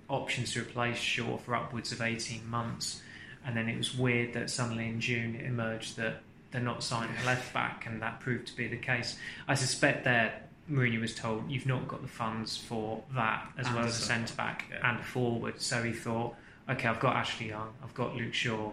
options 0.08 0.52
to 0.52 0.60
replace 0.60 0.98
Shaw 0.98 1.38
for 1.38 1.54
upwards 1.54 1.90
of 1.90 2.02
18 2.02 2.48
months 2.48 3.02
and 3.44 3.56
then 3.56 3.68
it 3.68 3.76
was 3.76 3.96
weird 3.96 4.34
that 4.34 4.50
suddenly 4.50 4.86
in 4.88 5.00
June 5.00 5.34
it 5.34 5.44
emerged 5.44 5.96
that 5.96 6.20
they're 6.52 6.60
not 6.60 6.82
signing 6.82 7.14
a 7.22 7.26
left 7.26 7.52
back, 7.52 7.86
and 7.86 8.00
that 8.02 8.20
proved 8.20 8.46
to 8.48 8.56
be 8.56 8.68
the 8.68 8.76
case. 8.76 9.16
I 9.48 9.54
suspect 9.54 10.04
that 10.04 10.48
Mourinho 10.70 11.00
was 11.00 11.14
told 11.14 11.50
you've 11.50 11.66
not 11.66 11.88
got 11.88 12.02
the 12.02 12.08
funds 12.08 12.56
for 12.56 13.02
that 13.14 13.50
as 13.58 13.66
and 13.66 13.74
well 13.74 13.84
as 13.84 13.98
a 13.98 14.02
centre 14.02 14.34
back 14.36 14.66
yeah. 14.70 14.88
and 14.88 15.00
a 15.00 15.02
forward. 15.02 15.60
So 15.60 15.82
he 15.82 15.92
thought, 15.92 16.34
okay, 16.68 16.88
I've 16.88 17.00
got 17.00 17.16
Ashley 17.16 17.48
Young, 17.48 17.72
I've 17.82 17.94
got 17.94 18.14
Luke 18.14 18.34
Shaw, 18.34 18.70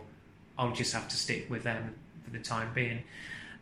I'll 0.57 0.73
just 0.73 0.93
have 0.93 1.07
to 1.07 1.15
stick 1.15 1.49
with 1.49 1.63
them 1.63 1.95
for 2.23 2.31
the 2.31 2.39
time 2.39 2.71
being. 2.73 3.03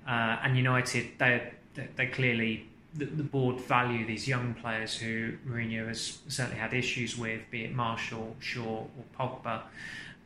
Uh, 0.07 0.37
and 0.43 0.57
United, 0.57 1.17
they 1.19 1.53
they 1.95 2.07
clearly 2.07 2.67
the, 2.95 3.05
the, 3.05 3.23
board 3.23 3.59
value 3.61 4.05
these 4.07 4.27
young 4.27 4.55
players 4.55 4.97
who 4.97 5.33
Mourinho 5.47 5.87
has 5.87 6.19
certainly 6.27 6.59
had 6.59 6.73
issues 6.73 7.15
with, 7.15 7.41
be 7.51 7.65
it 7.65 7.75
Martial, 7.75 8.35
Shaw, 8.39 8.85
or 8.85 8.89
Pogba. 9.19 9.61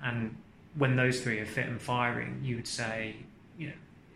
And 0.02 0.38
when 0.76 0.96
those 0.96 1.22
three 1.22 1.40
are 1.40 1.46
fit 1.46 1.68
and 1.68 1.82
firing, 1.82 2.40
you 2.44 2.56
would 2.56 2.68
say 2.68 3.18
you 3.62 3.68
know, 3.68 3.74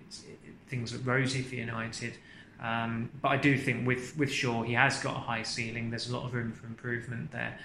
it, 0.10 0.40
things 0.68 0.92
look 0.92 1.06
rosy 1.06 1.44
for 1.44 1.56
United. 1.56 2.18
Um, 2.60 3.12
but 3.22 3.30
I 3.30 3.38
do 3.38 3.58
think 3.58 3.86
with 3.86 4.18
with 4.18 4.32
Shaw, 4.32 4.64
he 4.64 4.74
has 4.74 5.00
got 5.00 5.16
a 5.16 5.20
high 5.20 5.44
ceiling. 5.44 5.90
There's 5.92 6.10
a 6.10 6.18
lot 6.18 6.26
of 6.26 6.34
room 6.34 6.52
for 6.52 6.66
improvement 6.66 7.32
there. 7.32 7.60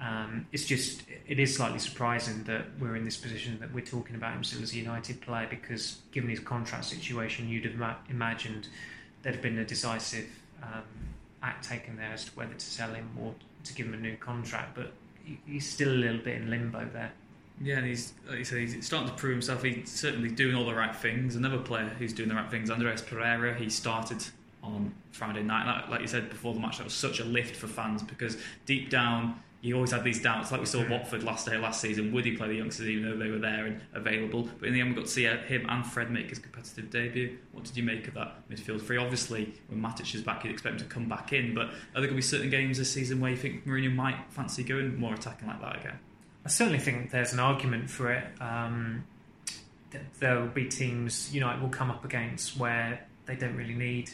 Um, 0.00 0.46
it's 0.52 0.66
just 0.66 1.02
it 1.26 1.38
is 1.38 1.56
slightly 1.56 1.78
surprising 1.78 2.44
that 2.44 2.66
we're 2.78 2.96
in 2.96 3.04
this 3.04 3.16
position 3.16 3.58
that 3.60 3.72
we're 3.72 3.84
talking 3.84 4.16
about 4.16 4.34
him 4.34 4.44
still 4.44 4.62
as 4.62 4.72
a 4.72 4.76
United 4.76 5.20
player 5.22 5.46
because 5.48 5.98
given 6.10 6.28
his 6.28 6.40
contract 6.40 6.84
situation, 6.84 7.48
you'd 7.48 7.64
have 7.64 7.76
ma- 7.76 7.96
imagined 8.10 8.68
there'd 9.22 9.36
have 9.36 9.42
been 9.42 9.58
a 9.58 9.64
decisive 9.64 10.28
um, 10.62 10.82
act 11.42 11.64
taken 11.64 11.96
there 11.96 12.12
as 12.12 12.24
to 12.24 12.30
whether 12.32 12.52
to 12.52 12.66
sell 12.66 12.92
him 12.92 13.08
or 13.20 13.34
to 13.64 13.74
give 13.74 13.86
him 13.86 13.94
a 13.94 13.96
new 13.96 14.16
contract. 14.16 14.74
But 14.74 14.92
he's 15.46 15.68
still 15.68 15.90
a 15.90 16.00
little 16.04 16.20
bit 16.20 16.34
in 16.34 16.50
limbo 16.50 16.88
there. 16.92 17.12
Yeah, 17.62 17.78
and 17.78 17.86
he's 17.86 18.12
like 18.28 18.38
you 18.38 18.44
said, 18.44 18.58
he's 18.58 18.84
starting 18.84 19.08
to 19.08 19.14
prove 19.14 19.32
himself. 19.32 19.62
He's 19.62 19.90
certainly 19.90 20.30
doing 20.30 20.54
all 20.54 20.66
the 20.66 20.74
right 20.74 20.94
things. 20.94 21.36
Another 21.36 21.58
player 21.58 21.88
who's 21.98 22.12
doing 22.12 22.28
the 22.28 22.34
right 22.34 22.50
things, 22.50 22.70
Andreas 22.70 23.02
Pereira. 23.02 23.54
He 23.54 23.70
started 23.70 24.24
on 24.62 24.94
Friday 25.10 25.42
night, 25.42 25.66
like, 25.66 25.88
like 25.88 26.00
you 26.00 26.06
said 26.06 26.28
before 26.28 26.54
the 26.54 26.60
match. 26.60 26.78
That 26.78 26.84
was 26.84 26.94
such 26.94 27.20
a 27.20 27.24
lift 27.24 27.56
for 27.56 27.66
fans 27.66 28.02
because 28.02 28.36
deep 28.66 28.90
down 28.90 29.40
you 29.62 29.76
always 29.76 29.92
had 29.92 30.02
these 30.02 30.20
doubts, 30.20 30.50
like 30.50 30.58
we 30.58 30.66
saw 30.66 30.86
Watford 30.88 31.22
last 31.22 31.46
day 31.46 31.56
last 31.56 31.80
season. 31.80 32.12
Would 32.12 32.24
he 32.24 32.32
play 32.36 32.48
the 32.48 32.56
youngsters 32.56 32.88
even 32.88 33.08
though 33.08 33.16
they 33.16 33.30
were 33.30 33.38
there 33.38 33.66
and 33.66 33.80
available? 33.94 34.48
But 34.58 34.66
in 34.66 34.74
the 34.74 34.80
end, 34.80 34.90
we 34.90 34.96
got 34.96 35.04
to 35.04 35.10
see 35.10 35.28
uh, 35.28 35.38
him 35.38 35.66
and 35.68 35.86
Fred 35.86 36.10
make 36.10 36.30
his 36.30 36.40
competitive 36.40 36.90
debut. 36.90 37.38
What 37.52 37.62
did 37.62 37.76
you 37.76 37.84
make 37.84 38.08
of 38.08 38.14
that 38.14 38.48
midfield 38.50 38.84
three? 38.84 38.96
Obviously, 38.96 39.54
when 39.68 39.80
Matic 39.80 40.12
is 40.16 40.22
back, 40.22 40.42
you'd 40.42 40.52
expect 40.52 40.80
him 40.80 40.88
to 40.88 40.92
come 40.92 41.08
back 41.08 41.32
in. 41.32 41.54
But 41.54 41.66
are 41.66 42.00
there 42.00 42.02
going 42.02 42.10
to 42.10 42.16
be 42.16 42.22
certain 42.22 42.50
games 42.50 42.78
this 42.78 42.90
season 42.90 43.20
where 43.20 43.30
you 43.30 43.36
think 43.36 43.64
Mourinho 43.64 43.94
might 43.94 44.16
fancy 44.30 44.64
going 44.64 44.98
more 44.98 45.14
attacking 45.14 45.46
like 45.46 45.60
that 45.60 45.76
again? 45.78 45.98
I 46.44 46.48
certainly 46.48 46.80
think 46.80 47.10
there's 47.10 47.32
an 47.32 47.40
argument 47.40 47.88
for 47.88 48.12
it. 48.12 48.24
Um, 48.40 49.04
there 50.18 50.40
will 50.40 50.48
be 50.48 50.66
teams 50.66 51.32
United 51.34 51.60
will 51.62 51.68
come 51.68 51.90
up 51.90 52.04
against 52.04 52.56
where 52.56 53.06
they 53.26 53.36
don't 53.36 53.56
really 53.56 53.74
need 53.74 54.10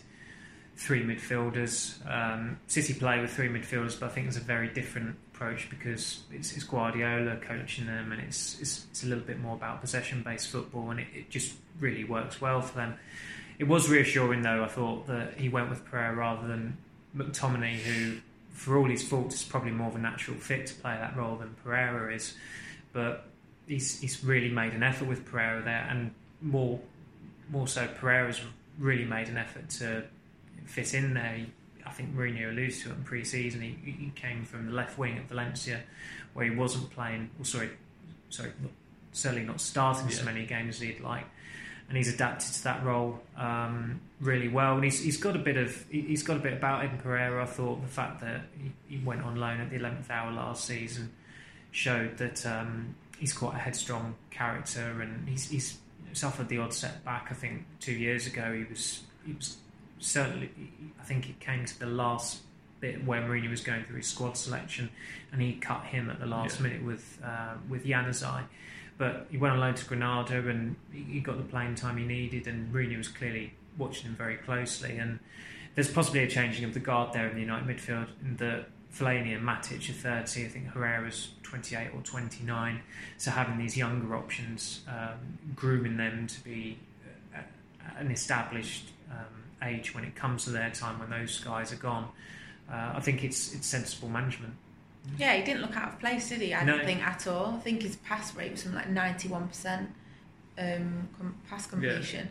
three 0.76 1.02
midfielders. 1.02 1.98
Um, 2.08 2.58
City 2.66 2.94
play 2.94 3.20
with 3.20 3.32
three 3.32 3.48
midfielders, 3.48 3.98
but 3.98 4.06
I 4.06 4.08
think 4.10 4.28
it's 4.28 4.36
a 4.36 4.40
very 4.40 4.68
different 4.68 5.16
approach 5.32 5.68
because 5.70 6.20
it's, 6.32 6.54
it's 6.54 6.64
Guardiola 6.64 7.36
coaching 7.36 7.86
them, 7.86 8.12
and 8.12 8.20
it's, 8.20 8.60
it's, 8.60 8.86
it's 8.90 9.02
a 9.02 9.06
little 9.06 9.24
bit 9.24 9.40
more 9.40 9.54
about 9.54 9.80
possession-based 9.80 10.48
football, 10.48 10.90
and 10.90 11.00
it, 11.00 11.06
it, 11.14 11.30
just 11.30 11.54
really 11.80 12.04
works 12.04 12.40
well 12.40 12.60
for 12.60 12.76
them. 12.76 12.94
It 13.58 13.64
was 13.64 13.88
reassuring, 13.88 14.42
though. 14.42 14.62
I 14.62 14.68
thought 14.68 15.06
that 15.08 15.38
he 15.38 15.48
went 15.48 15.68
with 15.68 15.84
Pereira 15.84 16.14
rather 16.14 16.46
than 16.46 16.76
McTominay, 17.16 17.76
who, 17.78 18.18
for 18.58 18.76
all 18.76 18.86
his 18.86 19.06
faults, 19.06 19.36
is 19.36 19.44
probably 19.44 19.70
more 19.70 19.86
of 19.86 19.94
a 19.94 20.00
natural 20.00 20.36
fit 20.36 20.66
to 20.66 20.74
play 20.74 20.96
that 20.96 21.16
role 21.16 21.36
than 21.36 21.54
Pereira 21.62 22.12
is. 22.12 22.34
But 22.92 23.24
he's 23.68 24.00
he's 24.00 24.24
really 24.24 24.48
made 24.48 24.72
an 24.72 24.82
effort 24.82 25.06
with 25.06 25.24
Pereira 25.24 25.62
there, 25.62 25.86
and 25.88 26.10
more 26.42 26.80
more 27.50 27.68
so, 27.68 27.86
Pereira's 27.86 28.40
really 28.78 29.04
made 29.04 29.28
an 29.28 29.36
effort 29.36 29.70
to 29.70 30.02
fit 30.66 30.92
in 30.92 31.14
there. 31.14 31.34
He, 31.34 31.46
I 31.86 31.90
think 31.90 32.14
Mourinho 32.14 32.50
alludes 32.50 32.82
to 32.82 32.90
it 32.90 32.96
in 32.96 33.04
pre-season. 33.04 33.62
He, 33.62 33.78
he, 33.84 34.12
came 34.14 34.44
from 34.44 34.66
the 34.66 34.72
left 34.72 34.98
wing 34.98 35.16
at 35.16 35.28
Valencia, 35.28 35.80
where 36.34 36.44
he 36.44 36.50
wasn't 36.50 36.90
playing. 36.90 37.30
Well, 37.38 37.44
sorry, 37.44 37.70
sorry, 38.28 38.52
not, 38.60 38.72
certainly 39.12 39.46
not 39.46 39.60
starting 39.60 40.08
yeah. 40.10 40.16
so 40.16 40.24
many 40.24 40.44
games 40.44 40.76
as 40.76 40.80
he'd 40.82 41.00
like, 41.00 41.24
and 41.88 41.96
he's 41.96 42.12
adapted 42.12 42.52
to 42.54 42.64
that 42.64 42.84
role 42.84 43.18
um, 43.36 44.00
really 44.20 44.48
well. 44.48 44.74
And 44.74 44.84
he's, 44.84 45.02
he's 45.02 45.16
got 45.16 45.34
a 45.34 45.38
bit 45.38 45.56
of 45.56 45.84
he's 45.90 46.22
got 46.22 46.36
a 46.36 46.40
bit 46.40 46.52
about 46.52 46.82
him. 46.82 46.98
Pereira, 46.98 47.42
I 47.42 47.46
thought 47.46 47.80
the 47.80 47.88
fact 47.88 48.20
that 48.20 48.42
he, 48.60 48.96
he 48.96 49.04
went 49.04 49.22
on 49.22 49.36
loan 49.36 49.60
at 49.60 49.70
the 49.70 49.76
eleventh 49.76 50.10
hour 50.10 50.30
last 50.30 50.64
season 50.64 51.12
showed 51.70 52.18
that 52.18 52.44
um, 52.46 52.94
he's 53.18 53.32
quite 53.32 53.54
a 53.54 53.58
headstrong 53.58 54.14
character, 54.30 55.00
and 55.00 55.28
he's, 55.28 55.48
he's 55.50 55.78
suffered 56.12 56.48
the 56.48 56.58
odd 56.58 56.72
setback. 56.72 57.28
I 57.30 57.34
think 57.34 57.64
two 57.80 57.92
years 57.92 58.26
ago 58.26 58.52
he 58.52 58.64
was 58.64 59.02
he 59.26 59.32
was 59.32 59.56
certainly, 59.98 60.50
I 61.00 61.04
think 61.04 61.28
it 61.28 61.40
came 61.40 61.64
to 61.64 61.78
the 61.78 61.86
last 61.86 62.40
bit 62.80 63.04
where 63.04 63.20
Mourinho 63.20 63.50
was 63.50 63.60
going 63.60 63.84
through 63.84 63.96
his 63.96 64.06
squad 64.06 64.36
selection, 64.36 64.90
and 65.32 65.42
he 65.42 65.54
cut 65.54 65.84
him 65.84 66.10
at 66.10 66.20
the 66.20 66.26
last 66.26 66.58
yeah. 66.58 66.62
minute 66.64 66.84
with 66.84 67.18
uh, 67.24 67.54
with 67.68 67.84
Januzaj. 67.84 68.44
But 68.98 69.28
he 69.30 69.38
went 69.38 69.54
on 69.54 69.60
loan 69.60 69.74
to 69.74 69.84
Granada, 69.84 70.48
and 70.48 70.76
he 70.92 71.20
got 71.20 71.38
the 71.38 71.44
playing 71.44 71.76
time 71.76 71.96
he 71.96 72.04
needed, 72.04 72.46
and 72.46 72.72
Mourinho 72.72 72.98
was 72.98 73.08
clearly 73.08 73.54
watching 73.78 74.06
him 74.06 74.16
very 74.16 74.36
closely. 74.36 74.98
And 74.98 75.20
there's 75.76 75.90
possibly 75.90 76.24
a 76.24 76.28
changing 76.28 76.64
of 76.64 76.74
the 76.74 76.80
guard 76.80 77.12
there 77.12 77.28
in 77.28 77.34
the 77.34 77.40
United 77.40 77.68
midfield, 77.68 78.08
in 78.22 78.36
that 78.38 78.66
Fellaini 78.92 79.36
and 79.36 79.46
Matic 79.46 79.88
are 79.88 79.92
30, 79.92 80.46
I 80.46 80.48
think 80.48 80.72
Herrera's 80.72 81.28
28 81.44 81.90
or 81.94 82.00
29. 82.02 82.82
So 83.16 83.30
having 83.30 83.58
these 83.58 83.76
younger 83.76 84.16
options, 84.16 84.80
um, 84.88 85.38
grooming 85.54 85.96
them 85.96 86.26
to 86.26 86.44
be 86.44 86.78
uh, 87.34 87.40
an 87.98 88.10
established 88.10 88.90
um, 89.10 89.26
age 89.62 89.94
when 89.94 90.04
it 90.04 90.14
comes 90.14 90.44
to 90.44 90.50
their 90.50 90.70
time 90.70 90.98
when 90.98 91.10
those 91.10 91.38
guys 91.40 91.72
are 91.72 91.76
gone. 91.76 92.08
Uh, 92.70 92.92
I 92.96 93.00
think 93.00 93.24
it's 93.24 93.54
it's 93.54 93.66
sensible 93.66 94.08
management. 94.08 94.54
Yeah, 95.16 95.34
he 95.36 95.42
didn't 95.42 95.62
look 95.62 95.76
out 95.76 95.94
of 95.94 96.00
place, 96.00 96.28
did 96.28 96.40
he? 96.40 96.54
I 96.54 96.64
no. 96.64 96.76
don't 96.76 96.84
think 96.84 97.02
at 97.02 97.26
all. 97.26 97.54
I 97.56 97.60
think 97.60 97.82
his 97.82 97.96
pass 97.96 98.34
rate 98.34 98.52
was 98.52 98.62
something 98.62 98.78
like 98.78 98.90
ninety-one 98.90 99.48
percent 99.48 99.90
um, 100.58 101.08
pass 101.48 101.66
completion. 101.66 102.26
Yeah. 102.26 102.30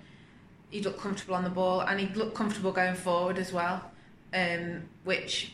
He 0.70 0.82
looked 0.82 1.00
comfortable 1.00 1.36
on 1.36 1.44
the 1.44 1.50
ball, 1.50 1.82
and 1.82 2.00
he 2.00 2.08
looked 2.13 2.36
comfortable 2.36 2.72
going 2.72 2.96
forward 2.96 3.38
as 3.38 3.52
well, 3.52 3.90
um, 4.34 4.84
which 5.06 5.54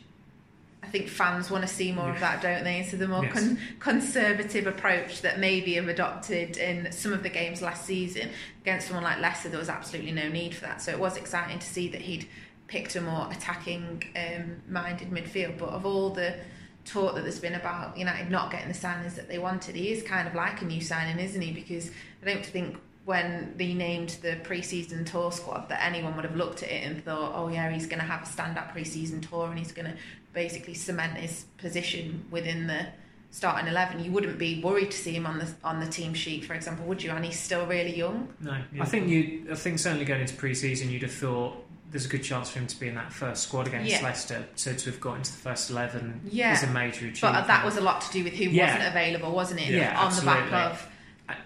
I 0.82 0.88
think 0.88 1.08
fans 1.08 1.50
want 1.50 1.64
to 1.66 1.74
see 1.74 1.92
more 1.94 2.10
of 2.10 2.20
that, 2.20 2.42
don't 2.42 2.64
they? 2.64 2.84
So 2.84 2.98
the 2.98 3.08
more 3.08 3.24
yes. 3.24 3.34
con- 3.34 3.58
conservative 3.80 4.68
approach 4.68 5.22
that 5.22 5.40
maybe 5.40 5.76
have 5.76 5.88
adopted 5.88 6.58
in 6.58 6.92
some 6.92 7.14
of 7.14 7.24
the 7.24 7.30
games 7.30 7.62
last 7.62 7.86
season 7.86 8.30
against 8.64 8.88
someone 8.88 9.04
like 9.04 9.20
Leicester, 9.20 9.50
there 9.50 9.60
was 9.60 9.70
absolutely 9.70 10.12
no 10.12 10.28
need 10.28 10.54
for 10.54 10.66
that. 10.66 10.82
So 10.82 10.92
it 10.92 11.00
was 11.00 11.16
exciting 11.16 11.60
to 11.60 11.66
see 11.66 11.88
that 11.88 12.02
he'd 12.02 12.28
picked 12.68 12.96
a 12.96 13.02
more 13.02 13.30
attacking 13.32 14.04
um, 14.16 14.62
minded 14.68 15.10
midfield. 15.10 15.58
But 15.58 15.70
of 15.70 15.86
all 15.86 16.10
the 16.10 16.36
talk 16.86 17.16
that 17.16 17.22
there's 17.22 17.40
been 17.40 17.56
about 17.56 17.98
United 17.98 18.30
not 18.30 18.52
getting 18.52 18.68
the 18.68 18.74
signings 18.74 19.16
that 19.16 19.28
they 19.28 19.38
wanted, 19.38 19.76
he 19.76 19.92
is 19.92 20.04
kind 20.04 20.28
of 20.28 20.36
like 20.36 20.62
a 20.62 20.66
new 20.66 20.82
signing, 20.82 21.20
isn't 21.20 21.42
he? 21.42 21.52
Because 21.52 21.92
I 22.22 22.26
don't 22.26 22.46
think 22.46 22.78
when 23.06 23.54
they 23.58 23.74
named 23.74 24.18
the 24.22 24.38
pre-season 24.44 25.04
tour 25.04 25.32
squad 25.32 25.68
that 25.70 25.84
anyone 25.86 26.16
would 26.16 26.24
have 26.24 26.36
looked 26.36 26.64
at 26.64 26.70
it 26.70 26.86
and 26.86 27.04
thought, 27.04 27.34
oh 27.36 27.50
yeah, 27.50 27.70
he's 27.70 27.86
going 27.86 28.00
to 28.00 28.06
have 28.06 28.24
a 28.24 28.26
stand-up 28.26 28.72
pre-season 28.72 29.20
tour 29.20 29.50
and 29.50 29.60
he's 29.60 29.74
going 29.74 29.86
to 29.86 29.98
basically 30.34 30.74
cement 30.74 31.18
his 31.18 31.46
position 31.58 32.26
within 32.32 32.68
the 32.68 32.88
starting 33.32 33.68
eleven. 33.68 34.04
You 34.04 34.12
wouldn't 34.12 34.38
be 34.38 34.62
worried 34.62 34.92
to 34.92 34.98
see 34.98 35.16
him 35.16 35.26
on 35.26 35.40
the 35.40 35.54
on 35.64 35.80
the 35.80 35.88
team 35.88 36.14
sheet, 36.14 36.46
for 36.46 36.54
example, 36.54 36.86
would 36.86 37.04
you? 37.04 37.12
And 37.12 37.26
he's 37.26 37.40
still 37.40 37.66
really 37.66 37.96
young. 37.96 38.34
No, 38.40 38.58
I 38.80 38.86
think 38.86 39.10
you. 39.10 39.48
I 39.52 39.56
think 39.56 39.80
certainly 39.80 40.06
going 40.06 40.22
into 40.22 40.36
pre-season, 40.36 40.90
you'd 40.90 41.02
have 41.02 41.12
thought 41.12 41.58
there's 41.94 42.06
a 42.08 42.10
good 42.10 42.24
chance 42.24 42.50
for 42.50 42.58
him 42.58 42.66
to 42.66 42.80
be 42.80 42.88
in 42.88 42.96
that 42.96 43.14
first 43.14 43.44
squad 43.44 43.68
against 43.68 43.92
yeah. 43.92 44.02
Leicester. 44.02 44.46
So 44.56 44.74
to 44.74 44.90
have 44.90 45.00
got 45.00 45.18
into 45.18 45.32
the 45.32 45.38
first 45.38 45.70
eleven 45.70 46.22
yeah. 46.30 46.54
is 46.54 46.64
a 46.64 46.68
major 46.68 47.06
achievement. 47.08 47.36
But 47.36 47.48
that 47.48 47.64
was 47.64 47.78
a 47.78 47.82
lot 47.82 48.02
to 48.02 48.12
do 48.12 48.24
with 48.24 48.34
who 48.34 48.46
yeah. 48.46 48.74
wasn't 48.74 48.90
available, 48.90 49.32
wasn't 49.32 49.62
it? 49.62 49.70
Yeah, 49.70 50.00
on 50.00 50.08
absolutely. 50.08 50.46
the 50.46 50.52
back 50.52 50.72
of 50.72 50.90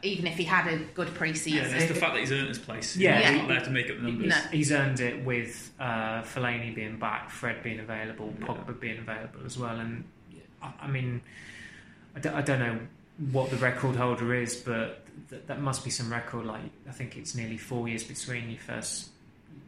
even 0.02 0.26
if 0.26 0.38
he 0.38 0.44
had 0.44 0.68
a 0.68 0.78
good 0.78 1.14
pre-season. 1.14 1.70
Yeah, 1.70 1.78
it's 1.78 1.88
the 1.88 2.00
fact 2.00 2.14
that 2.14 2.22
he's 2.22 2.32
earned 2.32 2.48
his 2.48 2.60
place. 2.60 2.96
Yeah, 2.96 3.20
he's 3.30 3.40
not 3.40 3.48
there 3.48 3.62
to 3.62 3.70
make 3.70 3.90
up 3.92 3.98
the 3.98 4.04
numbers. 4.04 4.30
No. 4.30 4.36
He's 4.52 4.72
earned 4.72 5.00
it 5.00 5.24
with 5.24 5.72
uh, 5.80 6.24
Fellaini 6.24 6.74
being 6.74 6.98
back, 6.98 7.30
Fred 7.30 7.62
being 7.62 7.80
available, 7.80 8.34
Pogba 8.40 8.68
yeah. 8.68 8.74
being 8.80 8.98
available 8.98 9.42
as 9.46 9.58
well. 9.58 9.78
And 9.78 10.04
I, 10.82 10.88
mean, 10.88 11.22
I 12.16 12.20
don't, 12.20 12.34
I 12.34 12.42
don't, 12.42 12.60
know 12.60 12.80
what 13.32 13.52
the 13.52 13.58
record 13.58 13.96
holder 13.96 14.34
is, 14.34 14.56
but 14.56 15.06
th- 15.30 15.44
that 15.46 15.62
must 15.62 15.84
be 15.84 15.92
some 15.92 16.12
record. 16.12 16.46
Like 16.46 16.64
I 16.88 16.92
think 16.92 17.18
it's 17.18 17.36
nearly 17.36 17.58
four 17.58 17.88
years 17.88 18.04
between 18.04 18.50
your 18.50 18.60
first 18.60 19.10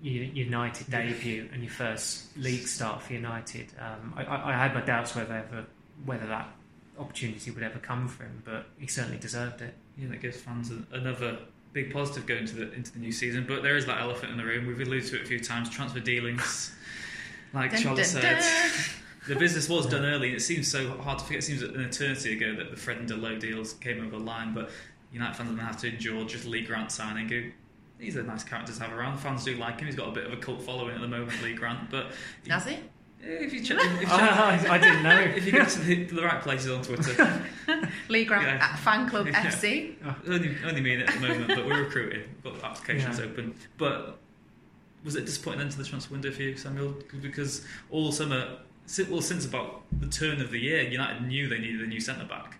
United 0.01 0.89
debut 0.89 1.49
and 1.51 1.61
your 1.61 1.71
first 1.71 2.37
league 2.37 2.67
start 2.67 3.01
for 3.01 3.13
United. 3.13 3.67
Um, 3.79 4.13
I, 4.15 4.51
I, 4.51 4.53
had 4.53 4.73
my 4.73 4.81
doubts 4.81 5.15
whether 5.15 5.33
ever, 5.33 5.65
whether 6.05 6.25
that 6.27 6.47
opportunity 6.97 7.51
would 7.51 7.63
ever 7.63 7.79
come 7.79 8.07
for 8.07 8.23
him, 8.23 8.41
but 8.45 8.65
he 8.77 8.87
certainly 8.87 9.17
deserved 9.17 9.61
it. 9.61 9.73
Yeah, 9.97 10.07
that 10.09 10.21
gives 10.21 10.37
fans 10.37 10.71
another 10.93 11.39
big 11.73 11.93
positive 11.93 12.25
going 12.25 12.41
into 12.41 12.55
the 12.55 12.71
into 12.73 12.91
the 12.93 12.99
new 12.99 13.11
season. 13.11 13.45
But 13.47 13.63
there 13.63 13.75
is 13.75 13.85
that 13.87 13.99
elephant 13.99 14.31
in 14.31 14.37
the 14.37 14.45
room. 14.45 14.67
We've 14.67 14.79
alluded 14.79 15.09
to 15.09 15.17
it 15.17 15.23
a 15.23 15.25
few 15.25 15.39
times. 15.39 15.69
Transfer 15.69 15.99
dealings, 15.99 16.71
like 17.53 17.71
dun, 17.71 17.81
Charlotte 17.81 17.97
dun, 18.03 18.05
said. 18.05 18.39
Dun. 18.39 18.71
The 19.27 19.35
business 19.35 19.69
was 19.69 19.85
done 19.85 20.05
early. 20.05 20.33
It 20.33 20.41
seems 20.41 20.71
so 20.71 20.97
hard 21.01 21.19
to 21.19 21.25
forget. 21.25 21.39
It 21.39 21.45
seems 21.45 21.61
an 21.61 21.79
eternity 21.81 22.35
ago 22.35 22.55
that 22.55 22.71
the 22.71 22.77
Fred 22.77 22.97
and 22.97 23.07
Dalot 23.07 23.39
deals 23.39 23.73
came 23.73 23.99
over 23.99 24.17
the 24.17 24.23
line. 24.23 24.55
But 24.55 24.71
United 25.11 25.35
fans 25.35 25.49
are 25.49 25.53
going 25.53 25.57
to 25.59 25.65
have 25.65 25.77
to 25.81 25.89
endure 25.89 26.25
just 26.25 26.45
Lee 26.45 26.63
Grant 26.63 26.91
signing. 26.91 27.27
Who, 27.29 27.51
he's 27.99 28.15
a 28.15 28.23
nice 28.23 28.43
character 28.43 28.73
to 28.73 28.81
have 28.81 28.93
around. 28.93 29.17
Fans 29.17 29.43
do 29.43 29.55
like 29.55 29.79
him. 29.79 29.87
He's 29.87 29.95
got 29.95 30.07
a 30.07 30.11
bit 30.11 30.25
of 30.25 30.33
a 30.33 30.37
cult 30.37 30.61
following 30.61 30.95
at 30.95 31.01
the 31.01 31.07
moment, 31.07 31.41
Lee 31.43 31.53
Grant. 31.53 31.89
But 31.89 32.11
does 32.45 32.65
he? 32.65 32.77
If 33.21 33.53
you 33.53 33.61
check, 33.63 33.79
if 33.79 34.01
you 34.01 34.07
oh, 34.09 34.17
check, 34.17 34.31
I, 34.31 34.75
I 34.75 34.77
didn't 34.77 35.03
know. 35.03 35.19
If 35.35 35.45
you 35.45 35.51
go 35.51 35.65
to 35.65 35.79
the, 35.79 36.05
to 36.05 36.15
the 36.15 36.23
right 36.23 36.41
places 36.41 36.71
on 36.71 36.81
Twitter, 36.81 37.43
Lee 38.07 38.25
Grant 38.25 38.45
yeah. 38.45 38.75
Fan 38.77 39.09
Club 39.09 39.27
yeah. 39.27 39.45
FC. 39.45 39.95
Oh. 40.05 40.15
Only, 40.27 40.55
only 40.65 40.81
me 40.81 41.01
at 41.01 41.13
the 41.13 41.19
moment, 41.19 41.47
but 41.47 41.65
we're 41.65 41.83
recruiting. 41.83 42.23
We've 42.43 42.53
got 42.53 42.71
applications 42.71 43.19
yeah. 43.19 43.25
open. 43.25 43.55
But 43.77 44.17
was 45.03 45.15
it 45.15 45.25
disappointing 45.25 45.61
into 45.61 45.77
the 45.77 45.83
transfer 45.83 46.13
window 46.13 46.31
for 46.31 46.41
you, 46.41 46.55
Samuel? 46.55 46.95
Because 47.21 47.65
all 47.89 48.11
summer, 48.11 48.59
well, 49.09 49.21
since 49.21 49.45
about 49.45 49.83
the 49.99 50.07
turn 50.07 50.41
of 50.41 50.51
the 50.51 50.59
year, 50.59 50.81
United 50.81 51.25
knew 51.27 51.47
they 51.47 51.59
needed 51.59 51.81
a 51.81 51.87
new 51.87 51.99
centre 51.99 52.25
back. 52.25 52.57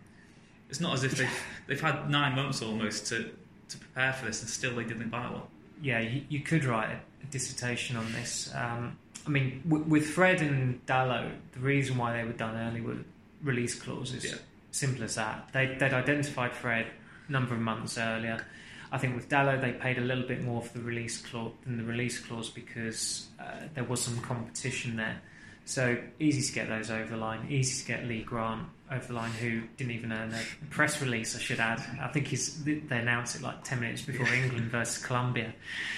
It's 0.69 0.79
not 0.79 0.93
as 0.93 1.03
if 1.03 1.15
they've 1.15 1.43
they've 1.67 1.81
had 1.81 2.09
nine 2.09 2.35
months 2.35 2.61
almost 2.61 3.07
to 3.07 3.31
to 3.69 3.77
prepare 3.77 4.13
for 4.13 4.25
this, 4.25 4.41
and 4.41 4.49
still 4.49 4.75
they 4.75 4.83
didn't 4.83 5.09
buy 5.09 5.29
one. 5.29 5.43
Yeah, 5.81 5.99
you, 5.99 6.23
you 6.29 6.41
could 6.41 6.65
write 6.65 6.89
a, 6.89 6.99
dissertation 7.31 7.95
on 7.95 8.11
this. 8.13 8.51
Um, 8.55 8.97
I 9.27 9.29
mean, 9.29 9.61
w- 9.67 9.83
with 9.83 10.07
Fred 10.07 10.41
and 10.41 10.83
Dalot, 10.87 11.31
the 11.51 11.59
reason 11.59 11.95
why 11.95 12.17
they 12.17 12.23
were 12.23 12.33
done 12.33 12.55
early 12.55 12.81
were 12.81 12.97
release 13.43 13.75
clauses. 13.79 14.25
Yeah. 14.25 14.35
Simple 14.71 15.03
as 15.03 15.15
that. 15.15 15.49
They, 15.53 15.67
would 15.67 15.93
identified 15.93 16.53
Fred 16.53 16.87
a 17.27 17.31
number 17.31 17.53
of 17.53 17.61
months 17.61 17.97
earlier. 17.97 18.43
I 18.91 18.97
think 18.97 19.15
with 19.15 19.29
Dalot, 19.29 19.61
they 19.61 19.73
paid 19.73 19.99
a 19.99 20.01
little 20.01 20.27
bit 20.27 20.43
more 20.43 20.61
for 20.61 20.77
the 20.77 20.83
release 20.83 21.21
clause 21.21 21.51
than 21.63 21.77
the 21.77 21.83
release 21.83 22.19
clause 22.19 22.49
because 22.49 23.27
uh, 23.39 23.67
there 23.75 23.83
was 23.83 24.01
some 24.01 24.19
competition 24.21 24.95
there. 24.95 25.21
So 25.65 25.97
easy 26.19 26.41
to 26.41 26.51
get 26.51 26.67
those 26.67 26.89
over 26.89 27.11
the 27.11 27.17
line. 27.17 27.45
Easy 27.49 27.83
to 27.83 27.87
get 27.87 28.07
Lee 28.07 28.23
Grant 28.23 28.67
over 28.91 29.07
the 29.07 29.13
line, 29.13 29.31
who 29.31 29.61
didn't 29.77 29.91
even 29.91 30.11
earn 30.11 30.33
a 30.33 30.65
press 30.71 31.01
release. 31.01 31.35
I 31.35 31.39
should 31.39 31.59
add. 31.59 31.81
I 32.01 32.07
think 32.07 32.27
he's, 32.27 32.63
they 32.63 32.81
announced 32.89 33.35
it 33.35 33.41
like 33.41 33.63
ten 33.63 33.79
minutes 33.79 34.01
before 34.01 34.27
England 34.27 34.71
versus 34.71 35.03
Colombia. 35.03 35.53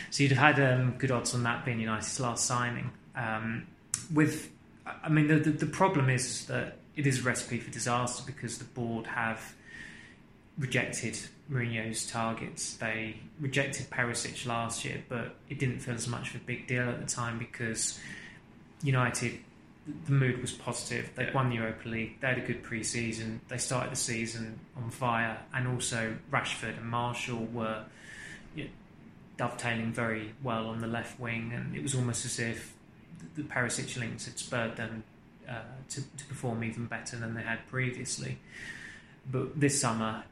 So 0.09 0.23
you'd 0.23 0.33
have 0.33 0.57
had 0.57 0.73
um, 0.73 0.95
good 0.97 1.11
odds 1.11 1.33
on 1.33 1.43
that 1.43 1.63
being 1.65 1.79
United's 1.79 2.19
last 2.19 2.45
signing. 2.45 2.91
Um, 3.15 3.67
with, 4.13 4.51
I 4.85 5.09
mean, 5.09 5.27
the, 5.27 5.35
the, 5.35 5.51
the 5.51 5.65
problem 5.65 6.09
is 6.09 6.45
that 6.47 6.77
it 6.95 7.07
is 7.07 7.19
a 7.19 7.23
recipe 7.23 7.59
for 7.59 7.71
disaster 7.71 8.23
because 8.25 8.57
the 8.57 8.65
board 8.65 9.07
have 9.07 9.53
rejected 10.57 11.17
Mourinho's 11.49 12.05
targets. 12.05 12.75
They 12.75 13.15
rejected 13.39 13.89
Perisic 13.89 14.45
last 14.45 14.83
year, 14.83 15.01
but 15.07 15.35
it 15.49 15.59
didn't 15.59 15.79
feel 15.79 15.95
as 15.95 16.07
much 16.07 16.35
of 16.35 16.41
a 16.41 16.43
big 16.43 16.67
deal 16.67 16.89
at 16.89 16.99
the 16.99 17.07
time 17.07 17.39
because 17.39 17.99
United, 18.83 19.39
the 20.05 20.11
mood 20.11 20.41
was 20.41 20.51
positive. 20.51 21.09
They'd 21.15 21.27
yeah. 21.27 21.33
won 21.33 21.49
the 21.49 21.55
Europa 21.55 21.87
League. 21.87 22.19
They 22.19 22.27
had 22.27 22.37
a 22.37 22.41
good 22.41 22.63
pre-season. 22.63 23.41
They 23.47 23.57
started 23.57 23.91
the 23.91 23.97
season 23.97 24.59
on 24.75 24.89
fire, 24.89 25.39
and 25.53 25.67
also 25.67 26.15
Rashford 26.31 26.77
and 26.77 26.89
Martial 26.89 27.45
were 27.45 27.83
you 28.55 28.65
know, 28.65 28.69
dovetailing 29.37 29.93
very 29.93 30.33
well 30.43 30.67
on 30.67 30.81
the 30.81 30.87
left 30.87 31.19
wing, 31.19 31.51
and 31.53 31.75
it 31.75 31.81
was 31.83 31.95
almost 31.95 32.25
as 32.25 32.39
if 32.39 32.73
the 33.35 33.43
Perisic 33.43 33.97
links 33.97 34.25
had 34.25 34.37
spurred 34.37 34.75
them 34.75 35.03
uh, 35.49 35.61
to, 35.89 36.01
to 36.01 36.25
perform 36.25 36.63
even 36.63 36.85
better 36.85 37.17
than 37.17 37.33
they 37.33 37.43
had 37.43 37.67
previously. 37.67 38.37
But 39.29 39.59
this 39.59 39.79
summer, 39.79 40.23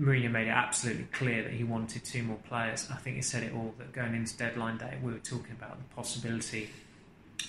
Mourinho 0.00 0.30
made 0.30 0.48
it 0.48 0.50
absolutely 0.50 1.04
clear 1.12 1.42
that 1.42 1.52
he 1.52 1.64
wanted 1.64 2.04
two 2.04 2.22
more 2.22 2.38
players. 2.48 2.88
I 2.90 2.96
think 2.96 3.16
he 3.16 3.22
said 3.22 3.42
it 3.42 3.54
all 3.54 3.74
that 3.78 3.92
going 3.92 4.14
into 4.14 4.36
deadline 4.36 4.78
day, 4.78 4.98
we 5.02 5.12
were 5.12 5.18
talking 5.18 5.52
about 5.52 5.78
the 5.78 5.94
possibility 5.94 6.70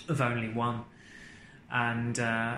of 0.08 0.22
only 0.22 0.50
one. 0.50 0.84
And 1.72 2.18
uh, 2.20 2.58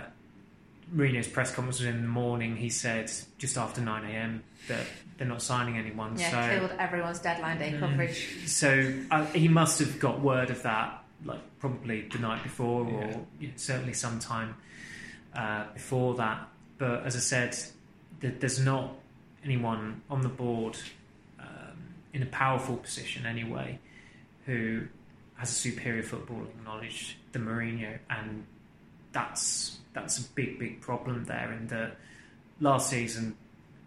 Mourinho's 0.95 1.27
press 1.27 1.53
conference 1.53 1.79
was 1.79 1.87
in 1.87 2.01
the 2.01 2.07
morning. 2.07 2.55
He 2.55 2.69
said 2.69 3.11
just 3.37 3.57
after 3.57 3.81
9 3.81 4.05
a.m. 4.05 4.43
that 4.67 4.85
they're 5.17 5.27
not 5.27 5.41
signing 5.41 5.77
anyone. 5.77 6.17
Yeah, 6.17 6.31
so, 6.31 6.59
killed 6.59 6.79
everyone's 6.79 7.19
deadline 7.19 7.59
day 7.59 7.71
mm. 7.71 7.79
coverage. 7.79 8.47
So 8.47 8.93
uh, 9.11 9.25
he 9.27 9.47
must 9.47 9.79
have 9.79 9.99
got 9.99 10.21
word 10.21 10.49
of 10.49 10.63
that, 10.63 11.03
like 11.25 11.41
probably 11.59 12.07
the 12.11 12.19
night 12.19 12.43
before, 12.43 12.85
or 12.85 13.01
yeah. 13.01 13.17
you 13.39 13.47
know, 13.49 13.53
certainly 13.57 13.93
sometime 13.93 14.55
uh, 15.35 15.65
before 15.73 16.15
that. 16.15 16.47
But 16.77 17.05
as 17.05 17.15
I 17.15 17.19
said, 17.19 17.57
there's 18.21 18.59
not 18.59 18.93
anyone 19.43 20.01
on 20.09 20.21
the 20.21 20.29
board 20.29 20.77
um, 21.39 21.95
in 22.13 22.23
a 22.23 22.27
powerful 22.27 22.77
position 22.77 23.25
anyway 23.25 23.79
who 24.45 24.83
has 25.35 25.51
a 25.51 25.53
superior 25.53 26.03
footballing 26.03 26.47
knowledge 26.65 27.17
than 27.31 27.45
Mourinho, 27.45 27.97
and 28.09 28.45
that's 29.11 29.79
that's 29.93 30.19
a 30.19 30.23
big 30.29 30.59
big 30.59 30.81
problem 30.81 31.25
there. 31.25 31.51
In 31.53 31.67
that 31.67 31.97
last 32.59 32.89
season, 32.89 33.35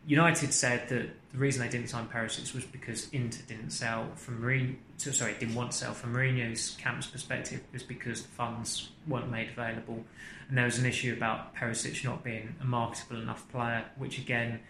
United 0.06 0.52
said 0.52 0.88
that 0.88 1.08
the 1.32 1.38
reason 1.38 1.62
they 1.62 1.68
didn't 1.68 1.88
sign 1.88 2.06
Perisic 2.08 2.54
was 2.54 2.64
because 2.64 3.08
Inter 3.10 3.40
didn't 3.46 3.70
sell 3.70 4.08
from 4.16 4.42
Mourinho. 4.42 4.76
Sorry, 4.96 5.34
didn't 5.38 5.54
want 5.54 5.72
to 5.72 5.78
sell 5.78 5.94
from 5.94 6.14
Mourinho's 6.14 6.76
camp's 6.78 7.06
perspective 7.06 7.60
was 7.72 7.82
because 7.82 8.22
the 8.22 8.28
funds 8.28 8.90
weren't 9.06 9.30
made 9.30 9.48
available, 9.50 10.04
and 10.48 10.56
there 10.56 10.66
was 10.66 10.78
an 10.78 10.86
issue 10.86 11.12
about 11.12 11.54
Perisic 11.56 12.04
not 12.04 12.22
being 12.22 12.54
a 12.60 12.64
marketable 12.64 13.20
enough 13.20 13.48
player, 13.50 13.84
which 13.96 14.18
again 14.18 14.60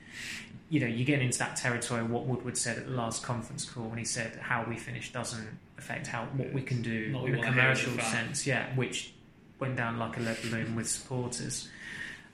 you 0.73 0.81
know, 0.81 0.87
you 0.87 1.05
get 1.05 1.21
into 1.21 1.39
that 1.39 1.55
territory. 1.55 2.03
What 2.03 2.25
Woodward 2.25 2.57
said 2.57 2.79
at 2.79 2.87
the 2.87 2.93
last 2.93 3.23
conference 3.23 3.67
call 3.69 3.89
when 3.89 3.99
he 3.99 4.07
said 4.07 4.39
how 4.41 4.65
we 4.67 4.77
finish 4.77 5.13
doesn't 5.13 5.47
affect 5.77 6.07
how 6.07 6.25
what 6.35 6.51
we 6.55 6.63
can 6.63 6.81
do 6.81 7.09
Not 7.09 7.27
in 7.27 7.35
a 7.35 7.43
commercial 7.43 7.93
sense. 7.99 8.47
Yeah, 8.47 8.75
which 8.75 9.13
went 9.63 9.77
down 9.77 9.99
like 9.99 10.17
a 10.17 10.21
lead 10.21 10.37
balloon 10.43 10.75
with 10.75 10.89
supporters. 10.89 11.69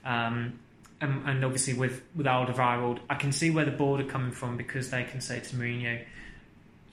Um, 0.03 0.59
and, 0.99 1.25
and, 1.25 1.45
obviously 1.45 1.73
with 1.73 2.01
with 2.15 2.25
Alderweireld, 2.25 2.99
I 3.09 3.15
can 3.15 3.31
see 3.31 3.51
where 3.51 3.63
the 3.63 3.71
board 3.71 4.01
are 4.01 4.05
coming 4.05 4.31
from 4.31 4.57
because 4.57 4.89
they 4.89 5.03
can 5.03 5.21
say 5.21 5.39
to 5.39 5.55
Mourinho, 5.55 6.03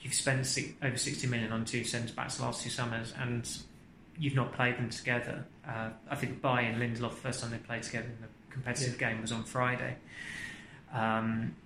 "You've 0.01 0.15
spent 0.15 0.47
six, 0.47 0.69
over 0.83 0.97
sixty 0.97 1.27
million 1.27 1.51
on 1.51 1.65
two 1.65 1.83
centre 1.83 2.15
backs 2.15 2.37
the 2.37 2.45
last 2.45 2.63
two 2.63 2.71
summers, 2.71 3.13
and 3.19 3.49
you've 4.19 4.37
not 4.37 4.53
played 4.53 4.77
them 4.77 4.91
together." 4.91 5.45
Uh, 5.67 5.91
I 6.09 6.15
think 6.15 6.41
Bailly 6.41 6.67
and 6.67 6.81
Lindelof, 6.81 7.11
the 7.11 7.17
first 7.17 7.41
time 7.41 7.51
they 7.51 7.59
played 7.59 7.83
together 7.83 8.07
in 8.07 8.21
the 8.21 8.29
competitive 8.51 9.01
yeah. 9.01 9.13
game 9.13 9.23
was 9.23 9.33
on 9.33 9.43
Friday. 9.43 9.97
Um, 10.93 11.57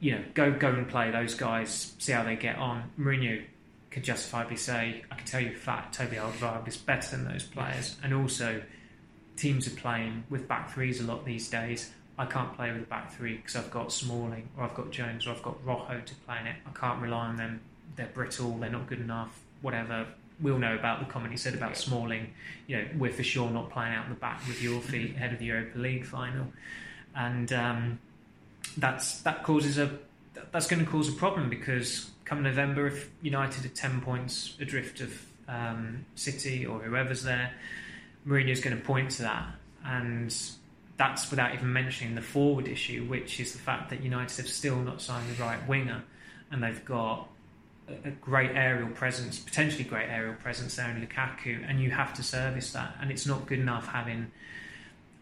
you 0.00 0.12
know, 0.12 0.24
go 0.34 0.52
go 0.52 0.68
and 0.68 0.86
play 0.86 1.10
those 1.10 1.34
guys, 1.34 1.94
see 1.98 2.12
how 2.12 2.24
they 2.24 2.36
get 2.36 2.56
on. 2.56 2.90
Mourinho 2.98 3.42
could 3.90 4.04
justifiably 4.04 4.56
say, 4.56 5.02
I 5.10 5.14
can 5.16 5.26
tell 5.26 5.40
you 5.40 5.54
fact, 5.56 5.94
Toby 5.96 6.16
Alderweireld 6.16 6.68
is 6.68 6.76
better 6.76 7.16
than 7.16 7.30
those 7.30 7.42
players. 7.42 7.96
And 8.02 8.14
also, 8.14 8.62
teams 9.36 9.66
are 9.66 9.76
playing 9.76 10.24
with 10.30 10.46
back 10.46 10.72
threes 10.72 11.00
a 11.00 11.04
lot 11.04 11.24
these 11.24 11.48
days. 11.48 11.90
I 12.18 12.26
can't 12.26 12.54
play 12.54 12.70
with 12.70 12.82
a 12.82 12.86
back 12.86 13.12
three 13.12 13.36
because 13.36 13.56
I've 13.56 13.70
got 13.70 13.92
Smalling 13.92 14.48
or 14.56 14.64
I've 14.64 14.74
got 14.74 14.90
Jones 14.90 15.26
or 15.26 15.30
I've 15.30 15.42
got 15.42 15.56
Rojo 15.64 16.00
to 16.04 16.14
play 16.26 16.36
in 16.40 16.46
it. 16.46 16.56
I 16.66 16.78
can't 16.78 17.00
rely 17.00 17.26
on 17.28 17.36
them. 17.36 17.60
They're 17.96 18.10
brittle. 18.12 18.58
They're 18.58 18.70
not 18.70 18.86
good 18.86 19.00
enough. 19.00 19.40
Whatever. 19.62 20.06
We'll 20.40 20.58
know 20.58 20.74
about 20.74 21.00
the 21.00 21.06
comment 21.06 21.32
he 21.32 21.38
said 21.38 21.54
about 21.54 21.76
Smalling. 21.76 22.32
You 22.66 22.76
know, 22.76 22.84
we're 22.98 23.12
for 23.12 23.22
sure 23.22 23.50
not 23.50 23.70
playing 23.70 23.94
out 23.94 24.04
in 24.04 24.10
the 24.10 24.20
back 24.20 24.46
with 24.46 24.62
your 24.62 24.80
feet 24.82 25.16
ahead 25.16 25.32
of 25.32 25.38
the 25.38 25.46
Europa 25.46 25.78
League 25.78 26.04
final. 26.04 26.46
And 27.16 27.52
um, 27.54 27.98
that's 28.76 29.22
that 29.22 29.42
causes 29.42 29.78
a 29.78 29.98
that's 30.52 30.66
going 30.66 30.84
to 30.84 30.90
cause 30.90 31.08
a 31.08 31.12
problem 31.12 31.48
because 31.48 32.09
come 32.30 32.44
November, 32.44 32.86
if 32.86 33.10
United 33.22 33.64
are 33.64 33.74
ten 33.74 34.00
points 34.00 34.56
adrift 34.60 35.00
of 35.00 35.26
um, 35.48 36.06
City 36.14 36.64
or 36.64 36.78
whoever's 36.78 37.24
there, 37.24 37.52
Mourinho's 38.24 38.60
going 38.60 38.76
to 38.76 38.82
point 38.82 39.10
to 39.10 39.22
that, 39.22 39.48
and 39.84 40.32
that's 40.96 41.28
without 41.28 41.54
even 41.54 41.72
mentioning 41.72 42.14
the 42.14 42.22
forward 42.22 42.68
issue, 42.68 43.04
which 43.06 43.40
is 43.40 43.52
the 43.52 43.58
fact 43.58 43.90
that 43.90 44.04
United 44.04 44.36
have 44.36 44.48
still 44.48 44.76
not 44.76 45.02
signed 45.02 45.28
the 45.28 45.42
right 45.42 45.66
winger, 45.68 46.04
and 46.52 46.62
they've 46.62 46.84
got 46.84 47.28
a 47.88 48.10
great 48.10 48.52
aerial 48.52 48.90
presence, 48.90 49.40
potentially 49.40 49.82
great 49.82 50.08
aerial 50.08 50.36
presence 50.36 50.76
there 50.76 50.88
in 50.88 51.04
Lukaku, 51.04 51.68
and 51.68 51.80
you 51.80 51.90
have 51.90 52.14
to 52.14 52.22
service 52.22 52.72
that, 52.74 52.94
and 53.00 53.10
it's 53.10 53.26
not 53.26 53.46
good 53.46 53.58
enough 53.58 53.88
having 53.88 54.30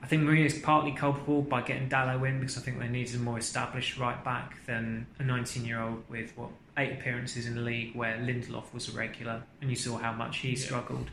I 0.03 0.07
think 0.07 0.23
Mourinho 0.23 0.47
is 0.47 0.59
partly 0.59 0.93
culpable 0.93 1.43
by 1.43 1.63
getting 1.63 1.89
Dalot 1.89 2.27
in 2.29 2.41
because 2.41 2.57
I 2.57 2.61
think 2.61 2.79
they 2.79 2.89
needed 2.89 3.17
a 3.17 3.19
more 3.19 3.39
established 3.39 3.99
right 3.99 4.23
back 4.25 4.65
than 4.67 5.07
a 5.19 5.25
19 5.25 5.65
year 5.65 5.81
old 5.81 6.05
with 6.09 6.37
what 6.37 6.51
eight 6.77 6.93
appearances 6.93 7.47
in 7.47 7.57
the 7.57 7.61
league 7.61 7.95
where 7.97 8.17
Lindelof 8.19 8.73
was 8.73 8.89
a 8.89 8.93
regular 8.93 9.43
and 9.61 9.69
you 9.71 9.77
saw 9.77 9.99
how 9.99 10.13
much 10.13 10.39
he 10.39 10.51
yeah. 10.51 10.59
struggled. 10.59 11.11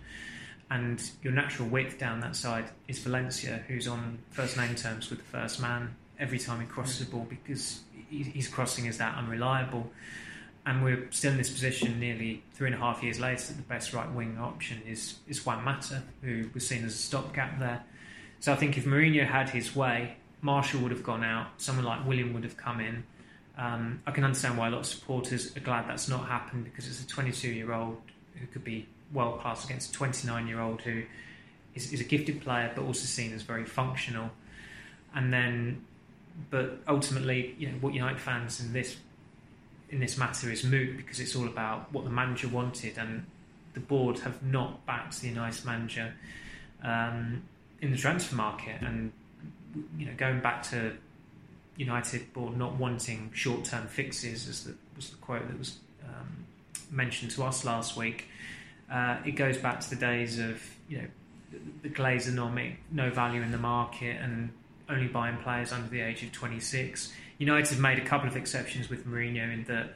And 0.70 1.02
your 1.22 1.34
natural 1.34 1.68
width 1.68 2.00
down 2.00 2.20
that 2.22 2.36
side 2.36 2.66
is 2.88 3.00
Valencia, 3.00 3.64
who's 3.68 3.88
on 3.88 4.20
first 4.32 4.58
name 4.58 4.76
terms 4.76 5.10
with 5.10 5.20
the 5.20 5.26
first 5.26 5.60
man 5.60 5.96
every 6.20 6.40
time 6.40 6.60
he 6.60 6.66
crosses 6.66 7.00
the 7.00 7.12
ball 7.12 7.26
because 7.30 7.82
his 8.10 8.48
crossing 8.48 8.86
is 8.86 8.98
that 9.00 9.16
unreliable. 9.18 9.92
And 10.66 10.84
we're 10.84 11.08
still 11.12 11.32
in 11.32 11.38
this 11.38 11.52
position 11.52 12.00
nearly 12.00 12.44
three 12.54 12.68
and 12.68 12.76
a 12.76 12.80
half 12.80 13.04
years 13.04 13.20
later 13.20 13.48
that 13.48 13.58
the 13.58 13.64
best 13.64 13.94
right 13.94 14.12
wing 14.12 14.38
option 14.40 14.82
is, 14.88 15.20
is 15.28 15.46
Juan 15.46 15.64
Mata, 15.64 16.02
who 16.22 16.50
was 16.54 16.68
seen 16.68 16.84
as 16.84 16.94
a 16.94 16.98
stopgap 16.98 17.60
there. 17.60 17.84
So 18.46 18.54
I 18.54 18.58
think 18.58 18.78
if 18.78 18.86
Mourinho 18.86 19.26
had 19.26 19.50
his 19.50 19.76
way, 19.76 20.18
Martial 20.44 20.80
would 20.82 20.92
have 20.92 21.02
gone 21.02 21.24
out, 21.24 21.48
someone 21.58 21.84
like 21.84 22.06
Willian 22.06 22.32
would 22.36 22.44
have 22.44 22.56
come 22.56 22.80
in. 22.80 23.04
Um, 23.58 24.04
I 24.06 24.12
can 24.12 24.24
understand 24.24 24.56
why 24.56 24.68
a 24.68 24.70
lot 24.70 24.82
of 24.82 24.86
supporters 24.86 25.58
are 25.58 25.62
glad 25.62 25.90
that's 25.90 26.08
not 26.08 26.28
happened 26.28 26.64
because 26.64 26.86
it's 26.88 27.02
a 27.02 27.08
22 27.08 27.50
year 27.50 27.74
old 27.74 27.98
who 28.36 28.46
could 28.46 28.64
be 28.64 28.86
world 29.12 29.40
class 29.40 29.66
against 29.66 29.90
a 29.90 29.94
29 29.94 30.48
year 30.48 30.60
old 30.60 30.82
who 30.82 31.02
is, 31.74 31.92
is, 31.92 32.02
a 32.02 32.04
gifted 32.04 32.40
player 32.40 32.72
but 32.76 32.84
also 32.84 33.08
seen 33.08 33.34
as 33.34 33.42
very 33.42 33.66
functional. 33.66 34.30
And 35.16 35.34
then, 35.34 35.84
but 36.52 36.78
ultimately, 36.88 37.56
you 37.58 37.70
know, 37.70 37.78
what 37.82 37.96
United 37.96 38.20
fans 38.20 38.62
in 38.62 38.74
this 38.74 38.96
in 39.90 40.00
this 40.00 40.20
matter 40.20 40.52
is 40.52 40.64
moot 40.64 40.98
because 40.98 41.20
it's 41.20 41.36
all 41.36 41.48
about 41.48 41.92
what 41.92 42.04
the 42.04 42.12
manager 42.12 42.48
wanted, 42.48 43.00
and 43.00 43.26
the 43.74 43.80
board 43.80 44.20
have 44.20 44.44
not 44.44 44.86
backed 44.86 45.20
the 45.22 45.30
United 45.30 45.66
manager. 45.66 46.14
Um, 46.84 47.42
in 47.82 47.92
the 47.92 47.98
transfer 47.98 48.36
market, 48.36 48.82
and 48.82 49.12
you 49.98 50.06
know, 50.06 50.14
going 50.18 50.40
back 50.40 50.64
to 50.64 50.94
United 51.78 52.32
board 52.34 52.58
not 52.58 52.76
wanting 52.76 53.32
short-term 53.34 53.88
fixes, 53.88 54.48
as 54.48 54.64
the, 54.64 54.74
was 54.96 55.10
the 55.10 55.18
quote 55.18 55.48
that 55.48 55.58
was 55.58 55.78
um, 56.04 56.46
mentioned 56.90 57.32
to 57.32 57.44
us 57.44 57.66
last 57.66 57.98
week. 57.98 58.30
Uh, 58.90 59.18
it 59.26 59.32
goes 59.32 59.58
back 59.58 59.80
to 59.82 59.90
the 59.90 59.96
days 59.96 60.40
of 60.40 60.62
you 60.88 61.00
know 61.00 61.08
the 61.82 61.90
Glazer 61.90 62.34
no 62.92 63.10
value 63.10 63.42
in 63.42 63.52
the 63.52 63.58
market, 63.58 64.18
and 64.22 64.50
only 64.90 65.08
buying 65.08 65.38
players 65.38 65.72
under 65.72 65.90
the 65.90 66.02
age 66.02 66.24
of 66.24 66.32
26. 66.32 67.12
United 67.38 67.80
made 67.80 67.98
a 67.98 68.06
couple 68.06 68.28
of 68.28 68.38
exceptions 68.38 68.90
with 68.90 69.06
Mourinho 69.06 69.52
in 69.52 69.64
that 69.66 69.94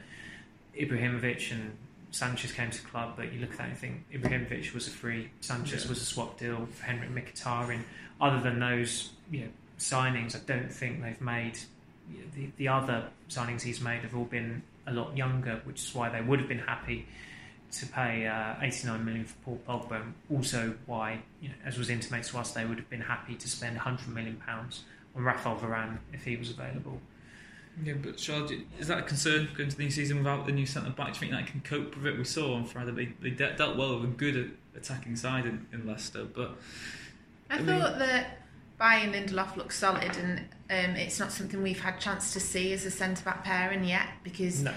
Ibrahimovic 0.76 1.52
and 1.52 1.76
Sanchez 2.10 2.52
came 2.52 2.70
to 2.70 2.82
the 2.82 2.88
club, 2.88 3.14
but 3.16 3.32
you 3.32 3.40
look 3.40 3.52
at 3.52 3.58
that 3.58 3.68
and 3.68 3.78
think 3.78 4.04
Ibrahimovic 4.12 4.74
was 4.74 4.86
a 4.88 4.90
free, 4.90 5.30
Sanchez 5.40 5.84
yeah. 5.84 5.90
was 5.90 6.02
a 6.02 6.04
swap 6.04 6.38
deal 6.38 6.66
for 6.72 6.84
Henrik 6.84 7.10
Mkhitaryan. 7.10 7.82
Other 8.20 8.40
than 8.40 8.58
those 8.58 9.10
you 9.30 9.40
know, 9.40 9.48
signings, 9.78 10.34
I 10.36 10.40
don't 10.46 10.72
think 10.72 11.02
they've 11.02 11.20
made 11.20 11.58
the, 12.34 12.50
the 12.56 12.68
other 12.68 13.04
signings 13.28 13.62
he's 13.62 13.80
made 13.80 14.00
have 14.02 14.14
all 14.14 14.24
been 14.24 14.62
a 14.86 14.92
lot 14.92 15.16
younger, 15.16 15.60
which 15.64 15.82
is 15.82 15.94
why 15.94 16.08
they 16.08 16.20
would 16.20 16.38
have 16.40 16.48
been 16.48 16.58
happy 16.58 17.06
to 17.72 17.86
pay 17.86 18.26
uh, 18.26 18.54
89 18.60 19.04
million 19.04 19.24
for 19.24 19.36
Paul 19.44 19.60
Pogba. 19.68 20.12
Also, 20.30 20.74
why, 20.86 21.20
you 21.40 21.48
know, 21.48 21.54
as 21.64 21.78
was 21.78 21.88
intimated 21.88 22.30
to 22.32 22.38
us, 22.38 22.52
they 22.52 22.64
would 22.64 22.78
have 22.78 22.90
been 22.90 23.00
happy 23.00 23.36
to 23.36 23.48
spend 23.48 23.76
100 23.76 24.08
million 24.08 24.36
pounds 24.44 24.84
on 25.14 25.22
Rafael 25.22 25.56
Varane 25.56 25.98
if 26.12 26.24
he 26.24 26.36
was 26.36 26.50
available. 26.50 27.00
Yeah, 27.82 27.94
but 28.02 28.16
Charles, 28.16 28.52
is 28.78 28.88
that 28.88 28.98
a 28.98 29.02
concern 29.02 29.48
going 29.56 29.70
to 29.70 29.76
the 29.76 29.84
new 29.84 29.90
season 29.90 30.18
without 30.18 30.46
the 30.46 30.52
new 30.52 30.66
centre 30.66 30.90
back? 30.90 31.08
Do 31.08 31.12
you 31.12 31.20
think 31.20 31.32
that 31.32 31.46
can 31.46 31.60
cope 31.60 31.96
with 31.96 32.06
it? 32.06 32.18
We 32.18 32.24
saw 32.24 32.54
on 32.54 32.64
Friday 32.64 32.90
they, 32.90 33.12
they 33.20 33.30
de- 33.30 33.56
dealt 33.56 33.76
well 33.76 33.98
with 33.98 34.10
a 34.10 34.12
good 34.12 34.56
attacking 34.76 35.16
side 35.16 35.46
in, 35.46 35.66
in 35.72 35.86
Leicester, 35.86 36.24
but 36.24 36.56
I, 37.48 37.56
I 37.56 37.58
thought 37.58 37.66
mean, 37.66 37.98
that 38.00 38.38
Bailly 38.78 39.18
and 39.18 39.28
Lindelof 39.28 39.56
looked 39.56 39.74
solid, 39.74 40.16
and 40.16 40.40
um, 40.70 40.96
it's 40.96 41.18
not 41.18 41.32
something 41.32 41.62
we've 41.62 41.80
had 41.80 42.00
chance 42.00 42.32
to 42.32 42.40
see 42.40 42.72
as 42.72 42.84
a 42.84 42.90
centre 42.90 43.24
back 43.24 43.44
pairing 43.44 43.84
yet 43.84 44.08
because 44.22 44.62
no 44.62 44.72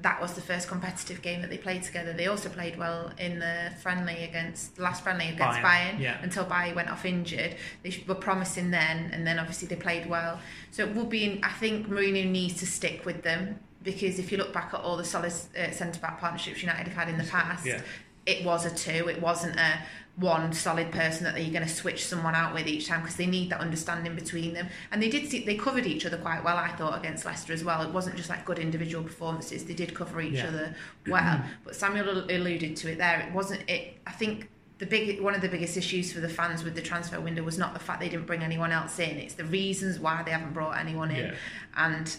that 0.00 0.20
was 0.20 0.34
the 0.34 0.40
first 0.40 0.68
competitive 0.68 1.22
game 1.22 1.40
that 1.40 1.48
they 1.48 1.56
played 1.56 1.82
together. 1.82 2.12
They 2.12 2.26
also 2.26 2.48
played 2.48 2.78
well 2.78 3.12
in 3.18 3.38
the 3.38 3.72
friendly 3.80 4.24
against 4.24 4.76
the 4.76 4.82
last 4.82 5.02
friendly 5.02 5.28
against 5.28 5.58
Bayern, 5.58 5.96
Bayern 5.96 6.00
yeah. 6.00 6.18
until 6.22 6.44
Bayern 6.44 6.74
went 6.74 6.90
off 6.90 7.04
injured. 7.04 7.56
They 7.82 8.04
were 8.06 8.14
promising 8.14 8.70
then, 8.70 9.10
and 9.12 9.26
then 9.26 9.38
obviously 9.38 9.68
they 9.68 9.76
played 9.76 10.08
well. 10.08 10.38
So 10.70 10.84
it 10.84 10.94
would 10.94 11.08
be. 11.08 11.40
I 11.42 11.52
think 11.52 11.88
Mourinho 11.88 12.30
needs 12.30 12.54
to 12.60 12.66
stick 12.66 13.06
with 13.06 13.22
them 13.22 13.58
because 13.82 14.18
if 14.18 14.30
you 14.30 14.36
look 14.36 14.52
back 14.52 14.74
at 14.74 14.80
all 14.80 14.96
the 14.96 15.04
solid 15.04 15.32
uh, 15.58 15.70
centre 15.70 16.00
back 16.00 16.20
partnerships 16.20 16.60
United 16.60 16.88
have 16.88 16.96
had 16.96 17.08
in 17.08 17.16
the 17.16 17.24
past, 17.24 17.64
yeah. 17.64 17.80
It 18.26 18.44
was 18.44 18.66
a 18.66 18.74
two. 18.74 19.08
It 19.08 19.22
wasn't 19.22 19.56
a 19.56 19.78
one 20.16 20.52
solid 20.54 20.90
person 20.90 21.24
that 21.24 21.38
you're 21.42 21.52
going 21.52 21.66
to 21.66 21.72
switch 21.72 22.06
someone 22.06 22.34
out 22.34 22.54
with 22.54 22.66
each 22.66 22.88
time 22.88 23.02
because 23.02 23.16
they 23.16 23.26
need 23.26 23.50
that 23.50 23.60
understanding 23.60 24.14
between 24.14 24.54
them. 24.54 24.66
And 24.90 25.02
they 25.02 25.10
did 25.10 25.28
see, 25.30 25.44
they 25.44 25.56
covered 25.56 25.86
each 25.86 26.06
other 26.06 26.16
quite 26.16 26.42
well, 26.42 26.56
I 26.56 26.68
thought, 26.68 26.98
against 26.98 27.26
Leicester 27.26 27.52
as 27.52 27.62
well. 27.62 27.82
It 27.82 27.92
wasn't 27.92 28.16
just 28.16 28.30
like 28.30 28.44
good 28.44 28.58
individual 28.58 29.04
performances; 29.04 29.64
they 29.64 29.74
did 29.74 29.94
cover 29.94 30.20
each 30.20 30.34
yeah. 30.34 30.48
other 30.48 30.74
well. 31.06 31.42
but 31.64 31.76
Samuel 31.76 32.24
alluded 32.30 32.76
to 32.76 32.92
it 32.92 32.98
there. 32.98 33.20
It 33.20 33.32
wasn't 33.32 33.68
it. 33.68 33.98
I 34.06 34.12
think 34.12 34.48
the 34.78 34.86
big 34.86 35.20
one 35.20 35.34
of 35.34 35.40
the 35.40 35.48
biggest 35.48 35.76
issues 35.76 36.12
for 36.12 36.20
the 36.20 36.28
fans 36.28 36.64
with 36.64 36.74
the 36.74 36.82
transfer 36.82 37.20
window 37.20 37.42
was 37.42 37.58
not 37.58 37.74
the 37.74 37.80
fact 37.80 38.00
they 38.00 38.08
didn't 38.08 38.26
bring 38.26 38.42
anyone 38.42 38.72
else 38.72 38.98
in. 38.98 39.18
It's 39.18 39.34
the 39.34 39.44
reasons 39.44 39.98
why 39.98 40.22
they 40.22 40.30
haven't 40.30 40.54
brought 40.54 40.78
anyone 40.78 41.10
in, 41.10 41.26
yeah. 41.26 41.34
and 41.76 42.16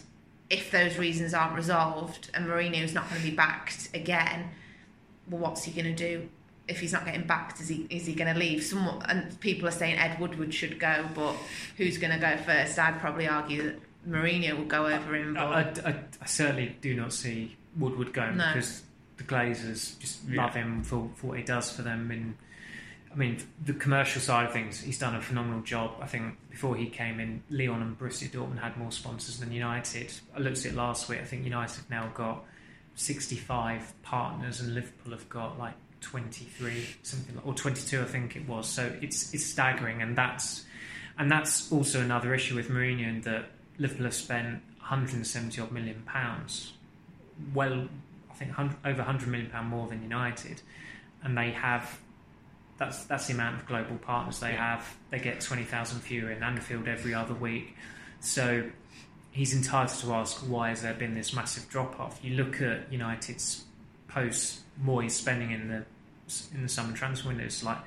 if 0.49 0.71
those 0.71 0.97
reasons 0.97 1.33
aren't 1.33 1.55
resolved 1.55 2.29
and 2.33 2.47
Mourinho's 2.47 2.93
not 2.93 3.09
going 3.09 3.21
to 3.21 3.29
be 3.29 3.35
backed 3.35 3.89
again, 3.93 4.49
well, 5.29 5.41
what's 5.41 5.63
he 5.63 5.71
going 5.71 5.95
to 5.95 5.95
do? 5.95 6.29
if 6.67 6.79
he's 6.81 6.91
not 6.91 7.05
getting 7.05 7.25
backed, 7.25 7.61
is 7.61 7.69
he 7.69 7.87
is 7.89 8.05
he 8.05 8.13
going 8.13 8.33
to 8.33 8.37
leave? 8.37 8.63
Some 8.63 9.01
and 9.07 9.39
people 9.39 9.67
are 9.67 9.71
saying 9.71 9.97
Ed 9.97 10.19
Woodward 10.19 10.53
should 10.53 10.79
go, 10.79 11.05
but 11.15 11.35
who's 11.77 11.97
going 11.97 12.11
to 12.11 12.19
go 12.19 12.35
first? 12.37 12.77
I'd 12.77 12.99
probably 12.99 13.27
argue 13.27 13.63
that 13.63 13.79
Mourinho 14.07 14.57
will 14.57 14.65
go 14.65 14.87
over 14.87 15.15
him. 15.15 15.37
I, 15.37 15.63
I, 15.85 15.99
I, 16.21 16.25
certainly 16.25 16.75
do 16.81 16.95
not 16.95 17.13
see 17.13 17.55
Woodward 17.77 18.13
going 18.13 18.37
no. 18.37 18.47
because 18.47 18.83
the 19.17 19.23
Glazers 19.23 19.97
just 19.99 20.27
yeah. 20.27 20.43
love 20.43 20.53
him 20.53 20.83
for, 20.83 21.09
for, 21.15 21.27
what 21.27 21.37
he 21.37 21.43
does 21.43 21.71
for 21.71 21.81
them. 21.81 22.11
And 22.11 22.35
I 23.11 23.15
mean, 23.15 23.37
the 23.63 23.73
commercial 23.73 24.21
side 24.21 24.45
of 24.45 24.53
things, 24.53 24.81
he's 24.81 24.99
done 24.99 25.15
a 25.15 25.21
phenomenal 25.21 25.61
job. 25.61 25.95
I 26.01 26.07
think 26.07 26.37
before 26.49 26.75
he 26.75 26.87
came 26.87 27.19
in, 27.19 27.43
Leon 27.49 27.81
and 27.81 27.99
Borussia 27.99 28.29
Dortmund 28.29 28.59
had 28.59 28.77
more 28.77 28.91
sponsors 28.91 29.39
than 29.39 29.51
United. 29.51 30.11
I 30.35 30.39
looked 30.39 30.59
at 30.59 30.65
it 30.67 30.75
last 30.75 31.09
week. 31.09 31.19
I 31.19 31.25
think 31.25 31.43
United 31.43 31.89
now 31.89 32.11
got 32.13 32.43
65 32.97 33.93
partners, 34.01 34.59
and 34.59 34.73
Liverpool 34.73 35.13
have 35.13 35.29
got 35.29 35.57
like 35.57 35.75
23 36.01 36.85
something 37.03 37.35
like, 37.35 37.47
or 37.47 37.53
22 37.53 38.01
I 38.01 38.05
think 38.05 38.35
it 38.35 38.47
was. 38.47 38.67
So 38.67 38.91
it's 39.01 39.33
it's 39.33 39.45
staggering 39.45 40.01
and 40.01 40.17
that's 40.17 40.65
and 41.17 41.31
that's 41.31 41.71
also 41.71 42.01
another 42.01 42.33
issue 42.33 42.55
with 42.55 42.69
Mourinho 42.69 43.07
in 43.07 43.21
that 43.21 43.45
Liverpool 43.77 44.05
have 44.05 44.13
spent 44.13 44.61
170 44.79 45.61
odd 45.61 45.71
million 45.71 46.03
pounds. 46.05 46.73
Well 47.53 47.87
I 48.31 48.33
think 48.33 48.57
over 48.59 48.97
100 48.97 49.27
million 49.27 49.49
pound 49.49 49.69
more 49.69 49.87
than 49.87 50.01
United. 50.01 50.61
And 51.23 51.37
they 51.37 51.51
have 51.51 51.99
that's 52.77 53.05
that's 53.05 53.27
the 53.27 53.33
amount 53.33 53.59
of 53.59 53.67
global 53.67 53.97
partners 53.97 54.39
they 54.39 54.53
have. 54.53 54.97
They 55.11 55.19
get 55.19 55.41
20,000 55.41 55.99
fewer 56.01 56.31
in 56.31 56.41
Anfield 56.41 56.87
every 56.87 57.13
other 57.13 57.33
week. 57.33 57.75
So 58.19 58.63
he's 59.37 59.53
entitled 59.53 59.99
to 59.99 60.13
ask 60.13 60.37
why 60.39 60.69
has 60.69 60.81
there 60.81 60.93
been 60.93 61.13
this 61.13 61.33
massive 61.33 61.67
drop 61.69 61.99
off 61.99 62.19
you 62.23 62.35
look 62.35 62.61
at 62.61 62.91
United's 62.91 63.63
post 64.07 64.61
Moyes 64.83 65.11
spending 65.11 65.51
in 65.51 65.67
the 65.67 65.85
in 66.53 66.63
the 66.63 66.69
summer 66.69 66.93
transfer 66.93 67.29
window 67.29 67.45
it's 67.45 67.63
like 67.63 67.79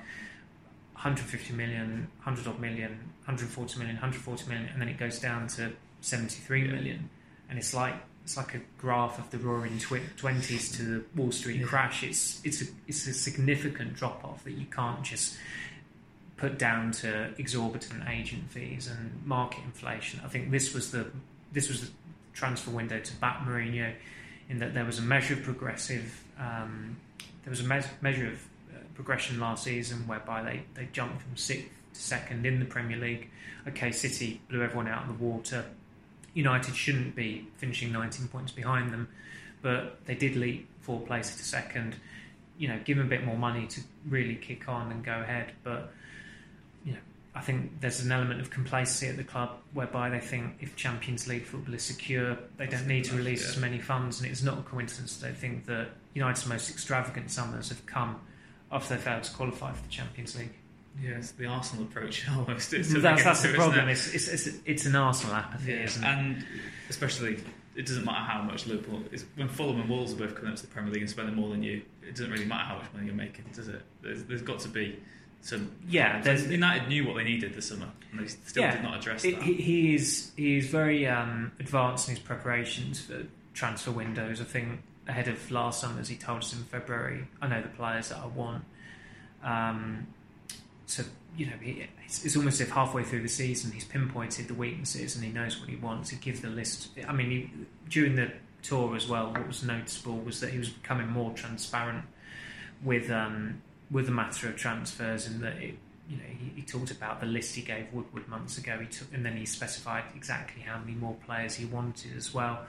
150 1.00 1.54
million, 1.54 2.08
100 2.24 2.46
odd 2.46 2.60
million, 2.60 2.90
140 3.24 3.78
million, 3.78 3.96
140 3.96 4.48
million, 4.50 4.68
and 4.68 4.82
then 4.82 4.88
it 4.90 4.98
goes 4.98 5.18
down 5.18 5.46
to 5.46 5.72
73 6.02 6.68
million, 6.68 7.08
and 7.48 7.58
it's 7.58 7.72
like 7.72 7.94
it's 8.22 8.36
like 8.36 8.54
a 8.54 8.60
graph 8.76 9.18
of 9.18 9.30
the 9.30 9.38
roaring 9.38 9.78
twenties 9.78 10.70
to 10.72 10.82
the 10.82 11.04
Wall 11.16 11.32
Street 11.32 11.60
yeah. 11.60 11.66
crash. 11.66 12.02
It's 12.02 12.42
it's 12.44 12.60
a, 12.60 12.64
it's 12.86 13.06
a 13.06 13.14
significant 13.14 13.94
drop 13.94 14.22
off 14.26 14.44
that 14.44 14.52
you 14.52 14.66
can't 14.66 15.02
just 15.02 15.38
put 16.36 16.58
down 16.58 16.92
to 16.92 17.32
exorbitant 17.38 18.06
agent 18.06 18.50
fees 18.50 18.86
and 18.86 19.22
market 19.24 19.64
inflation. 19.64 20.20
I 20.22 20.28
think 20.28 20.50
this 20.50 20.74
was 20.74 20.90
the 20.90 21.10
this 21.52 21.68
was 21.68 21.82
the 21.82 21.90
transfer 22.32 22.70
window 22.70 23.00
to 23.00 23.16
bat 23.16 23.42
Mourinho 23.46 23.92
in 24.48 24.58
that 24.58 24.74
there 24.74 24.84
was 24.84 24.98
a 24.98 25.02
measure 25.02 25.34
of 25.34 25.42
progressive 25.42 26.24
um, 26.38 26.96
there 27.44 27.50
was 27.50 27.60
a 27.60 27.64
me- 27.64 27.80
measure 28.00 28.28
of 28.28 28.34
uh, 28.74 28.78
progression 28.94 29.40
last 29.40 29.64
season 29.64 30.06
whereby 30.06 30.42
they, 30.42 30.62
they 30.74 30.88
jumped 30.92 31.22
from 31.22 31.36
sixth 31.36 31.68
to 31.94 32.00
second 32.00 32.46
in 32.46 32.60
the 32.60 32.66
Premier 32.66 32.96
League. 32.96 33.30
Okay, 33.68 33.92
City 33.92 34.40
blew 34.48 34.62
everyone 34.62 34.88
out 34.88 35.08
of 35.08 35.18
the 35.18 35.24
water. 35.24 35.64
United 36.34 36.74
shouldn't 36.76 37.16
be 37.16 37.48
finishing 37.56 37.92
19 37.92 38.28
points 38.28 38.52
behind 38.52 38.92
them, 38.92 39.08
but 39.62 40.04
they 40.06 40.14
did 40.14 40.36
leap 40.36 40.68
four 40.80 41.00
places 41.00 41.36
to 41.36 41.44
second. 41.44 41.96
You 42.56 42.68
know, 42.68 42.78
give 42.84 42.98
them 42.98 43.06
a 43.06 43.10
bit 43.10 43.24
more 43.24 43.36
money 43.36 43.66
to 43.66 43.80
really 44.08 44.36
kick 44.36 44.68
on 44.68 44.92
and 44.92 45.04
go 45.04 45.20
ahead. 45.20 45.52
But 45.64 45.92
I 47.40 47.42
think 47.42 47.80
there's 47.80 48.02
an 48.02 48.12
element 48.12 48.42
of 48.42 48.50
complacency 48.50 49.08
at 49.08 49.16
the 49.16 49.24
club 49.24 49.52
whereby 49.72 50.10
they 50.10 50.20
think 50.20 50.58
if 50.60 50.76
Champions 50.76 51.26
League 51.26 51.46
football 51.46 51.72
is 51.72 51.82
secure, 51.82 52.36
they 52.58 52.66
don't 52.66 52.86
need 52.86 53.04
to 53.04 53.16
release 53.16 53.48
as 53.48 53.56
many 53.56 53.78
funds, 53.78 54.20
and 54.20 54.30
it's 54.30 54.42
not 54.42 54.58
a 54.58 54.62
coincidence 54.62 55.16
they 55.16 55.32
think 55.32 55.64
that 55.64 55.88
United's 56.12 56.46
most 56.46 56.68
extravagant 56.68 57.30
summers 57.30 57.70
have 57.70 57.86
come 57.86 58.20
after 58.70 58.94
they 58.94 59.00
failed 59.00 59.22
to 59.22 59.32
qualify 59.32 59.72
for 59.72 59.82
the 59.82 59.88
Champions 59.88 60.36
League. 60.36 60.52
Yes, 61.02 61.30
the 61.30 61.46
Arsenal 61.46 61.84
approach 61.84 62.28
almost. 62.36 62.74
It's 62.74 62.92
that's, 62.92 63.24
that's 63.24 63.42
the 63.42 63.54
problem. 63.54 63.88
It? 63.88 63.92
It's, 63.92 64.12
it's, 64.12 64.28
it's, 64.28 64.58
it's, 64.66 64.84
an 64.84 64.96
Arsenal 64.96 65.36
apathy, 65.36 65.72
yeah. 65.72 65.84
isn't 65.84 66.04
it? 66.04 66.06
And 66.06 66.44
especially, 66.90 67.42
it 67.74 67.86
doesn't 67.86 68.04
matter 68.04 68.18
how 68.18 68.42
much 68.42 68.66
Liverpool. 68.66 69.00
Is, 69.12 69.24
when 69.36 69.48
Fulham 69.48 69.80
and 69.80 69.88
Wolves 69.88 70.12
are 70.12 70.16
both 70.16 70.34
coming 70.34 70.50
up 70.50 70.56
to 70.56 70.66
the 70.66 70.72
Premier 70.72 70.92
League 70.92 71.04
and 71.04 71.10
spending 71.10 71.36
more 71.36 71.48
than 71.48 71.62
you, 71.62 71.80
it 72.06 72.16
doesn't 72.16 72.30
really 72.30 72.44
matter 72.44 72.64
how 72.64 72.76
much 72.76 72.92
money 72.92 73.06
you're 73.06 73.14
making, 73.14 73.46
does 73.54 73.68
it? 73.68 73.80
There's, 74.02 74.24
there's 74.24 74.42
got 74.42 74.60
to 74.60 74.68
be 74.68 75.00
some. 75.42 75.72
Yeah, 75.88 76.22
United 76.34 76.88
knew 76.88 77.06
what 77.06 77.16
they 77.16 77.24
needed 77.24 77.54
this 77.54 77.68
summer, 77.68 77.88
and 78.10 78.20
they 78.20 78.26
still 78.26 78.62
yeah, 78.62 78.72
did 78.72 78.82
not 78.82 78.98
address 78.98 79.22
that. 79.22 79.42
He, 79.42 79.54
he 79.54 79.94
is 79.94 80.32
he 80.36 80.58
is 80.58 80.66
very 80.66 81.06
um, 81.06 81.52
advanced 81.58 82.08
in 82.08 82.16
his 82.16 82.22
preparations 82.22 83.00
for 83.00 83.26
transfer 83.54 83.90
windows. 83.90 84.40
I 84.40 84.44
think 84.44 84.80
ahead 85.08 85.28
of 85.28 85.50
last 85.50 85.80
summer, 85.80 86.00
as 86.00 86.08
he 86.08 86.16
told 86.16 86.38
us 86.38 86.52
in 86.52 86.60
February, 86.64 87.26
I 87.40 87.48
know 87.48 87.62
the 87.62 87.68
players 87.68 88.10
that 88.10 88.18
I 88.18 88.26
want. 88.26 88.64
Um, 89.42 90.06
so 90.86 91.04
you 91.36 91.46
know, 91.46 91.56
he, 91.62 91.86
it's, 92.04 92.24
it's, 92.24 92.36
almost 92.36 92.60
as 92.60 92.68
if 92.68 92.74
halfway 92.74 93.04
through 93.04 93.22
the 93.22 93.28
season 93.28 93.70
he's 93.70 93.84
pinpointed 93.84 94.48
the 94.48 94.54
weaknesses 94.54 95.14
and 95.14 95.24
he 95.24 95.30
knows 95.30 95.60
what 95.60 95.68
he 95.68 95.76
wants. 95.76 96.10
He 96.10 96.16
gives 96.16 96.40
the 96.40 96.48
list. 96.48 96.88
I 97.06 97.12
mean, 97.12 97.30
he, 97.30 97.50
during 97.88 98.16
the 98.16 98.32
tour 98.62 98.96
as 98.96 99.08
well, 99.08 99.30
what 99.30 99.46
was 99.46 99.62
noticeable 99.62 100.18
was 100.18 100.40
that 100.40 100.50
he 100.50 100.58
was 100.58 100.68
becoming 100.68 101.08
more 101.08 101.32
transparent 101.32 102.04
with 102.82 103.10
um, 103.10 103.62
with 103.90 104.06
the 104.06 104.12
matter 104.12 104.48
of 104.48 104.56
transfers, 104.56 105.26
and 105.26 105.42
that 105.42 105.56
it, 105.56 105.76
you 106.08 106.16
know 106.16 106.24
he, 106.28 106.52
he, 106.56 106.62
talked 106.62 106.90
about 106.90 107.20
the 107.20 107.26
list 107.26 107.54
he 107.54 107.62
gave 107.62 107.92
Woodward 107.92 108.28
months 108.28 108.58
ago. 108.58 108.78
He 108.78 108.86
took, 108.86 109.12
and 109.12 109.24
then 109.24 109.36
he 109.36 109.46
specified 109.46 110.04
exactly 110.14 110.62
how 110.62 110.78
many 110.78 110.94
more 110.94 111.16
players 111.26 111.54
he 111.54 111.64
wanted 111.64 112.16
as 112.16 112.32
well. 112.32 112.60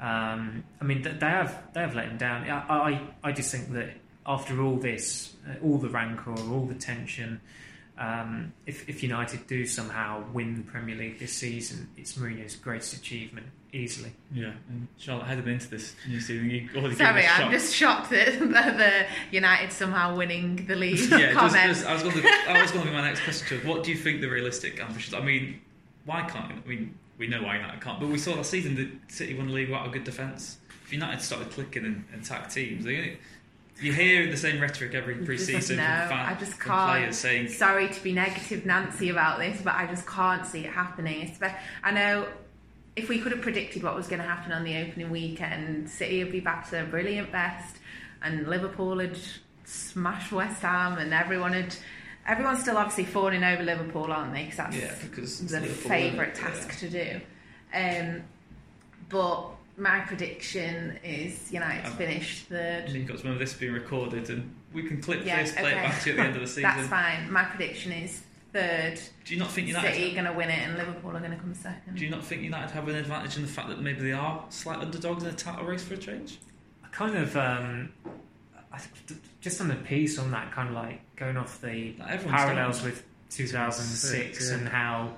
Um, 0.00 0.64
I 0.80 0.84
mean, 0.84 1.02
they 1.02 1.26
have 1.26 1.72
they 1.72 1.80
have 1.80 1.94
let 1.94 2.06
him 2.06 2.18
down. 2.18 2.48
I, 2.48 2.58
I, 2.68 3.00
I 3.24 3.32
just 3.32 3.50
think 3.50 3.72
that 3.72 3.90
after 4.26 4.60
all 4.60 4.76
this, 4.76 5.34
uh, 5.48 5.64
all 5.64 5.78
the 5.78 5.88
rancour, 5.88 6.36
all 6.50 6.66
the 6.66 6.74
tension, 6.74 7.40
um, 7.98 8.52
if, 8.66 8.88
if 8.88 9.02
United 9.02 9.46
do 9.46 9.64
somehow 9.64 10.24
win 10.32 10.56
the 10.56 10.62
Premier 10.62 10.96
League 10.96 11.18
this 11.18 11.32
season, 11.32 11.88
it's 11.96 12.14
Mourinho's 12.18 12.56
greatest 12.56 12.94
achievement 12.94 13.46
easily. 13.72 14.12
Yeah, 14.32 14.52
and 14.68 14.88
Charlotte 14.98 15.26
headed 15.26 15.48
into 15.48 15.68
this 15.68 15.94
new 16.08 16.20
season. 16.20 16.50
You 16.50 16.94
Sorry, 16.94 17.26
I'm 17.26 17.50
just 17.50 17.74
shocked 17.74 18.10
that 18.10 18.78
the 18.78 19.06
United 19.34 19.72
somehow 19.72 20.16
winning 20.16 20.66
the 20.66 20.76
league. 20.76 20.98
yeah, 21.10 21.32
just, 21.32 21.56
just, 21.56 21.86
I 21.86 21.94
was 21.94 22.02
going 22.02 22.20
to. 22.20 22.28
I 22.48 22.62
was 22.62 22.70
going 22.70 22.84
to 22.84 22.90
be 22.90 22.96
my 22.96 23.02
next 23.02 23.22
question. 23.22 23.60
To 23.60 23.66
What 23.66 23.84
do 23.84 23.90
you 23.90 23.96
think 23.96 24.20
the 24.20 24.28
realistic 24.28 24.80
ambitions? 24.80 25.14
I 25.14 25.20
mean, 25.20 25.60
why 26.04 26.22
can't 26.22 26.52
I 26.52 26.68
mean 26.68 26.94
we 27.18 27.26
know 27.26 27.42
why 27.42 27.56
United 27.56 27.80
can't. 27.80 28.00
But 28.00 28.08
we 28.08 28.18
saw 28.18 28.34
last 28.34 28.50
season 28.50 28.74
that 28.76 29.12
City 29.12 29.34
won 29.34 29.48
the 29.48 29.52
league 29.52 29.68
without 29.68 29.86
a 29.86 29.90
good 29.90 30.04
defence. 30.04 30.58
If 30.84 30.92
United 30.92 31.22
started 31.22 31.50
clicking 31.50 31.84
and, 31.84 32.04
and 32.12 32.22
attack 32.22 32.50
teams, 32.50 32.84
they, 32.84 33.18
you 33.80 33.92
hear 33.92 34.30
the 34.30 34.36
same 34.36 34.60
rhetoric 34.60 34.94
every 34.94 35.16
pre-season 35.16 35.76
no, 35.76 35.82
from, 35.82 36.08
fan, 36.08 36.26
I 36.26 36.34
just 36.38 36.60
can't. 36.60 36.90
players 36.90 37.18
saying. 37.18 37.48
Sorry 37.48 37.88
to 37.88 38.02
be 38.02 38.12
negative, 38.12 38.66
Nancy, 38.66 39.10
about 39.10 39.38
this, 39.38 39.60
but 39.62 39.74
I 39.74 39.86
just 39.86 40.06
can't 40.06 40.46
see 40.46 40.60
it 40.60 40.72
happening. 40.72 41.36
I 41.82 41.90
know 41.90 42.28
if 42.96 43.08
we 43.08 43.18
could 43.18 43.32
have 43.32 43.42
predicted 43.42 43.82
what 43.82 43.94
was 43.94 44.08
going 44.08 44.20
to 44.20 44.26
happen 44.26 44.52
on 44.52 44.64
the 44.64 44.76
opening 44.78 45.10
weekend, 45.10 45.88
City 45.88 46.24
would 46.24 46.32
be 46.32 46.40
back 46.40 46.64
to 46.64 46.70
their 46.72 46.86
brilliant 46.86 47.30
best, 47.30 47.76
and 48.22 48.48
Liverpool 48.48 48.98
had 48.98 49.16
smashed 49.64 50.32
West 50.32 50.62
Ham, 50.62 50.98
and 50.98 51.12
everyone 51.12 51.52
had 51.52 51.76
Everyone's 52.26 52.60
still 52.60 52.76
obviously 52.76 53.04
fawning 53.04 53.44
over 53.44 53.62
Liverpool, 53.62 54.12
aren't 54.12 54.32
they? 54.32 54.46
Cause 54.46 54.56
that's 54.56 54.76
yeah, 54.76 54.94
because 55.00 55.46
the 55.46 55.60
favourite 55.60 56.34
task 56.34 56.82
yeah. 56.82 56.88
to 56.88 56.90
do. 56.90 57.20
Um, 57.72 58.22
but 59.08 59.50
my 59.76 60.00
prediction 60.00 60.98
is 61.04 61.52
United 61.52 61.86
um, 61.86 61.92
finish 61.92 62.40
third. 62.42 62.88
You've 62.88 63.06
got 63.06 63.20
some 63.20 63.30
of 63.30 63.38
this 63.38 63.54
being 63.54 63.72
recorded, 63.72 64.28
and 64.30 64.52
we 64.72 64.82
can 64.82 65.00
clip 65.00 65.24
yeah, 65.24 65.42
this, 65.42 65.52
play 65.52 65.70
okay. 65.70 65.78
it 65.78 65.82
back 65.82 66.02
to 66.02 66.10
you 66.10 66.16
at 66.16 66.16
the 66.16 66.26
end 66.26 66.34
of 66.34 66.42
the 66.42 66.48
season. 66.48 66.62
That's 66.62 66.88
fine. 66.88 67.30
My 67.30 67.44
prediction 67.44 67.92
is 67.92 68.22
third. 68.56 69.00
Do 69.24 69.34
you 69.34 69.40
not 69.40 69.50
think 69.50 69.68
United 69.68 69.94
City 69.94 70.10
are 70.10 70.14
going 70.14 70.24
to 70.24 70.32
win 70.32 70.48
it 70.48 70.58
and 70.58 70.76
Liverpool 70.76 71.16
are 71.16 71.20
going 71.20 71.32
to 71.32 71.36
come 71.36 71.54
second? 71.54 71.96
Do 71.96 72.04
you 72.04 72.10
not 72.10 72.24
think 72.24 72.42
United 72.42 72.70
have 72.70 72.88
an 72.88 72.96
advantage 72.96 73.36
in 73.36 73.42
the 73.42 73.48
fact 73.48 73.68
that 73.68 73.80
maybe 73.80 74.00
they 74.00 74.12
are 74.12 74.44
slight 74.48 74.78
underdogs 74.78 75.22
in 75.22 75.28
a 75.28 75.32
title 75.32 75.64
race 75.64 75.84
for 75.84 75.94
a 75.94 75.98
change? 75.98 76.38
I 76.84 76.88
kind 76.88 77.16
of. 77.16 77.36
Um, 77.36 77.90
I, 78.72 78.80
just 79.40 79.60
on 79.60 79.68
the 79.68 79.74
piece 79.74 80.18
on 80.18 80.30
that 80.32 80.52
kind 80.52 80.70
of 80.70 80.74
like 80.74 81.00
going 81.16 81.36
off 81.36 81.60
the 81.60 81.94
like 81.98 82.26
parallels 82.26 82.82
with 82.82 83.04
2006 83.30 84.50
yeah. 84.50 84.56
and 84.56 84.68
how 84.68 85.12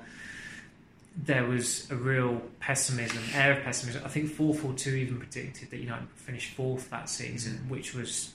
there 1.24 1.44
was 1.44 1.90
a 1.90 1.96
real 1.96 2.40
pessimism, 2.60 3.22
air 3.34 3.58
of 3.58 3.64
pessimism. 3.64 4.02
I 4.04 4.08
think 4.08 4.30
442 4.30 4.90
even 4.96 5.18
predicted 5.18 5.70
that 5.70 5.78
United 5.78 6.06
would 6.06 6.16
finish 6.16 6.52
fourth 6.52 6.90
that 6.90 7.08
season, 7.08 7.64
mm. 7.64 7.70
which 7.70 7.94
was 7.94 8.32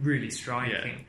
really 0.00 0.30
striking. 0.30 1.04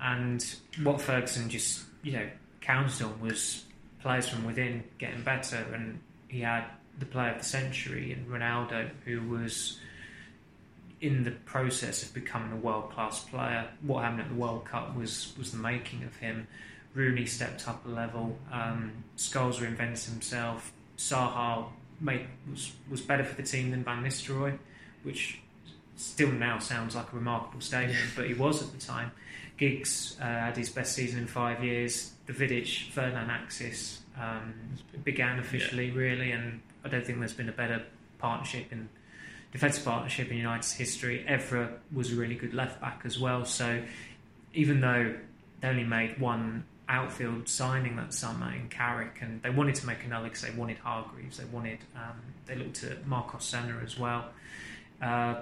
Yeah. 0.00 0.14
And 0.14 0.54
what 0.82 1.00
Ferguson 1.00 1.48
just 1.48 1.84
you 2.02 2.12
know 2.12 2.28
on 2.68 3.20
was 3.20 3.64
players 4.00 4.28
from 4.28 4.44
within 4.44 4.84
getting 4.98 5.22
better, 5.22 5.64
and 5.72 6.00
he 6.28 6.40
had 6.40 6.64
the 6.98 7.06
player 7.06 7.30
of 7.30 7.38
the 7.38 7.44
century 7.44 8.12
in 8.12 8.26
Ronaldo, 8.26 8.90
who 9.04 9.22
was 9.28 9.78
in 11.00 11.24
the 11.24 11.30
process 11.30 12.02
of 12.02 12.14
becoming 12.14 12.52
a 12.52 12.56
world 12.56 12.90
class 12.90 13.24
player. 13.24 13.68
What 13.82 14.04
happened 14.04 14.20
at 14.20 14.28
the 14.28 14.34
World 14.34 14.64
Cup 14.64 14.96
was 14.96 15.32
was 15.36 15.50
the 15.50 15.58
making 15.58 16.04
of 16.04 16.16
him. 16.16 16.46
Rooney 16.94 17.26
stepped 17.26 17.66
up 17.68 17.84
a 17.86 17.88
level. 17.88 18.38
Um, 18.52 18.92
Scholes 19.16 19.56
reinvented 19.56 20.08
himself. 20.10 20.72
Saha 20.98 21.66
made, 22.00 22.26
was 22.50 22.72
was 22.90 23.00
better 23.00 23.24
for 23.24 23.34
the 23.34 23.42
team 23.42 23.70
than 23.70 23.82
Van 23.82 24.04
Nistelrooy, 24.04 24.58
which 25.02 25.40
still 25.96 26.30
now 26.30 26.58
sounds 26.58 26.94
like 26.94 27.12
a 27.12 27.16
remarkable 27.16 27.60
statement, 27.60 28.10
but 28.16 28.26
he 28.26 28.34
was 28.34 28.62
at 28.62 28.72
the 28.72 28.84
time. 28.84 29.12
Giggs 29.56 30.16
uh, 30.20 30.24
had 30.24 30.56
his 30.56 30.70
best 30.70 30.94
season 30.94 31.20
in 31.20 31.26
five 31.26 31.62
years. 31.62 32.12
The 32.26 32.32
Vidic 32.32 32.90
Ferdinand 32.90 33.30
axis 33.30 34.00
um, 34.20 34.54
began 35.04 35.38
officially, 35.38 35.88
yeah. 35.88 35.94
really, 35.94 36.32
and 36.32 36.60
I 36.84 36.88
don't 36.88 37.04
think 37.04 37.18
there's 37.18 37.34
been 37.34 37.48
a 37.48 37.52
better 37.52 37.82
partnership 38.18 38.72
in 38.72 38.88
defensive 39.52 39.84
partnership 39.84 40.30
in 40.30 40.38
United's 40.38 40.72
history. 40.72 41.24
Evra 41.28 41.70
was 41.92 42.12
a 42.12 42.16
really 42.16 42.34
good 42.34 42.54
left 42.54 42.80
back 42.80 43.02
as 43.04 43.18
well. 43.18 43.44
So 43.44 43.82
even 44.54 44.80
though 44.80 45.14
they 45.60 45.68
only 45.68 45.84
made 45.84 46.18
one 46.18 46.64
outfield 46.88 47.48
signing 47.48 47.96
that 47.96 48.12
summer 48.12 48.52
in 48.52 48.68
Carrick, 48.68 49.18
and 49.20 49.42
they 49.42 49.50
wanted 49.50 49.74
to 49.76 49.86
make 49.86 50.04
another 50.04 50.28
because 50.28 50.42
they 50.42 50.50
wanted 50.50 50.78
Hargreaves, 50.78 51.38
they 51.38 51.44
wanted 51.44 51.78
um, 51.94 52.20
they 52.46 52.56
looked 52.56 52.82
at 52.84 53.06
Marcos 53.06 53.44
Senna 53.44 53.78
as 53.84 53.98
well. 53.98 54.26
Uh, 55.00 55.36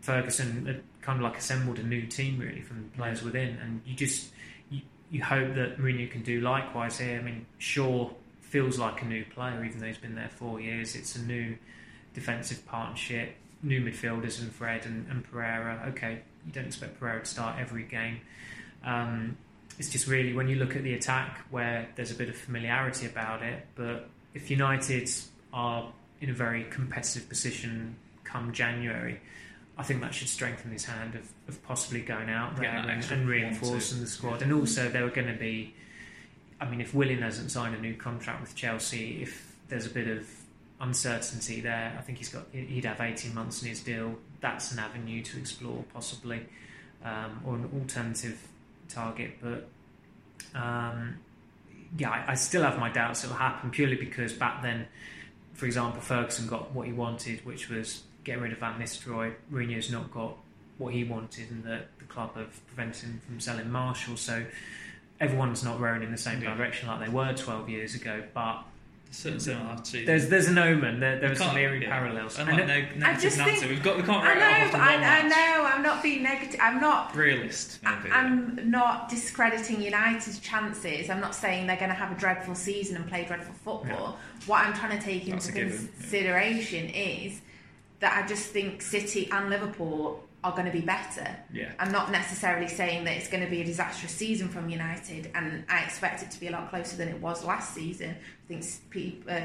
Ferguson 0.00 0.66
had 0.66 0.82
kind 1.06 1.20
of 1.20 1.22
like 1.22 1.38
assembled 1.38 1.78
a 1.78 1.84
new 1.84 2.04
team 2.06 2.38
really 2.38 2.60
from 2.60 2.90
players 2.96 3.22
within, 3.22 3.56
and 3.62 3.80
you 3.86 3.94
just 3.94 4.30
you, 4.70 4.82
you 5.08 5.22
hope 5.22 5.54
that 5.54 5.78
Mourinho 5.78 6.10
can 6.10 6.22
do 6.22 6.40
likewise 6.40 6.98
here. 6.98 7.18
I 7.18 7.22
mean, 7.22 7.46
Shaw 7.58 8.10
feels 8.40 8.76
like 8.78 9.02
a 9.02 9.04
new 9.04 9.24
player 9.24 9.64
even 9.64 9.78
though 9.78 9.86
he's 9.86 9.98
been 9.98 10.16
there 10.16 10.28
four 10.28 10.60
years. 10.60 10.96
It's 10.96 11.14
a 11.14 11.22
new 11.22 11.56
defensive 12.12 12.66
partnership, 12.66 13.36
new 13.62 13.80
midfielders 13.80 14.40
and 14.40 14.52
Fred 14.52 14.84
and, 14.84 15.06
and 15.08 15.22
Pereira. 15.22 15.86
Okay, 15.90 16.22
you 16.44 16.52
don't 16.52 16.66
expect 16.66 16.98
Pereira 16.98 17.20
to 17.20 17.26
start 17.26 17.60
every 17.60 17.84
game. 17.84 18.20
Um, 18.84 19.36
it's 19.78 19.90
just 19.90 20.08
really 20.08 20.32
when 20.32 20.48
you 20.48 20.56
look 20.56 20.74
at 20.74 20.82
the 20.82 20.94
attack 20.94 21.44
where 21.50 21.88
there's 21.94 22.10
a 22.10 22.14
bit 22.14 22.28
of 22.28 22.36
familiarity 22.36 23.06
about 23.06 23.42
it, 23.42 23.64
but 23.76 24.08
if 24.34 24.50
United 24.50 25.08
are 25.52 25.92
in 26.20 26.30
a 26.30 26.34
very 26.34 26.64
competitive 26.64 27.28
position 27.28 27.94
come 28.24 28.52
January, 28.52 29.20
I 29.78 29.82
think 29.82 30.00
that 30.00 30.14
should 30.14 30.28
strengthen 30.28 30.70
his 30.70 30.84
hand 30.84 31.14
of, 31.14 31.28
of 31.48 31.62
possibly 31.64 32.00
going 32.00 32.30
out 32.30 32.56
there 32.56 32.70
and, 32.70 33.04
and, 33.10 33.28
reinforcing 33.28 34.00
the 34.00 34.06
squad. 34.06 34.40
And 34.40 34.52
also, 34.52 34.88
there 34.88 35.04
are 35.04 35.10
going 35.10 35.26
to 35.26 35.38
be, 35.38 35.74
I 36.60 36.68
mean, 36.68 36.80
if 36.80 36.94
Willian 36.94 37.20
hasn't 37.20 37.50
signed 37.50 37.74
a 37.74 37.80
new 37.80 37.94
contract 37.94 38.40
with 38.40 38.54
Chelsea, 38.54 39.22
if 39.22 39.54
there's 39.68 39.84
a 39.84 39.90
bit 39.90 40.08
of 40.08 40.26
uncertainty 40.80 41.60
there, 41.60 41.94
I 41.98 42.02
think 42.02 42.18
he's 42.18 42.30
got 42.30 42.46
he'd 42.52 42.86
have 42.86 43.00
18 43.00 43.34
months 43.34 43.62
in 43.62 43.68
his 43.68 43.82
deal. 43.82 44.14
That's 44.40 44.72
an 44.72 44.78
avenue 44.78 45.22
to 45.22 45.38
explore, 45.38 45.84
possibly, 45.92 46.46
um, 47.04 47.42
or 47.44 47.56
an 47.56 47.70
alternative 47.78 48.40
target. 48.88 49.32
But 49.42 49.68
um, 50.58 51.18
yeah, 51.98 52.10
I, 52.10 52.32
I 52.32 52.34
still 52.34 52.62
have 52.62 52.78
my 52.78 52.90
doubts 52.90 53.24
it'll 53.24 53.36
happen 53.36 53.70
purely 53.70 53.96
because 53.96 54.32
back 54.32 54.62
then, 54.62 54.86
for 55.52 55.66
example, 55.66 56.00
Ferguson 56.00 56.46
got 56.46 56.72
what 56.72 56.86
he 56.86 56.94
wanted, 56.94 57.44
which 57.44 57.68
was 57.68 58.02
getting 58.26 58.42
rid 58.42 58.52
of 58.52 58.58
Van 58.58 58.78
Nistelrooy. 58.78 59.32
Mourinho's 59.50 59.90
not 59.90 60.10
got 60.10 60.36
what 60.78 60.92
he 60.92 61.04
wanted, 61.04 61.50
and 61.50 61.64
the, 61.64 61.80
the 61.98 62.04
club 62.04 62.34
have 62.34 62.66
prevented 62.66 63.04
him 63.04 63.20
from 63.24 63.40
selling 63.40 63.70
Martial. 63.70 64.16
So 64.16 64.44
everyone's 65.20 65.64
not 65.64 65.80
rowing 65.80 66.02
in 66.02 66.10
the 66.10 66.18
same 66.18 66.42
yeah. 66.42 66.54
direction 66.54 66.88
like 66.88 67.06
they 67.06 67.08
were 67.08 67.32
12 67.32 67.70
years 67.70 67.94
ago. 67.94 68.24
But 68.34 68.64
certain 69.12 69.38
similarities. 69.38 70.04
There's 70.04 70.28
there's 70.28 70.48
an 70.48 70.58
omen. 70.58 70.98
There, 70.98 71.20
there 71.20 71.30
are 71.30 71.36
some 71.36 71.56
eerie 71.56 71.82
yeah. 71.82 71.88
parallels. 71.88 72.36
And 72.36 72.48
like 72.48 72.66
neg- 72.66 72.96
negative 72.96 73.38
Nancy. 73.38 73.60
Think, 73.60 73.70
We've 73.70 73.82
got 73.82 73.96
we 73.96 74.02
can't 74.02 74.24
I 74.24 74.34
know, 74.34 74.66
off 74.66 74.74
I, 74.74 74.96
I 74.96 75.22
know. 75.22 75.64
I'm 75.64 75.82
not 75.82 76.02
being 76.02 76.24
negative. 76.24 76.58
I'm 76.60 76.80
not 76.80 77.14
realist. 77.14 77.78
Maybe, 77.84 78.10
I, 78.10 78.24
am 78.24 78.56
yeah. 78.58 78.64
not 78.64 79.08
discrediting 79.08 79.80
United's 79.80 80.40
chances. 80.40 81.08
I'm 81.08 81.20
not 81.20 81.34
saying 81.34 81.68
they're 81.68 81.76
going 81.76 81.90
to 81.90 81.94
have 81.94 82.10
a 82.10 82.18
dreadful 82.18 82.56
season 82.56 82.96
and 82.96 83.06
play 83.06 83.24
dreadful 83.24 83.54
football. 83.54 84.18
Yeah. 84.18 84.46
What 84.46 84.66
I'm 84.66 84.74
trying 84.74 84.98
to 84.98 85.04
take 85.04 85.26
That's 85.26 85.48
into 85.48 85.60
consideration 85.60 86.88
is 86.90 87.40
that 88.00 88.22
I 88.22 88.26
just 88.26 88.46
think 88.50 88.82
City 88.82 89.28
and 89.30 89.50
Liverpool 89.50 90.22
are 90.44 90.52
going 90.52 90.66
to 90.66 90.72
be 90.72 90.80
better. 90.80 91.26
Yeah. 91.52 91.72
I'm 91.78 91.90
not 91.90 92.12
necessarily 92.12 92.68
saying 92.68 93.04
that 93.04 93.16
it's 93.16 93.28
going 93.28 93.42
to 93.42 93.50
be 93.50 93.62
a 93.62 93.64
disastrous 93.64 94.12
season 94.12 94.48
from 94.48 94.68
United, 94.68 95.30
and 95.34 95.64
I 95.68 95.82
expect 95.82 96.22
it 96.22 96.30
to 96.30 96.40
be 96.40 96.46
a 96.48 96.50
lot 96.52 96.70
closer 96.70 96.96
than 96.96 97.08
it 97.08 97.20
was 97.20 97.44
last 97.44 97.74
season. 97.74 98.10
I 98.10 98.54
think 98.54 99.24
uh, 99.28 99.40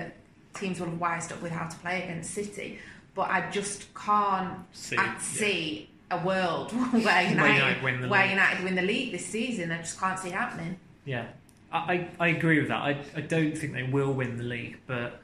teams 0.54 0.80
will 0.80 0.88
have 0.88 1.00
wised 1.00 1.32
up 1.32 1.42
with 1.42 1.52
how 1.52 1.68
to 1.68 1.78
play 1.78 2.04
against 2.04 2.32
City, 2.32 2.80
but 3.16 3.30
I 3.30 3.50
just 3.50 3.94
can't 3.96 4.60
see, 4.74 4.98
see 5.20 5.90
a 6.12 6.24
world 6.24 6.72
where 6.92 7.24
United, 7.24 7.38
where 7.38 7.54
United, 7.54 7.84
win, 7.84 8.02
the 8.02 8.08
where 8.08 8.30
United 8.30 8.64
win 8.64 8.76
the 8.76 8.82
league 8.82 9.12
this 9.12 9.26
season. 9.26 9.72
I 9.72 9.78
just 9.78 10.00
can't 10.00 10.20
see 10.20 10.30
it 10.30 10.36
happening. 10.36 10.78
Yeah, 11.06 11.26
I, 11.72 12.10
I 12.20 12.28
agree 12.28 12.60
with 12.60 12.68
that. 12.68 12.82
I, 12.82 12.98
I 13.16 13.22
don't 13.22 13.58
think 13.58 13.74
they 13.74 13.84
will 13.84 14.14
win 14.14 14.38
the 14.38 14.44
league, 14.44 14.78
but 14.86 15.22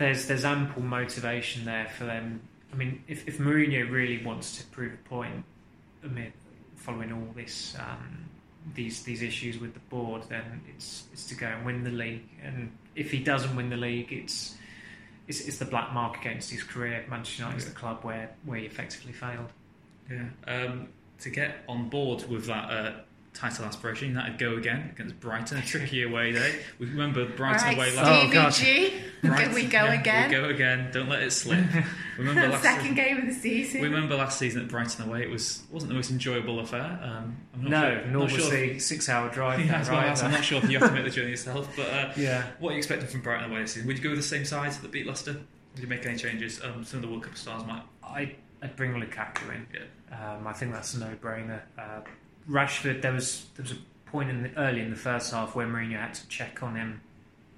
there's 0.00 0.26
there's 0.26 0.46
ample 0.46 0.82
motivation 0.82 1.66
there 1.66 1.86
for 1.96 2.04
them. 2.04 2.40
I 2.72 2.76
mean, 2.76 3.04
if, 3.06 3.28
if 3.28 3.38
Mourinho 3.38 3.88
really 3.90 4.24
wants 4.24 4.56
to 4.56 4.66
prove 4.68 4.94
a 4.94 5.08
point 5.08 5.44
amid 6.02 6.32
following 6.74 7.12
all 7.12 7.28
this 7.36 7.76
um, 7.78 8.24
these 8.74 9.02
these 9.02 9.20
issues 9.22 9.58
with 9.58 9.74
the 9.74 9.80
board, 9.90 10.22
then 10.30 10.62
it's 10.74 11.04
it's 11.12 11.26
to 11.26 11.34
go 11.34 11.46
and 11.46 11.66
win 11.66 11.84
the 11.84 11.90
league. 11.90 12.26
And 12.42 12.72
if 12.96 13.10
he 13.10 13.22
doesn't 13.22 13.54
win 13.54 13.68
the 13.68 13.76
league, 13.76 14.10
it's 14.10 14.56
it's, 15.28 15.42
it's 15.42 15.58
the 15.58 15.66
black 15.66 15.92
mark 15.92 16.18
against 16.18 16.50
his 16.50 16.62
career. 16.62 17.04
Manchester 17.10 17.42
United 17.42 17.58
is 17.58 17.66
the 17.66 17.78
club 17.78 18.02
where 18.02 18.30
where 18.46 18.58
he 18.58 18.64
effectively 18.64 19.12
failed. 19.12 19.52
Yeah. 20.10 20.28
Um, 20.46 20.88
to 21.20 21.28
get 21.28 21.58
on 21.68 21.90
board 21.90 22.26
with 22.26 22.46
that 22.46 22.70
uh, 22.70 22.92
title 23.34 23.64
aspiration. 23.64 24.08
United 24.08 24.38
go 24.38 24.56
again 24.56 24.90
against 24.92 25.18
Brighton, 25.20 25.58
a 25.58 25.62
tricky 25.62 26.02
away 26.02 26.32
day. 26.32 26.56
We 26.78 26.86
remember 26.86 27.26
Brighton 27.26 27.68
right, 27.68 27.76
away 27.76 27.96
last. 27.96 28.08
Oh 28.08 28.32
gosh, 28.32 28.60
Brighton, 29.22 29.54
we 29.54 29.64
go 29.66 29.84
yeah, 29.84 30.00
again. 30.00 30.30
We 30.30 30.36
go 30.36 30.44
again. 30.48 30.90
Don't 30.92 31.08
let 31.08 31.22
it 31.22 31.30
slip. 31.32 31.64
remember 32.18 32.48
last 32.48 32.62
second 32.62 32.80
season, 32.80 32.94
game 32.96 33.18
of 33.18 33.26
the 33.26 33.34
season. 33.34 33.80
We 33.80 33.88
remember 33.88 34.16
last 34.16 34.38
season 34.38 34.62
at 34.62 34.68
Brighton 34.68 35.08
away. 35.08 35.22
It 35.22 35.30
was 35.30 35.62
wasn't 35.70 35.90
the 35.90 35.94
most 35.94 36.10
enjoyable 36.10 36.60
affair. 36.60 36.98
Um, 37.02 37.36
I'm 37.54 37.62
not 37.62 37.70
no, 37.70 38.00
sure, 38.00 38.06
nor 38.10 38.22
was 38.22 38.32
sure 38.32 38.50
the 38.50 38.78
six-hour 38.78 39.30
drive. 39.30 39.60
Yeah, 39.70 39.88
right, 39.90 40.22
I'm 40.22 40.30
not 40.30 40.44
sure 40.44 40.58
if 40.58 40.70
you 40.70 40.78
have 40.78 40.88
to 40.88 40.94
make 40.94 41.04
the 41.04 41.10
journey 41.16 41.30
yourself. 41.30 41.68
But 41.76 41.90
uh, 41.90 42.12
yeah, 42.16 42.46
what 42.58 42.70
are 42.70 42.72
you 42.72 42.78
expecting 42.78 43.08
from 43.08 43.20
Brighton 43.20 43.50
away 43.50 43.62
this 43.62 43.72
season? 43.72 43.86
Would 43.86 43.98
you 43.98 44.02
go 44.02 44.10
with 44.10 44.18
the 44.18 44.24
same 44.24 44.44
side 44.44 44.72
that 44.72 44.90
beat 44.90 45.06
Leicester? 45.06 45.34
Would 45.34 45.82
you 45.82 45.86
make 45.86 46.04
any 46.06 46.16
changes? 46.16 46.62
Um, 46.62 46.82
some 46.82 46.98
of 46.98 47.02
the 47.02 47.08
World 47.08 47.24
Cup 47.24 47.36
stars 47.36 47.64
might. 47.66 47.82
I 48.02 48.34
I'd 48.62 48.76
bring 48.76 48.92
Lukaku 48.92 49.54
in. 49.54 49.66
Yeah. 49.72 50.34
Um, 50.34 50.46
I 50.46 50.52
think 50.52 50.72
that's 50.72 50.94
a 50.94 51.00
no-brainer. 51.00 51.60
Uh, 51.78 52.00
Rashford, 52.50 53.02
there 53.02 53.12
was 53.12 53.46
there 53.56 53.62
was 53.62 53.72
a 53.72 54.10
point 54.10 54.28
in 54.28 54.42
the, 54.42 54.56
early 54.56 54.80
in 54.80 54.90
the 54.90 54.96
first 54.96 55.32
half 55.32 55.54
where 55.54 55.66
Mourinho 55.66 56.00
had 56.00 56.14
to 56.14 56.28
check 56.28 56.62
on 56.62 56.74
him 56.74 57.00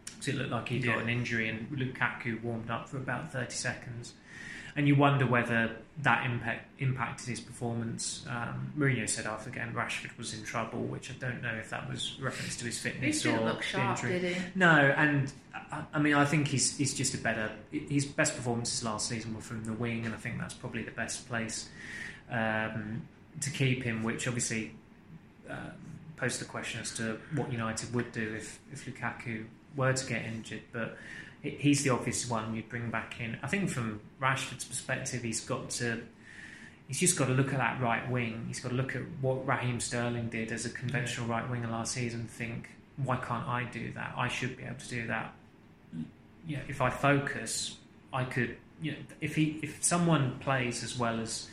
because 0.04 0.28
it 0.28 0.36
looked 0.36 0.50
like 0.50 0.68
he 0.68 0.78
got 0.78 0.96
yeah. 0.96 1.02
an 1.02 1.08
injury, 1.08 1.48
and 1.48 1.68
Lukaku 1.70 2.42
warmed 2.42 2.70
up 2.70 2.88
for 2.88 2.98
about 2.98 3.32
thirty 3.32 3.54
seconds, 3.54 4.12
and 4.76 4.86
you 4.86 4.94
wonder 4.94 5.26
whether 5.26 5.76
that 6.02 6.26
impact 6.26 6.68
impacted 6.78 7.28
his 7.28 7.40
performance. 7.40 8.24
Um, 8.28 8.72
Mourinho 8.78 9.08
said 9.08 9.26
after 9.26 9.50
the 9.50 9.56
game 9.56 9.72
Rashford 9.72 10.16
was 10.18 10.34
in 10.34 10.44
trouble, 10.44 10.80
which 10.80 11.10
I 11.10 11.14
don't 11.14 11.42
know 11.42 11.54
if 11.54 11.70
that 11.70 11.88
was 11.88 12.18
reference 12.20 12.56
to 12.56 12.66
his 12.66 12.78
fitness 12.78 13.22
he 13.22 13.30
or 13.30 13.40
look 13.40 13.62
sharp, 13.62 13.98
injury. 14.04 14.20
Did 14.20 14.36
he? 14.36 14.42
No, 14.54 14.70
and 14.70 15.32
I, 15.54 15.84
I 15.94 15.98
mean 15.98 16.14
I 16.14 16.24
think 16.24 16.48
he's 16.48 16.76
he's 16.76 16.94
just 16.94 17.14
a 17.14 17.18
better. 17.18 17.50
His 17.70 18.04
best 18.04 18.36
performances 18.36 18.84
last 18.84 19.08
season 19.08 19.34
were 19.34 19.40
from 19.40 19.64
the 19.64 19.72
wing, 19.72 20.04
and 20.04 20.14
I 20.14 20.18
think 20.18 20.38
that's 20.38 20.54
probably 20.54 20.82
the 20.82 20.90
best 20.90 21.28
place 21.28 21.68
um, 22.30 23.02
to 23.40 23.50
keep 23.50 23.82
him. 23.82 24.02
Which 24.02 24.28
obviously. 24.28 24.74
Um, 25.48 25.92
posed 26.22 26.40
the 26.40 26.44
question 26.44 26.80
as 26.80 26.94
to 26.94 27.18
what 27.34 27.50
United 27.50 27.92
would 27.92 28.12
do 28.12 28.34
if, 28.36 28.60
if 28.72 28.86
Lukaku 28.86 29.44
were 29.74 29.92
to 29.92 30.06
get 30.06 30.24
injured, 30.24 30.62
but 30.70 30.96
he's 31.42 31.82
the 31.82 31.90
obvious 31.90 32.30
one 32.30 32.54
you'd 32.54 32.68
bring 32.68 32.90
back 32.90 33.20
in. 33.20 33.36
I 33.42 33.48
think 33.48 33.70
from 33.70 34.00
Rashford's 34.20 34.64
perspective, 34.64 35.22
he's 35.22 35.40
got 35.40 35.70
to. 35.70 36.00
He's 36.86 37.00
just 37.00 37.18
got 37.18 37.26
to 37.26 37.32
look 37.32 37.52
at 37.52 37.58
that 37.58 37.80
right 37.80 38.08
wing. 38.08 38.44
He's 38.46 38.60
got 38.60 38.68
to 38.68 38.74
look 38.74 38.94
at 38.94 39.02
what 39.20 39.46
Raheem 39.46 39.80
Sterling 39.80 40.28
did 40.28 40.52
as 40.52 40.64
a 40.64 40.70
conventional 40.70 41.26
right 41.26 41.48
winger 41.50 41.68
last 41.68 41.94
season. 41.94 42.28
Think, 42.28 42.68
why 42.98 43.16
can't 43.16 43.48
I 43.48 43.64
do 43.64 43.92
that? 43.92 44.14
I 44.16 44.28
should 44.28 44.56
be 44.56 44.62
able 44.62 44.76
to 44.76 44.88
do 44.88 45.06
that. 45.08 45.34
Yeah, 46.46 46.60
if 46.68 46.80
I 46.80 46.90
focus, 46.90 47.78
I 48.12 48.24
could. 48.24 48.56
You 48.80 48.92
know, 48.92 48.98
if 49.20 49.34
he, 49.34 49.58
if 49.62 49.82
someone 49.82 50.38
plays 50.38 50.84
as 50.84 50.96
well 50.96 51.18
as 51.18 51.48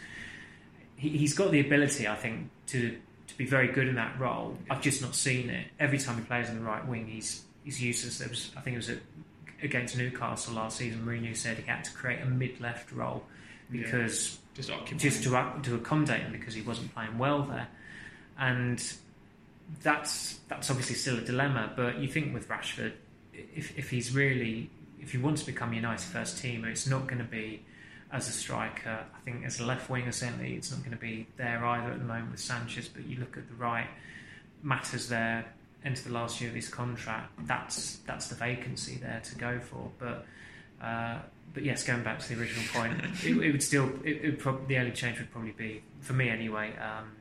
he, 0.96 1.10
he's 1.10 1.34
got 1.34 1.52
the 1.52 1.60
ability, 1.60 2.08
I 2.08 2.16
think, 2.16 2.50
to 2.68 2.98
be 3.40 3.46
very 3.46 3.70
good 3.70 3.88
in 3.88 3.96
that 3.96 4.20
role. 4.20 4.58
I've 4.70 4.82
just 4.82 5.02
not 5.02 5.16
seen 5.16 5.50
it. 5.50 5.68
Every 5.80 5.98
time 5.98 6.18
he 6.18 6.24
plays 6.24 6.50
on 6.50 6.56
the 6.56 6.62
right 6.62 6.86
wing, 6.86 7.08
he's 7.08 7.42
he's 7.64 7.82
useless. 7.82 8.18
There 8.18 8.28
was, 8.28 8.52
I 8.58 8.60
think 8.60 8.74
it 8.74 8.78
was 8.78 8.90
at, 8.90 8.98
against 9.64 9.98
Newcastle 9.98 10.56
last 10.56 10.78
season. 10.78 11.06
Mourinho 11.06 11.34
said 11.36 11.58
he 11.58 11.64
had 11.64 11.86
to 11.86 11.92
create 11.94 12.22
a 12.22 12.26
mid-left 12.26 12.92
role 12.92 13.24
because 13.72 14.38
yeah. 14.58 14.62
just, 14.62 14.98
just 14.98 15.24
to 15.24 15.62
to 15.64 15.76
accommodate 15.76 16.20
him 16.20 16.34
because 16.34 16.54
he 16.54 16.62
wasn't 16.62 16.94
playing 16.94 17.18
well 17.18 17.44
there, 17.44 17.70
and 18.38 18.84
that's 19.82 20.40
that's 20.50 20.70
obviously 20.70 20.96
still 20.96 21.18
a 21.18 21.22
dilemma. 21.22 21.72
But 21.78 22.00
you 22.00 22.10
think 22.10 22.34
with 22.34 22.50
Rashford, 22.50 22.92
if 23.34 23.80
if 23.80 23.90
he's 23.90 24.14
really 24.14 24.70
if 25.02 25.14
he 25.14 25.18
wants 25.18 25.44
to 25.44 25.46
become 25.46 25.72
United 25.72 26.04
first 26.04 26.42
team, 26.42 26.66
it's 26.66 26.88
not 26.88 27.08
going 27.08 27.20
to 27.20 27.24
be 27.24 27.64
as 28.12 28.28
a 28.28 28.32
striker. 28.32 29.06
I 29.14 29.20
think 29.22 29.46
as 29.46 29.60
a 29.60 29.66
left 29.66 29.90
winger, 29.90 30.12
certainly 30.12 30.56
it's 30.56 30.72
not 30.72 30.80
going 30.80 30.92
to 30.92 30.98
be 30.98 31.28
there 31.38 31.64
either 31.66 31.92
at 31.92 32.00
the 32.00 32.06
moment 32.06 32.32
with 32.32 32.40
Sanchez. 32.40 32.88
But 32.88 33.06
you 33.06 33.20
look 33.20 33.38
at 33.38 33.48
the 33.48 33.56
right 33.56 33.88
Mata's 34.64 35.10
there 35.10 35.46
into 35.84 36.04
the 36.04 36.14
last 36.14 36.42
year 36.42 36.50
of 36.50 36.56
his 36.56 36.68
contract. 36.68 37.32
That's 37.46 37.98
that's 38.06 38.28
the 38.28 38.36
vacancy 38.36 38.98
there 38.98 39.22
to 39.24 39.36
go 39.36 39.60
for. 39.60 39.92
But 40.00 40.26
uh, 40.86 41.20
but 41.54 41.64
yes, 41.64 41.84
going 41.84 42.04
back 42.04 42.20
to 42.20 42.30
the 42.30 42.42
original 42.42 42.66
point, 42.74 43.02
it, 43.24 43.38
it, 43.38 43.52
would 43.52 43.64
still 43.64 43.90
it, 44.04 44.24
it 44.24 44.40
prob- 44.40 44.68
the 44.68 44.78
only 44.78 44.92
change 44.92 45.20
would 45.20 45.32
probably 45.32 45.52
be 45.52 45.84
for 46.02 46.14
me 46.14 46.30
anyway. 46.30 46.74
Um, 46.78 47.12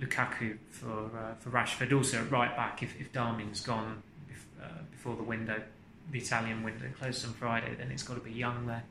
Lukaku 0.00 0.58
for 0.68 1.10
uh, 1.16 1.34
for 1.38 1.50
Rashford. 1.50 1.92
Also 1.92 2.22
right 2.24 2.54
back, 2.56 2.82
if, 2.82 3.00
if 3.00 3.12
Darmian's 3.12 3.60
gone 3.60 4.02
bef- 4.30 4.64
uh, 4.64 4.82
before 4.90 5.16
the 5.16 5.22
window, 5.22 5.62
the 6.10 6.18
Italian 6.18 6.62
window 6.62 6.86
closes 6.98 7.24
on 7.24 7.32
Friday, 7.32 7.74
then 7.78 7.90
it's 7.90 8.02
got 8.02 8.14
to 8.14 8.20
be 8.20 8.32
Young 8.32 8.66
there. 8.66 8.84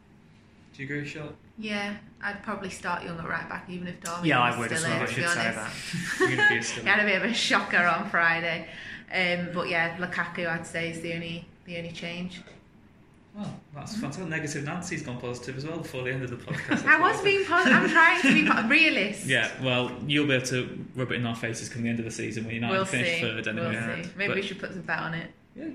Do 0.76 0.84
you 0.84 0.90
agree, 0.90 1.08
Charlotte? 1.08 1.36
Yeah, 1.58 1.96
I'd 2.22 2.44
probably 2.44 2.70
start 2.70 3.04
Young 3.04 3.18
at 3.18 3.28
right 3.28 3.48
back, 3.48 3.70
even 3.70 3.88
if 3.88 4.02
Darmian 4.02 4.26
yeah, 4.26 4.42
I 4.42 4.58
would 4.58 4.66
still 4.66 4.78
as 4.78 4.84
well. 4.84 4.98
in, 4.98 5.02
I 5.02 5.06
should 5.06 5.30
say 5.30 5.52
that. 5.52 6.80
he 6.82 6.88
had 6.88 7.00
a 7.00 7.06
bit 7.06 7.16
of 7.18 7.24
a 7.24 7.34
shocker 7.34 7.86
on 7.86 8.10
Friday, 8.10 8.68
um, 9.14 9.50
but 9.54 9.70
yeah, 9.70 9.96
Lukaku 9.98 10.48
I'd 10.48 10.68
say 10.68 10.92
is 10.92 11.00
the 11.02 11.14
only 11.14 11.48
the 11.64 11.78
only 11.78 11.92
change. 11.92 12.42
Well, 13.34 13.54
that's 13.74 13.94
fantastic. 13.96 14.28
Negative 14.28 14.64
Nancy's 14.64 15.02
gone 15.02 15.20
positive 15.20 15.58
as 15.58 15.66
well 15.66 15.78
before 15.80 16.04
the 16.04 16.12
end 16.12 16.24
of 16.24 16.30
the 16.30 16.38
podcast. 16.38 16.86
I 16.88 17.00
was 17.00 17.22
being 17.22 17.46
positive. 17.46 17.78
I'm 17.78 17.90
trying 17.90 18.22
to 18.22 18.34
be 18.34 18.50
po- 18.50 18.68
realist. 18.68 19.26
Yeah, 19.28 19.52
well, 19.62 19.92
you'll 20.08 20.28
be 20.28 20.34
able 20.34 20.46
to 20.48 20.86
rub 20.96 21.12
it 21.12 21.16
in 21.16 21.26
our 21.26 21.36
faces 21.36 21.68
come 21.68 21.84
the 21.84 21.90
end 21.90 22.00
of 22.00 22.06
the 22.06 22.12
season 22.12 22.46
when 22.46 22.56
United 22.56 22.74
we'll 22.74 22.86
finish 22.86 23.16
see. 23.16 23.22
third 23.22 23.48
anyway. 23.48 23.72
We'll 23.72 24.04
see. 24.04 24.10
Maybe 24.16 24.28
but, 24.28 24.36
we 24.36 24.42
should 24.42 24.60
put 24.60 24.72
some 24.72 24.82
bet 24.82 25.00
on 25.00 25.14
it. 25.14 25.32
Yeah, 25.56 25.68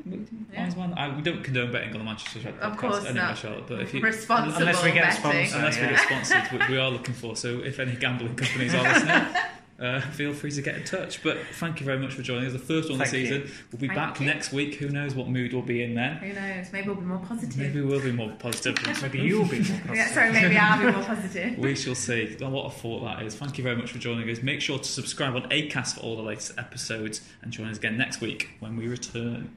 yeah. 0.53 0.75
Well. 0.77 0.93
I, 0.95 1.15
we 1.17 1.23
don't 1.23 1.43
condone 1.43 1.73
betting 1.73 1.93
on 1.93 1.99
the 1.99 2.05
Manchester 2.05 2.39
United 2.41 2.61
Of 2.61 2.77
course 2.77 2.99
anyway, 2.99 3.15
not. 3.15 3.39
Charlotte. 3.39 3.67
But 3.67 3.81
if 3.81 3.95
you, 3.95 4.03
Responsible 4.03 4.59
unless 4.59 4.85
we 4.85 4.93
get 4.93 5.05
betting. 5.05 5.21
sponsors, 5.21 5.55
unless 5.55 5.77
yeah. 5.79 5.83
we 5.83 5.97
get 5.97 6.01
sponsored, 6.01 6.59
which 6.61 6.69
we 6.69 6.77
are 6.77 6.91
looking 6.91 7.15
for. 7.15 7.35
So 7.35 7.61
if 7.61 7.79
any 7.79 7.97
gambling 7.97 8.37
companies 8.37 8.75
are 8.75 8.83
listening, 8.83 9.27
uh, 9.81 10.01
feel 10.13 10.35
free 10.35 10.51
to 10.51 10.61
get 10.61 10.75
in 10.75 10.85
touch. 10.85 11.23
But 11.23 11.39
thank 11.55 11.81
you 11.81 11.87
very 11.87 11.99
much 11.99 12.13
for 12.13 12.21
joining 12.21 12.45
us. 12.45 12.53
The 12.53 12.59
first 12.59 12.91
one 12.91 13.01
of 13.01 13.07
the 13.07 13.11
season. 13.11 13.41
you. 13.41 13.51
We'll 13.73 13.81
be 13.81 13.87
Thank 13.87 13.99
back 13.99 14.21
you. 14.21 14.27
next 14.27 14.53
week. 14.53 14.75
Who 14.75 14.91
knows 14.91 15.15
what 15.15 15.29
mood 15.29 15.55
we'll 15.55 15.63
be 15.63 15.83
in 15.83 15.95
then? 15.95 16.17
Who 16.17 16.35
knows? 16.35 16.71
Maybe 16.75 16.87
we'll 16.89 16.97
be 16.97 17.07
more 17.07 17.19
positive. 17.27 17.57
Maybe 17.57 17.81
we'll 17.81 18.03
be 18.03 18.13
more 18.13 18.33
positive. 18.39 18.77
Maybe 19.03 19.21
you'll 19.21 19.49
be 19.49 19.61
more 19.61 19.79
positive. 19.79 19.97
Yeah, 19.97 20.09
sorry, 20.09 20.33
maybe 20.33 20.59
I'll 20.59 20.79
be 20.79 20.93
more 20.93 21.05
positive. 21.17 21.57
We 21.57 21.75
shall 21.75 21.95
see. 21.95 22.37
Oh, 22.43 22.51
what 22.51 22.67
a 22.67 22.71
thought 22.71 23.01
that 23.05 23.23
is. 23.23 23.35
Thank 23.35 23.57
you 23.57 23.65
very 23.65 23.77
much 23.77 23.93
for 23.93 23.99
joining 23.99 24.29
us. 24.29 24.43
Make 24.43 24.61
sure 24.61 24.79
to 24.79 24.85
subscribe 24.85 25.35
on 25.37 25.49
ACAST 25.49 25.95
for 25.95 26.01
all 26.03 26.17
the 26.17 26.23
latest 26.23 26.59
episodes 26.59 27.23
and 27.41 27.51
join 27.51 27.69
us 27.69 27.79
again 27.79 27.97
next 27.97 28.21
week 28.21 28.51
when 28.61 28.77
we 28.77 28.87
return. 28.87 29.57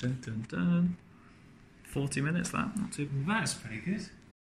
Dun, 0.00 0.18
dun, 0.24 0.46
dun. 0.48 0.96
40 1.84 2.20
minutes, 2.20 2.50
that. 2.50 2.76
Not 2.76 2.92
too 2.92 3.06
bad. 3.06 3.42
That's 3.42 3.54
pretty 3.54 3.78
good. 3.78 4.08